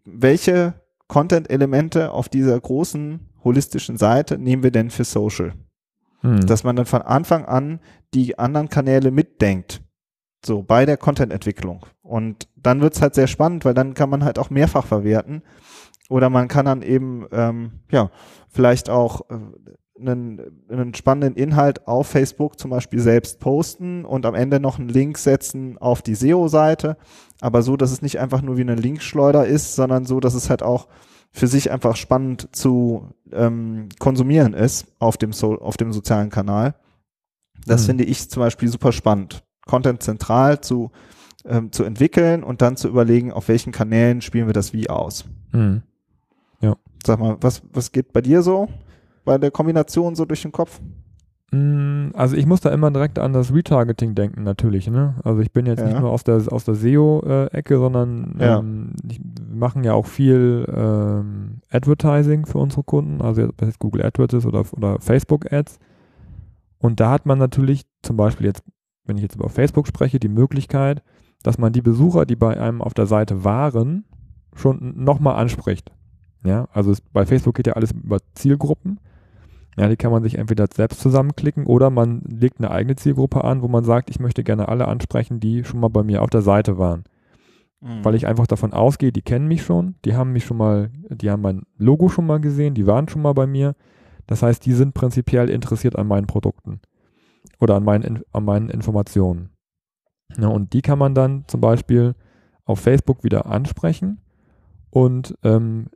welche 0.05 0.75
Content-Elemente 1.09 2.11
auf 2.12 2.29
dieser 2.29 2.59
großen 2.59 3.21
holistischen 3.45 3.97
Seite 3.97 4.39
nehmen 4.39 4.62
wir 4.62 4.71
denn 4.71 4.91
für 4.91 5.05
Social? 5.05 5.55
Hm. 6.21 6.47
Dass 6.47 6.65
man 6.65 6.77
dann 6.77 6.87
von 6.87 7.03
Anfang 7.03 7.45
an 7.45 7.81
die 8.15 8.39
anderen 8.39 8.69
Kanäle 8.69 9.11
mitdenkt. 9.11 9.83
So, 10.45 10.62
bei 10.62 10.87
der 10.87 10.97
Content-Entwicklung. 10.97 11.87
Und 12.03 12.49
dann 12.57 12.81
wird's 12.81 13.03
halt 13.03 13.15
sehr 13.15 13.27
spannend, 13.27 13.65
weil 13.65 13.75
dann 13.75 13.95
kann 13.95 14.11
man 14.11 14.25
halt 14.25 14.39
auch 14.39 14.51
mehrfach 14.51 14.87
verwerten. 14.87 15.43
Oder 16.09 16.31
man 16.31 16.49
kann 16.49 16.67
dann 16.67 16.83
eben, 16.83 17.27
ähm, 17.33 17.81
ja, 17.91 18.11
vielleicht 18.49 18.89
auch 18.89 19.29
äh, 19.31 19.39
einen, 19.99 20.63
einen 20.69 20.95
spannenden 20.95 21.35
Inhalt 21.35 21.87
auf 21.87 22.09
Facebook 22.09 22.59
zum 22.59 22.71
Beispiel 22.71 23.01
selbst 23.01 23.41
posten 23.41 24.05
und 24.05 24.27
am 24.27 24.35
Ende 24.35 24.61
noch 24.61 24.79
einen 24.79 24.89
Link 24.89 25.19
setzen 25.19 25.79
auf 25.79 26.03
die 26.03 26.15
SEO-Seite, 26.15 26.97
aber 27.41 27.63
so, 27.63 27.77
dass 27.77 27.93
es 27.93 28.03
nicht 28.03 28.19
einfach 28.19 28.43
nur 28.43 28.57
wie 28.57 28.63
eine 28.63 28.75
Linkschleuder 28.75 29.47
ist, 29.47 29.75
sondern 29.75 30.05
so, 30.05 30.21
dass 30.21 30.35
es 30.35 30.51
halt 30.51 30.63
auch 30.63 30.89
für 31.33 31.47
sich 31.47 31.71
einfach 31.71 31.97
spannend 31.97 32.49
zu 32.53 33.11
ähm, 33.33 33.89
konsumieren 33.99 34.55
ist 34.55 34.87
auf 34.99 35.17
dem, 35.17 35.33
so 35.33 35.59
auf 35.59 35.77
dem 35.77 35.93
sozialen 35.93 36.31
Kanal. 36.31 36.75
Das 37.67 37.83
mhm. 37.83 37.87
finde 37.87 38.05
ich 38.05 38.31
zum 38.31 38.41
Beispiel 38.41 38.69
super 38.69 38.93
spannend. 38.93 39.43
Content 39.67 40.03
zentral 40.03 40.61
zu, 40.61 40.93
ähm, 41.45 41.73
zu 41.73 41.85
entwickeln 41.85 42.43
und 42.43 42.63
dann 42.63 42.77
zu 42.77 42.89
überlegen, 42.89 43.33
auf 43.33 43.49
welchen 43.49 43.73
Kanälen 43.73 44.23
spielen 44.23 44.47
wir 44.47 44.55
das 44.55 44.73
wie 44.73 44.89
aus. 44.89 45.25
Mhm. 45.53 45.83
Ja. 46.61 46.77
Sag 47.05 47.19
mal, 47.19 47.37
was, 47.41 47.63
was 47.73 47.93
geht 47.93 48.13
bei 48.13 48.23
dir 48.23 48.43
so 48.43 48.69
bei 49.27 49.37
der 49.37 49.51
Kombination 49.51 50.15
so 50.15 50.25
durch 50.25 50.41
den 50.41 50.53
Kopf? 50.53 50.81
Mm, 51.53 52.09
also 52.15 52.35
ich 52.37 52.47
muss 52.47 52.61
da 52.61 52.71
immer 52.71 52.91
direkt 52.91 53.19
an 53.19 53.35
das 53.35 53.53
Retargeting 53.53 54.15
denken, 54.15 54.43
natürlich. 54.43 54.89
Ne? 54.89 55.17
Also 55.23 55.41
ich 55.41 55.53
bin 55.53 55.67
jetzt 55.67 55.81
ja. 55.81 55.87
nicht 55.87 56.01
nur 56.01 56.11
aus 56.11 56.25
der, 56.25 56.43
aus 56.51 56.65
der 56.65 56.75
SEO-Ecke, 56.75 57.77
sondern 57.77 58.37
ja. 58.41 58.59
ähm, 58.59 58.95
wir 59.03 59.19
machen 59.55 59.85
ja 59.85 59.93
auch 59.93 60.07
viel 60.07 60.67
ähm, 60.75 61.61
Advertising 61.71 62.47
für 62.47 62.59
unsere 62.59 62.85
Kunden, 62.85 63.21
also 63.21 63.49
das 63.59 63.79
Google 63.79 64.03
AdWords 64.03 64.35
ist 64.35 64.47
oder, 64.47 64.65
oder 64.73 64.99
Facebook 65.01 65.53
Ads. 65.53 65.79
Und 66.79 67.01
da 67.01 67.11
hat 67.11 67.27
man 67.27 67.39
natürlich 67.39 67.83
zum 68.03 68.17
Beispiel 68.17 68.47
jetzt, 68.47 68.62
wenn 69.05 69.17
ich 69.17 69.23
jetzt 69.23 69.37
über 69.37 69.49
Facebook 69.49 69.87
spreche, 69.87 70.19
die 70.19 70.29
Möglichkeit, 70.29 71.03
dass 71.43 71.59
man 71.59 71.73
die 71.73 71.83
Besucher, 71.83 72.27
die 72.27 72.37
bei 72.37 72.59
einem 72.59 72.83
auf 72.83 72.95
der 72.95 73.07
Seite 73.07 73.45
waren, 73.45 74.05
schon 74.55 74.95
nochmal 74.97 75.37
anspricht. 75.37 75.93
Ja, 76.45 76.69
also 76.73 76.93
es, 76.93 77.01
bei 77.01 77.27
Facebook 77.27 77.55
geht 77.57 77.67
ja 77.67 77.75
alles 77.75 77.93
über 77.93 78.19
Zielgruppen. 78.35 79.01
Ja, 79.79 79.89
die 79.89 79.97
kann 79.97 80.11
man 80.11 80.23
sich 80.23 80.39
entweder 80.39 80.67
selbst 80.73 81.01
zusammenklicken 81.01 81.67
oder 81.67 81.91
man 81.91 82.23
legt 82.23 82.59
eine 82.59 82.71
eigene 82.71 82.97
Zielgruppe 82.97 83.45
an, 83.45 83.61
wo 83.61 83.69
man 83.69 83.85
sagt, 83.85 84.09
ich 84.09 84.21
möchte 84.21 84.43
gerne 84.43 84.69
alle 84.69 84.89
ansprechen, 84.89 85.39
die 85.39 85.65
schon 85.65 85.81
mal 85.81 85.89
bei 85.89 86.03
mir 86.03 86.23
auf 86.23 86.31
der 86.31 86.41
Seite 86.41 86.79
waren. 86.79 87.05
Mhm. 87.81 88.03
Weil 88.05 88.15
ich 88.15 88.27
einfach 88.27 88.47
davon 88.47 88.73
ausgehe, 88.73 89.12
die 89.12 89.23
kennen 89.23 89.49
mich 89.49 89.62
schon, 89.62 89.97
die 90.05 90.15
haben 90.15 90.33
mich 90.33 90.47
schon 90.47 90.57
mal, 90.57 90.91
die 91.11 91.31
haben 91.31 91.43
mein 91.43 91.62
Logo 91.77 92.09
schon 92.09 92.27
mal 92.27 92.41
gesehen, 92.41 92.75
die 92.75 92.87
waren 92.87 93.09
schon 93.09 93.21
mal 93.21 93.35
bei 93.35 93.47
mir. 93.47 93.75
Das 94.27 94.43
heißt, 94.43 94.65
die 94.65 94.73
sind 94.73 94.95
prinzipiell 94.95 95.51
interessiert 95.51 95.97
an 95.97 96.07
meinen 96.07 96.27
Produkten 96.27 96.81
oder 97.61 97.77
an 97.77 97.85
meinen, 97.85 98.23
an 98.33 98.45
meinen 98.45 98.71
Informationen. 98.71 99.51
Ja, 100.39 100.49
und 100.49 100.73
die 100.73 100.83
kann 100.83 100.99
man 100.99 101.15
dann 101.15 101.45
zum 101.47 101.61
Beispiel 101.61 102.15
auf 102.65 102.81
Facebook 102.81 103.25
wieder 103.25 103.47
ansprechen 103.47 104.21
und 104.91 105.37
ähm, 105.45 105.87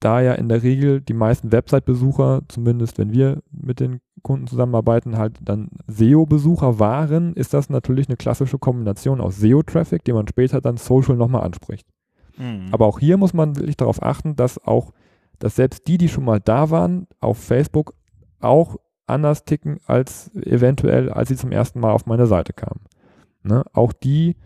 da 0.00 0.20
ja 0.20 0.32
in 0.32 0.48
der 0.48 0.62
Regel 0.62 1.00
die 1.00 1.14
meisten 1.14 1.52
Website-Besucher, 1.52 2.42
zumindest 2.48 2.98
wenn 2.98 3.12
wir 3.12 3.42
mit 3.50 3.80
den 3.80 4.00
Kunden 4.22 4.46
zusammenarbeiten, 4.46 5.16
halt 5.16 5.38
dann 5.42 5.68
SEO-Besucher 5.86 6.78
waren, 6.78 7.34
ist 7.34 7.54
das 7.54 7.70
natürlich 7.70 8.08
eine 8.08 8.16
klassische 8.16 8.58
Kombination 8.58 9.20
aus 9.20 9.36
SEO-Traffic, 9.36 10.04
den 10.04 10.14
man 10.14 10.26
später 10.28 10.60
dann 10.60 10.78
Social 10.78 11.16
nochmal 11.16 11.42
anspricht. 11.42 11.86
Mhm. 12.36 12.68
Aber 12.72 12.86
auch 12.86 12.98
hier 12.98 13.16
muss 13.16 13.34
man 13.34 13.56
wirklich 13.56 13.76
darauf 13.76 14.02
achten, 14.02 14.36
dass 14.36 14.62
auch, 14.64 14.92
dass 15.38 15.56
selbst 15.56 15.86
die, 15.86 15.98
die 15.98 16.08
schon 16.08 16.24
mal 16.24 16.40
da 16.40 16.70
waren, 16.70 17.06
auf 17.20 17.38
Facebook 17.38 17.94
auch 18.40 18.76
anders 19.06 19.44
ticken 19.44 19.80
als 19.86 20.34
eventuell, 20.34 21.10
als 21.10 21.28
sie 21.28 21.36
zum 21.36 21.52
ersten 21.52 21.80
Mal 21.80 21.92
auf 21.92 22.06
meine 22.06 22.26
Seite 22.26 22.52
kamen. 22.52 22.80
Ne? 23.42 23.64
Auch 23.72 23.92
die, 23.92 24.36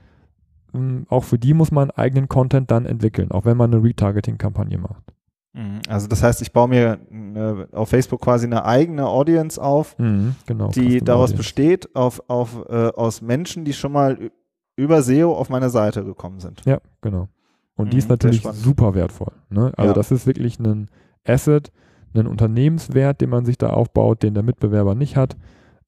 ähm, 0.74 1.06
auch 1.08 1.24
für 1.24 1.38
die 1.38 1.54
muss 1.54 1.70
man 1.70 1.90
eigenen 1.90 2.28
Content 2.28 2.70
dann 2.70 2.86
entwickeln, 2.86 3.30
auch 3.30 3.44
wenn 3.44 3.56
man 3.56 3.72
eine 3.72 3.84
Retargeting-Kampagne 3.84 4.78
macht. 4.78 5.14
Mhm. 5.54 5.80
Also 5.88 6.08
das 6.08 6.22
heißt, 6.22 6.42
ich 6.42 6.52
baue 6.52 6.68
mir 6.68 6.98
eine, 7.10 7.68
auf 7.72 7.88
Facebook 7.88 8.20
quasi 8.20 8.46
eine 8.46 8.64
eigene 8.64 9.06
Audience 9.06 9.60
auf, 9.62 9.96
mhm, 9.98 10.34
genau, 10.46 10.68
die 10.68 10.98
daraus 10.98 11.30
Audience. 11.30 11.36
besteht 11.36 11.96
auf, 11.96 12.22
auf, 12.28 12.64
äh, 12.68 12.88
aus 12.88 13.22
Menschen, 13.22 13.64
die 13.64 13.72
schon 13.72 13.92
mal 13.92 14.30
über 14.76 15.02
SEO 15.02 15.32
auf 15.32 15.48
meine 15.48 15.70
Seite 15.70 16.04
gekommen 16.04 16.40
sind. 16.40 16.62
Ja, 16.66 16.78
genau. 17.00 17.28
Und 17.76 17.86
mhm, 17.86 17.90
die 17.90 17.98
ist 17.98 18.08
natürlich 18.08 18.42
super 18.42 18.94
wertvoll. 18.94 19.32
Ne? 19.48 19.72
Also 19.76 19.90
ja. 19.90 19.94
das 19.94 20.10
ist 20.10 20.26
wirklich 20.26 20.58
ein 20.58 20.90
Asset, 21.24 21.72
ein 22.14 22.26
Unternehmenswert, 22.26 23.20
den 23.20 23.30
man 23.30 23.44
sich 23.44 23.56
da 23.56 23.70
aufbaut, 23.70 24.22
den 24.22 24.34
der 24.34 24.42
Mitbewerber 24.42 24.94
nicht 24.94 25.16
hat. 25.16 25.36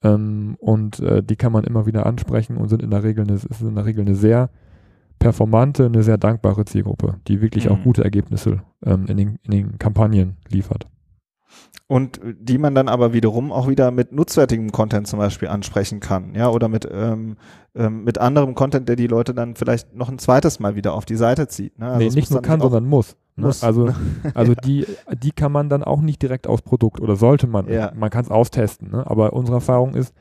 Ähm, 0.02 0.56
und 0.60 1.00
äh, 1.00 1.22
die 1.22 1.36
kann 1.36 1.52
man 1.52 1.64
immer 1.64 1.86
wieder 1.86 2.06
ansprechen 2.06 2.56
und 2.56 2.68
sind 2.68 2.82
in 2.82 2.90
der 2.90 3.02
Regel 3.02 3.24
eine, 3.24 3.34
ist 3.34 3.60
in 3.60 3.74
der 3.74 3.84
Regel 3.84 4.02
eine 4.02 4.14
sehr 4.14 4.50
performante, 5.18 5.86
eine 5.86 6.02
sehr 6.02 6.18
dankbare 6.18 6.64
Zielgruppe, 6.64 7.16
die 7.28 7.40
wirklich 7.40 7.66
mhm. 7.66 7.72
auch 7.72 7.82
gute 7.82 8.04
Ergebnisse 8.04 8.62
ähm, 8.84 9.06
in, 9.06 9.16
den, 9.16 9.38
in 9.42 9.50
den 9.50 9.78
Kampagnen 9.78 10.36
liefert. 10.48 10.86
Und 11.88 12.20
die 12.24 12.58
man 12.58 12.74
dann 12.74 12.88
aber 12.88 13.12
wiederum 13.12 13.52
auch 13.52 13.68
wieder 13.68 13.92
mit 13.92 14.10
nutzwertigem 14.10 14.72
Content 14.72 15.06
zum 15.06 15.20
Beispiel 15.20 15.46
ansprechen 15.46 16.00
kann, 16.00 16.34
ja, 16.34 16.48
oder 16.50 16.66
mit, 16.66 16.88
ähm, 16.90 17.36
ähm, 17.76 18.02
mit 18.02 18.18
anderem 18.18 18.56
Content, 18.56 18.88
der 18.88 18.96
die 18.96 19.06
Leute 19.06 19.34
dann 19.34 19.54
vielleicht 19.54 19.94
noch 19.94 20.08
ein 20.08 20.18
zweites 20.18 20.58
Mal 20.58 20.74
wieder 20.74 20.94
auf 20.94 21.04
die 21.04 21.14
Seite 21.14 21.46
zieht. 21.46 21.78
Ne? 21.78 21.86
Also 21.86 21.98
nee, 21.98 22.10
nicht 22.12 22.32
nur 22.32 22.42
kann, 22.42 22.60
sondern 22.60 22.86
muss. 22.86 23.16
Ne? 23.36 23.46
muss. 23.46 23.62
Also, 23.62 23.94
also 24.34 24.52
ja. 24.52 24.60
die, 24.64 24.86
die 25.22 25.30
kann 25.30 25.52
man 25.52 25.68
dann 25.68 25.84
auch 25.84 26.00
nicht 26.00 26.20
direkt 26.20 26.48
aus 26.48 26.60
Produkt 26.60 27.00
oder 27.00 27.14
sollte 27.14 27.46
man. 27.46 27.68
Ja. 27.68 27.92
Man 27.94 28.10
kann 28.10 28.24
es 28.24 28.32
austesten, 28.32 28.90
ne? 28.90 29.08
aber 29.08 29.32
unsere 29.32 29.58
Erfahrung 29.58 29.94
ist, 29.94 30.12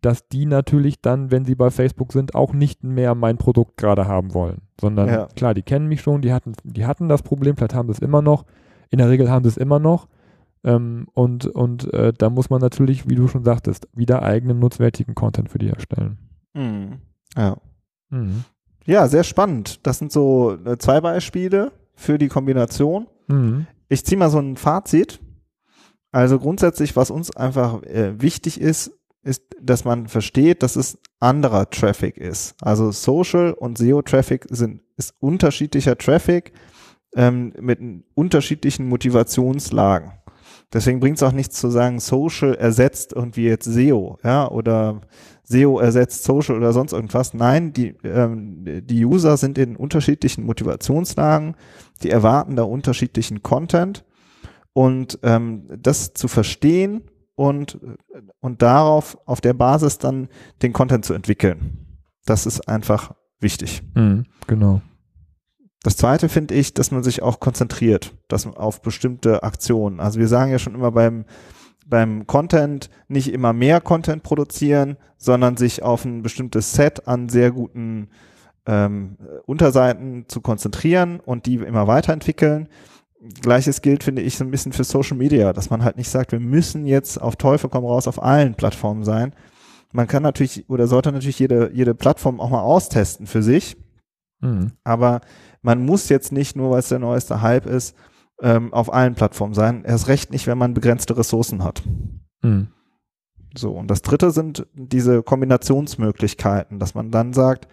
dass 0.00 0.28
die 0.28 0.46
natürlich 0.46 1.00
dann, 1.00 1.30
wenn 1.30 1.44
sie 1.44 1.54
bei 1.54 1.70
Facebook 1.70 2.12
sind, 2.12 2.34
auch 2.34 2.52
nicht 2.52 2.84
mehr 2.84 3.14
mein 3.14 3.36
Produkt 3.36 3.76
gerade 3.76 4.06
haben 4.06 4.34
wollen. 4.34 4.62
Sondern 4.80 5.08
ja. 5.08 5.26
klar, 5.36 5.54
die 5.54 5.62
kennen 5.62 5.88
mich 5.88 6.00
schon, 6.00 6.22
die 6.22 6.32
hatten, 6.32 6.52
die 6.64 6.86
hatten 6.86 7.08
das 7.08 7.22
Problem, 7.22 7.56
vielleicht 7.56 7.74
haben 7.74 7.88
sie 7.88 7.92
es 7.92 7.98
immer 7.98 8.22
noch. 8.22 8.44
In 8.90 8.98
der 8.98 9.08
Regel 9.08 9.30
haben 9.30 9.44
sie 9.44 9.50
es 9.50 9.56
immer 9.56 9.78
noch. 9.78 10.08
Ähm, 10.62 11.06
und 11.12 11.46
und 11.46 11.92
äh, 11.94 12.12
da 12.16 12.30
muss 12.30 12.50
man 12.50 12.60
natürlich, 12.60 13.08
wie 13.08 13.14
du 13.14 13.28
schon 13.28 13.44
sagtest, 13.44 13.88
wieder 13.94 14.22
eigenen 14.22 14.58
nutzwertigen 14.58 15.14
Content 15.14 15.48
für 15.50 15.58
die 15.58 15.68
erstellen. 15.68 16.18
Mhm. 16.54 16.98
Ja. 17.36 17.56
Mhm. 18.10 18.44
Ja, 18.84 19.08
sehr 19.08 19.24
spannend. 19.24 19.86
Das 19.86 19.98
sind 19.98 20.12
so 20.12 20.56
äh, 20.64 20.76
zwei 20.78 21.00
Beispiele 21.00 21.72
für 21.94 22.18
die 22.18 22.28
Kombination. 22.28 23.06
Mhm. 23.28 23.66
Ich 23.88 24.04
ziehe 24.04 24.18
mal 24.18 24.30
so 24.30 24.38
ein 24.38 24.56
Fazit. 24.56 25.20
Also 26.12 26.38
grundsätzlich, 26.38 26.96
was 26.96 27.10
uns 27.10 27.34
einfach 27.36 27.82
äh, 27.84 28.20
wichtig 28.20 28.60
ist, 28.60 28.99
ist, 29.22 29.42
dass 29.60 29.84
man 29.84 30.08
versteht, 30.08 30.62
dass 30.62 30.76
es 30.76 30.98
anderer 31.18 31.68
Traffic 31.68 32.16
ist. 32.16 32.54
Also 32.62 32.90
Social 32.90 33.52
und 33.52 33.78
SEO-Traffic 33.78 34.46
sind 34.50 34.82
ist 34.96 35.14
unterschiedlicher 35.18 35.96
Traffic 35.96 36.52
ähm, 37.16 37.52
mit 37.58 37.80
unterschiedlichen 38.14 38.88
Motivationslagen. 38.88 40.12
Deswegen 40.72 41.00
bringt 41.00 41.16
es 41.16 41.22
auch 41.22 41.32
nichts 41.32 41.58
zu 41.58 41.68
sagen, 41.68 41.98
Social 41.98 42.54
ersetzt 42.54 43.12
irgendwie 43.14 43.44
jetzt 43.44 43.64
SEO, 43.64 44.18
ja, 44.22 44.48
oder 44.48 45.00
SEO 45.42 45.80
ersetzt 45.80 46.22
Social 46.22 46.56
oder 46.56 46.72
sonst 46.72 46.92
irgendwas. 46.92 47.34
Nein, 47.34 47.72
die, 47.72 47.96
ähm, 48.04 48.64
die 48.64 49.04
User 49.04 49.36
sind 49.36 49.58
in 49.58 49.74
unterschiedlichen 49.74 50.44
Motivationslagen, 50.44 51.56
die 52.02 52.10
erwarten 52.10 52.54
da 52.54 52.62
unterschiedlichen 52.62 53.42
Content 53.42 54.04
und 54.72 55.18
ähm, 55.24 55.66
das 55.76 56.14
zu 56.14 56.28
verstehen 56.28 57.09
und, 57.40 57.80
und 58.40 58.60
darauf, 58.60 59.16
auf 59.24 59.40
der 59.40 59.54
Basis 59.54 59.96
dann 59.96 60.28
den 60.60 60.74
Content 60.74 61.06
zu 61.06 61.14
entwickeln. 61.14 61.86
Das 62.26 62.44
ist 62.44 62.68
einfach 62.68 63.14
wichtig. 63.40 63.82
Mhm, 63.94 64.26
genau. 64.46 64.82
Das 65.82 65.96
zweite 65.96 66.28
finde 66.28 66.54
ich, 66.54 66.74
dass 66.74 66.90
man 66.90 67.02
sich 67.02 67.22
auch 67.22 67.40
konzentriert, 67.40 68.14
dass 68.28 68.44
man 68.44 68.58
auf 68.58 68.82
bestimmte 68.82 69.42
Aktionen. 69.42 70.00
Also 70.00 70.20
wir 70.20 70.28
sagen 70.28 70.52
ja 70.52 70.58
schon 70.58 70.74
immer 70.74 70.92
beim, 70.92 71.24
beim 71.86 72.26
Content 72.26 72.90
nicht 73.08 73.32
immer 73.32 73.54
mehr 73.54 73.80
Content 73.80 74.22
produzieren, 74.22 74.98
sondern 75.16 75.56
sich 75.56 75.82
auf 75.82 76.04
ein 76.04 76.20
bestimmtes 76.20 76.74
Set 76.74 77.08
an 77.08 77.30
sehr 77.30 77.52
guten 77.52 78.10
ähm, 78.66 79.16
Unterseiten 79.46 80.26
zu 80.28 80.42
konzentrieren 80.42 81.20
und 81.20 81.46
die 81.46 81.54
immer 81.54 81.86
weiterentwickeln. 81.86 82.68
Gleiches 83.42 83.82
gilt, 83.82 84.02
finde 84.02 84.22
ich, 84.22 84.36
so 84.36 84.44
ein 84.44 84.50
bisschen 84.50 84.72
für 84.72 84.84
Social 84.84 85.16
Media, 85.16 85.52
dass 85.52 85.68
man 85.68 85.84
halt 85.84 85.96
nicht 85.96 86.08
sagt, 86.08 86.32
wir 86.32 86.40
müssen 86.40 86.86
jetzt 86.86 87.20
auf 87.20 87.36
Teufel 87.36 87.68
komm 87.68 87.84
raus 87.84 88.08
auf 88.08 88.22
allen 88.22 88.54
Plattformen 88.54 89.04
sein. 89.04 89.34
Man 89.92 90.06
kann 90.06 90.22
natürlich 90.22 90.68
oder 90.70 90.86
sollte 90.86 91.12
natürlich 91.12 91.38
jede, 91.38 91.70
jede 91.74 91.94
Plattform 91.94 92.40
auch 92.40 92.50
mal 92.50 92.62
austesten 92.62 93.26
für 93.26 93.42
sich. 93.42 93.76
Mhm. 94.40 94.72
Aber 94.84 95.20
man 95.62 95.84
muss 95.84 96.08
jetzt 96.08 96.32
nicht, 96.32 96.56
nur 96.56 96.70
weil 96.70 96.78
es 96.78 96.88
der 96.88 96.98
neueste 96.98 97.42
Hype 97.42 97.66
ist, 97.66 97.94
ähm, 98.40 98.72
auf 98.72 98.92
allen 98.92 99.14
Plattformen 99.14 99.54
sein. 99.54 99.84
Erst 99.84 100.08
recht 100.08 100.30
nicht, 100.30 100.46
wenn 100.46 100.56
man 100.56 100.72
begrenzte 100.72 101.16
Ressourcen 101.16 101.62
hat. 101.62 101.82
Mhm. 102.42 102.68
So, 103.54 103.72
und 103.72 103.88
das 103.90 104.02
dritte 104.02 104.30
sind 104.30 104.66
diese 104.74 105.22
Kombinationsmöglichkeiten, 105.22 106.78
dass 106.78 106.94
man 106.94 107.10
dann 107.10 107.32
sagt, 107.32 107.66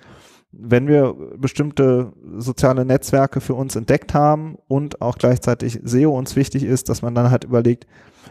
wenn 0.60 0.88
wir 0.88 1.14
bestimmte 1.38 2.14
soziale 2.38 2.84
Netzwerke 2.84 3.42
für 3.42 3.54
uns 3.54 3.76
entdeckt 3.76 4.14
haben 4.14 4.58
und 4.68 5.02
auch 5.02 5.18
gleichzeitig 5.18 5.80
SEO 5.84 6.18
uns 6.18 6.36
wichtig 6.36 6.64
ist, 6.64 6.90
dass 6.90 7.02
man 7.02 7.14
dann 7.14 7.30
halt 7.30 7.44
überlegt, 7.44 7.86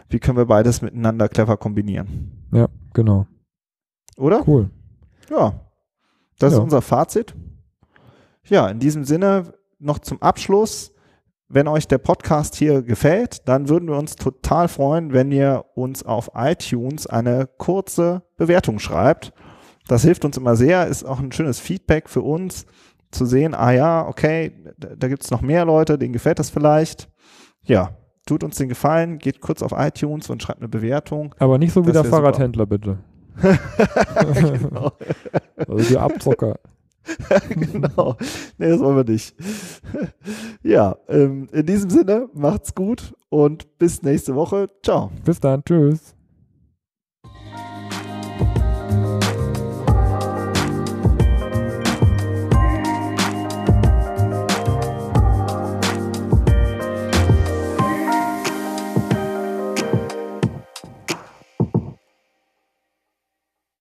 wie 0.09 0.19
können 0.19 0.37
wir 0.37 0.45
beides 0.45 0.81
miteinander 0.81 1.29
clever 1.29 1.57
kombinieren. 1.57 2.47
Ja, 2.51 2.67
genau. 2.93 3.27
Oder? 4.17 4.45
Cool. 4.45 4.69
Ja. 5.29 5.61
Das 6.39 6.51
ja. 6.51 6.57
ist 6.59 6.63
unser 6.63 6.81
Fazit. 6.81 7.33
Ja, 8.45 8.67
in 8.67 8.79
diesem 8.79 9.05
Sinne 9.05 9.53
noch 9.79 9.99
zum 9.99 10.21
Abschluss. 10.21 10.93
Wenn 11.49 11.69
euch 11.69 11.87
der 11.87 11.97
Podcast 11.97 12.55
hier 12.55 12.81
gefällt, 12.81 13.47
dann 13.47 13.69
würden 13.69 13.87
wir 13.87 13.97
uns 13.97 14.17
total 14.17 14.67
freuen, 14.67 15.13
wenn 15.13 15.31
ihr 15.31 15.63
uns 15.75 16.03
auf 16.03 16.31
iTunes 16.35 17.07
eine 17.07 17.47
kurze 17.57 18.23
Bewertung 18.35 18.79
schreibt. 18.79 19.31
Das 19.87 20.03
hilft 20.03 20.25
uns 20.25 20.37
immer 20.37 20.55
sehr, 20.55 20.87
ist 20.87 21.03
auch 21.03 21.19
ein 21.19 21.31
schönes 21.31 21.59
Feedback 21.59 22.09
für 22.09 22.21
uns 22.21 22.65
zu 23.11 23.25
sehen, 23.25 23.53
ah 23.53 23.71
ja, 23.71 24.07
okay, 24.07 24.51
da, 24.77 24.89
da 24.95 25.07
gibt 25.07 25.23
es 25.23 25.31
noch 25.31 25.41
mehr 25.41 25.65
Leute, 25.65 25.97
denen 25.97 26.13
gefällt 26.13 26.39
das 26.39 26.49
vielleicht. 26.49 27.09
Ja, 27.63 27.91
tut 28.25 28.43
uns 28.43 28.57
den 28.57 28.69
Gefallen, 28.69 29.17
geht 29.17 29.41
kurz 29.41 29.61
auf 29.61 29.71
iTunes 29.75 30.29
und 30.29 30.43
schreibt 30.43 30.59
eine 30.59 30.69
Bewertung. 30.69 31.33
Aber 31.39 31.57
nicht 31.57 31.73
so 31.73 31.85
wie 31.87 31.91
der 31.91 32.03
Fahrradhändler, 32.03 32.65
bitte. 32.65 32.99
genau. 33.41 34.91
Also 35.57 35.89
die 35.89 35.97
Abzocker. 35.97 36.59
genau. 37.49 38.17
Nee, 38.57 38.69
das 38.69 38.79
wollen 38.79 38.97
wir 38.97 39.03
nicht. 39.05 39.35
ja, 40.63 40.97
ähm, 41.07 41.47
in 41.51 41.65
diesem 41.65 41.89
Sinne, 41.89 42.27
macht's 42.33 42.75
gut 42.75 43.13
und 43.29 43.77
bis 43.77 44.01
nächste 44.01 44.35
Woche. 44.35 44.67
Ciao. 44.83 45.11
Bis 45.23 45.39
dann. 45.39 45.63
Tschüss. 45.63 46.16